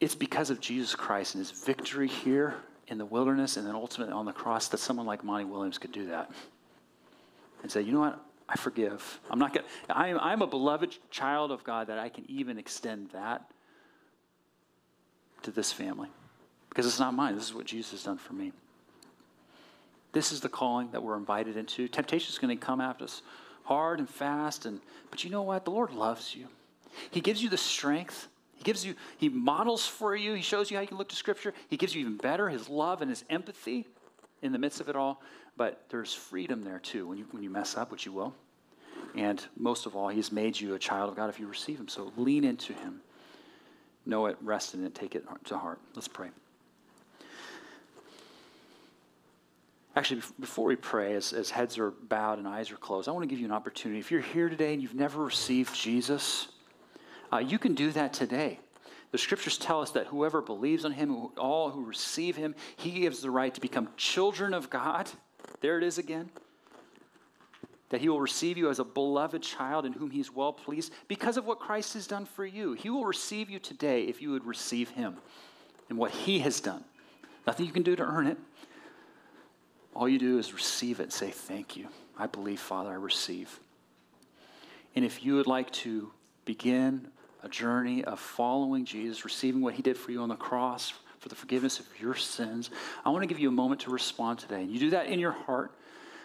It's 0.00 0.14
because 0.14 0.50
of 0.50 0.60
Jesus 0.60 0.94
Christ 0.94 1.34
and 1.34 1.44
his 1.44 1.50
victory 1.50 2.08
here 2.08 2.54
in 2.88 2.98
the 2.98 3.04
wilderness 3.04 3.56
and 3.56 3.66
then 3.66 3.74
ultimately 3.74 4.12
on 4.12 4.26
the 4.26 4.32
cross 4.32 4.68
that 4.68 4.78
someone 4.78 5.06
like 5.06 5.24
Monty 5.24 5.44
Williams 5.44 5.78
could 5.78 5.92
do 5.92 6.06
that 6.06 6.30
and 7.62 7.70
say, 7.70 7.80
you 7.80 7.92
know 7.92 8.00
what? 8.00 8.20
I 8.48 8.56
forgive. 8.56 9.20
I'm 9.28 9.38
not 9.38 9.52
going 9.52 9.66
I'm, 9.90 10.18
I'm 10.18 10.42
a 10.42 10.46
beloved 10.46 10.96
child 11.10 11.50
of 11.50 11.64
God 11.64 11.88
that 11.88 11.98
I 11.98 12.08
can 12.08 12.24
even 12.28 12.58
extend 12.58 13.10
that 13.10 13.50
to 15.42 15.50
this 15.50 15.72
family 15.72 16.08
because 16.68 16.86
it's 16.86 17.00
not 17.00 17.14
mine. 17.14 17.34
This 17.34 17.44
is 17.44 17.54
what 17.54 17.66
Jesus 17.66 17.92
has 17.92 18.02
done 18.04 18.18
for 18.18 18.34
me. 18.34 18.52
This 20.12 20.32
is 20.32 20.40
the 20.40 20.48
calling 20.48 20.90
that 20.92 21.02
we're 21.02 21.16
invited 21.16 21.56
into. 21.56 21.88
Temptation 21.88 22.30
is 22.30 22.38
going 22.38 22.56
to 22.56 22.64
come 22.64 22.80
at 22.80 23.02
us 23.02 23.22
hard 23.64 23.98
and 23.98 24.08
fast, 24.08 24.64
and 24.64 24.80
but 25.10 25.24
you 25.24 25.30
know 25.30 25.42
what? 25.42 25.64
The 25.64 25.70
Lord 25.70 25.92
loves 25.92 26.34
you. 26.34 26.46
He 27.10 27.20
gives 27.20 27.42
you 27.42 27.48
the 27.48 27.58
strength 27.58 28.28
he 28.56 28.64
gives 28.64 28.84
you, 28.84 28.94
he 29.18 29.28
models 29.28 29.86
for 29.86 30.16
you, 30.16 30.34
he 30.34 30.42
shows 30.42 30.70
you 30.70 30.76
how 30.76 30.80
you 30.80 30.88
can 30.88 30.96
look 30.96 31.10
to 31.10 31.16
Scripture. 31.16 31.52
He 31.68 31.76
gives 31.76 31.94
you 31.94 32.00
even 32.00 32.16
better 32.16 32.48
his 32.48 32.68
love 32.68 33.02
and 33.02 33.10
his 33.10 33.24
empathy 33.28 33.86
in 34.42 34.52
the 34.52 34.58
midst 34.58 34.80
of 34.80 34.88
it 34.88 34.96
all. 34.96 35.22
But 35.56 35.84
there's 35.90 36.12
freedom 36.12 36.64
there 36.64 36.78
too 36.78 37.06
when 37.06 37.18
you, 37.18 37.26
when 37.30 37.42
you 37.42 37.50
mess 37.50 37.76
up, 37.76 37.90
which 37.90 38.06
you 38.06 38.12
will. 38.12 38.34
And 39.14 39.42
most 39.56 39.86
of 39.86 39.94
all, 39.94 40.08
he's 40.08 40.32
made 40.32 40.58
you 40.58 40.74
a 40.74 40.78
child 40.78 41.10
of 41.10 41.16
God 41.16 41.28
if 41.28 41.38
you 41.38 41.46
receive 41.46 41.78
him. 41.78 41.88
So 41.88 42.12
lean 42.16 42.44
into 42.44 42.72
him. 42.72 43.00
Know 44.04 44.26
it, 44.26 44.36
rest 44.42 44.74
in 44.74 44.84
it, 44.84 44.94
take 44.94 45.14
it 45.14 45.24
to 45.44 45.58
heart. 45.58 45.80
Let's 45.94 46.08
pray. 46.08 46.28
Actually, 49.96 50.20
before 50.38 50.66
we 50.66 50.76
pray, 50.76 51.14
as, 51.14 51.32
as 51.32 51.48
heads 51.50 51.78
are 51.78 51.90
bowed 51.90 52.38
and 52.38 52.46
eyes 52.46 52.70
are 52.70 52.76
closed, 52.76 53.08
I 53.08 53.12
want 53.12 53.22
to 53.22 53.26
give 53.26 53.38
you 53.38 53.46
an 53.46 53.52
opportunity. 53.52 53.98
If 53.98 54.10
you're 54.10 54.20
here 54.20 54.50
today 54.50 54.74
and 54.74 54.82
you've 54.82 54.94
never 54.94 55.24
received 55.24 55.74
Jesus, 55.74 56.48
uh, 57.32 57.38
you 57.38 57.58
can 57.58 57.74
do 57.74 57.90
that 57.92 58.12
today. 58.12 58.58
The 59.12 59.18
scriptures 59.18 59.56
tell 59.56 59.80
us 59.80 59.92
that 59.92 60.06
whoever 60.08 60.42
believes 60.42 60.84
on 60.84 60.92
him, 60.92 61.28
all 61.38 61.70
who 61.70 61.84
receive 61.84 62.36
him, 62.36 62.54
he 62.76 62.90
gives 62.90 63.20
the 63.20 63.30
right 63.30 63.54
to 63.54 63.60
become 63.60 63.88
children 63.96 64.52
of 64.52 64.68
God. 64.68 65.08
There 65.60 65.78
it 65.78 65.84
is 65.84 65.98
again. 65.98 66.30
That 67.90 68.00
he 68.00 68.08
will 68.08 68.20
receive 68.20 68.58
you 68.58 68.68
as 68.68 68.80
a 68.80 68.84
beloved 68.84 69.42
child 69.42 69.86
in 69.86 69.92
whom 69.92 70.10
he's 70.10 70.32
well 70.32 70.52
pleased 70.52 70.92
because 71.06 71.36
of 71.36 71.46
what 71.46 71.60
Christ 71.60 71.94
has 71.94 72.06
done 72.06 72.26
for 72.26 72.44
you. 72.44 72.72
He 72.72 72.90
will 72.90 73.04
receive 73.04 73.48
you 73.48 73.60
today 73.60 74.02
if 74.02 74.20
you 74.20 74.32
would 74.32 74.44
receive 74.44 74.90
him 74.90 75.16
and 75.88 75.96
what 75.96 76.10
he 76.10 76.40
has 76.40 76.60
done. 76.60 76.84
Nothing 77.46 77.66
you 77.66 77.72
can 77.72 77.84
do 77.84 77.94
to 77.94 78.02
earn 78.02 78.26
it. 78.26 78.38
All 79.94 80.08
you 80.08 80.18
do 80.18 80.38
is 80.38 80.52
receive 80.52 81.00
it 81.00 81.12
say, 81.12 81.30
Thank 81.30 81.76
you. 81.76 81.88
I 82.18 82.26
believe, 82.26 82.60
Father, 82.60 82.90
I 82.90 82.94
receive. 82.94 83.60
And 84.94 85.04
if 85.04 85.24
you 85.24 85.36
would 85.36 85.46
like 85.46 85.70
to 85.72 86.10
begin 86.44 87.08
a 87.46 87.48
journey 87.48 88.02
of 88.02 88.18
following 88.18 88.84
Jesus, 88.84 89.24
receiving 89.24 89.60
what 89.62 89.74
he 89.74 89.82
did 89.82 89.96
for 89.96 90.10
you 90.10 90.20
on 90.20 90.28
the 90.28 90.36
cross 90.36 90.92
for 91.20 91.28
the 91.28 91.36
forgiveness 91.36 91.78
of 91.78 91.86
your 92.00 92.14
sins, 92.14 92.70
I 93.04 93.10
want 93.10 93.22
to 93.22 93.26
give 93.26 93.38
you 93.38 93.48
a 93.48 93.52
moment 93.52 93.82
to 93.82 93.90
respond 93.90 94.40
today. 94.40 94.62
And 94.62 94.70
you 94.70 94.80
do 94.80 94.90
that 94.90 95.06
in 95.06 95.20
your 95.20 95.30
heart, 95.30 95.70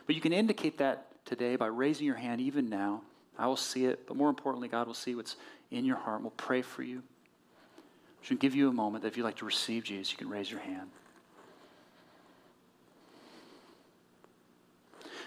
but 0.07 0.15
you 0.15 0.21
can 0.21 0.33
indicate 0.33 0.79
that 0.79 1.07
today 1.25 1.55
by 1.55 1.67
raising 1.67 2.07
your 2.07 2.15
hand 2.15 2.41
even 2.41 2.69
now. 2.69 3.01
I 3.37 3.45
will 3.45 3.55
see 3.55 3.85
it, 3.85 4.07
but 4.07 4.17
more 4.17 4.29
importantly, 4.29 4.67
God 4.67 4.87
will 4.87 4.95
see 4.95 5.15
what's 5.15 5.37
in 5.69 5.85
your 5.85 5.95
heart. 5.95 6.21
We'll 6.21 6.31
pray 6.31 6.63
for 6.63 6.81
you. 6.81 6.99
I 6.99 8.25
Should 8.25 8.39
give 8.39 8.55
you 8.55 8.67
a 8.67 8.73
moment 8.73 9.03
that 9.03 9.09
if 9.09 9.17
you'd 9.17 9.23
like 9.23 9.37
to 9.37 9.45
receive 9.45 9.83
Jesus, 9.83 10.11
you 10.11 10.17
can 10.17 10.27
raise 10.27 10.49
your 10.49 10.59
hand. 10.59 10.89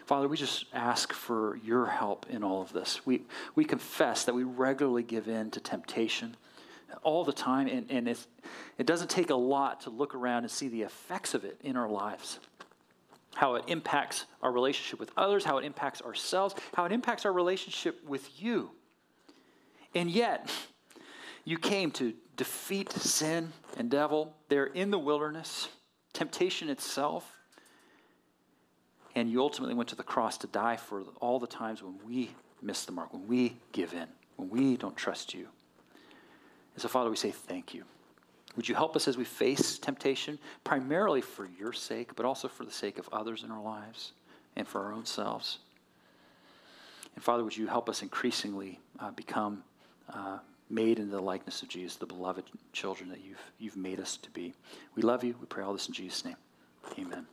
Father, 0.07 0.29
we 0.29 0.37
just 0.37 0.67
ask 0.75 1.13
for 1.13 1.57
your 1.65 1.87
help 1.87 2.27
in 2.29 2.45
all 2.45 2.61
of 2.61 2.73
this. 2.73 3.07
We, 3.07 3.23
we 3.55 3.65
confess 3.65 4.25
that 4.25 4.35
we 4.35 4.45
regularly 4.45 5.03
give 5.03 5.29
in 5.29 5.51
to 5.53 5.61
temptation 5.61 6.37
all 7.03 7.25
the 7.25 7.33
time, 7.33 7.69
and, 7.69 7.91
and 7.91 8.09
it 8.09 8.87
doesn't 8.87 9.09
take 9.09 9.31
a 9.31 9.35
lot 9.35 9.81
to 9.83 9.91
look 9.91 10.15
around 10.15 10.45
and 10.45 10.51
see 10.51 10.69
the 10.69 10.83
effects 10.83 11.33
of 11.35 11.45
it 11.45 11.59
in 11.63 11.77
our 11.77 11.89
lives. 11.89 12.39
How 13.35 13.55
it 13.55 13.65
impacts 13.67 14.27
our 14.43 14.53
relationship 14.53 15.01
with 15.01 15.11
others, 15.17 15.45
how 15.45 15.59
it 15.59 15.65
impacts 15.65 16.03
ourselves, 16.03 16.55
how 16.75 16.85
it 16.85 16.93
impacts 16.93 17.25
our 17.25 17.33
relationship 17.33 18.07
with 18.07 18.41
you. 18.41 18.71
And 19.95 20.11
yet, 20.11 20.53
you 21.45 21.59
came 21.59 21.91
to 21.93 22.13
defeat 22.37 22.93
sin 22.93 23.53
and 23.77 23.91
devil 23.91 24.37
there 24.49 24.67
in 24.67 24.91
the 24.91 24.99
wilderness, 24.99 25.69
temptation 26.13 26.69
itself. 26.69 27.34
And 29.15 29.31
you 29.31 29.41
ultimately 29.41 29.75
went 29.75 29.89
to 29.91 29.97
the 29.97 30.03
cross 30.03 30.37
to 30.39 30.47
die 30.49 30.77
for 30.77 31.03
all 31.21 31.39
the 31.39 31.47
times 31.47 31.83
when 31.83 31.95
we 32.05 32.31
miss 32.63 32.85
the 32.85 32.93
mark, 32.93 33.13
when 33.13 33.27
we 33.29 33.57
give 33.73 33.95
in, 33.95 34.09
when 34.37 34.49
we 34.49 34.77
don't 34.77 34.97
trust 34.97 35.35
you. 35.35 35.47
And 36.75 36.83
so, 36.83 36.89
Father, 36.89 37.11
we 37.11 37.17
say 37.17 37.31
thank 37.31 37.75
you. 37.75 37.85
Would 38.57 38.69
you 38.69 38.75
help 38.75 38.95
us 38.97 39.09
as 39.09 39.17
we 39.17 39.25
face 39.25 39.79
temptation, 39.79 40.39
primarily 40.63 41.21
for 41.21 41.49
your 41.59 41.73
sake, 41.73 42.15
but 42.15 42.25
also 42.25 42.49
for 42.49 42.65
the 42.65 42.73
sake 42.73 42.99
of 42.99 43.09
others 43.13 43.43
in 43.43 43.51
our 43.51 43.63
lives 43.63 44.13
and 44.57 44.67
for 44.67 44.85
our 44.85 44.93
own 44.93 45.05
selves? 45.05 45.59
And 47.15 47.23
Father, 47.23 47.45
would 47.45 47.57
you 47.57 47.67
help 47.67 47.89
us 47.89 48.03
increasingly 48.03 48.81
uh, 48.99 49.11
become 49.13 49.63
uh, 50.13 50.39
made 50.71 50.99
into 50.99 51.13
the 51.13 51.23
likeness 51.23 51.63
of 51.63 51.69
Jesus, 51.69 51.97
the 51.97 52.07
beloved 52.07 52.45
children 52.73 53.09
that 53.11 53.25
you've, 53.25 53.43
you've 53.59 53.77
made 53.77 54.01
us 54.01 54.17
to 54.19 54.31
be? 54.31 54.55
We 54.95 55.03
love 55.03 55.25
you. 55.25 55.35
We 55.41 55.47
pray 55.47 55.65
all 55.65 55.73
this 55.73 55.89
in 55.89 55.95
Jesus' 55.95 56.25
name. 56.25 56.37
Amen. 56.99 57.27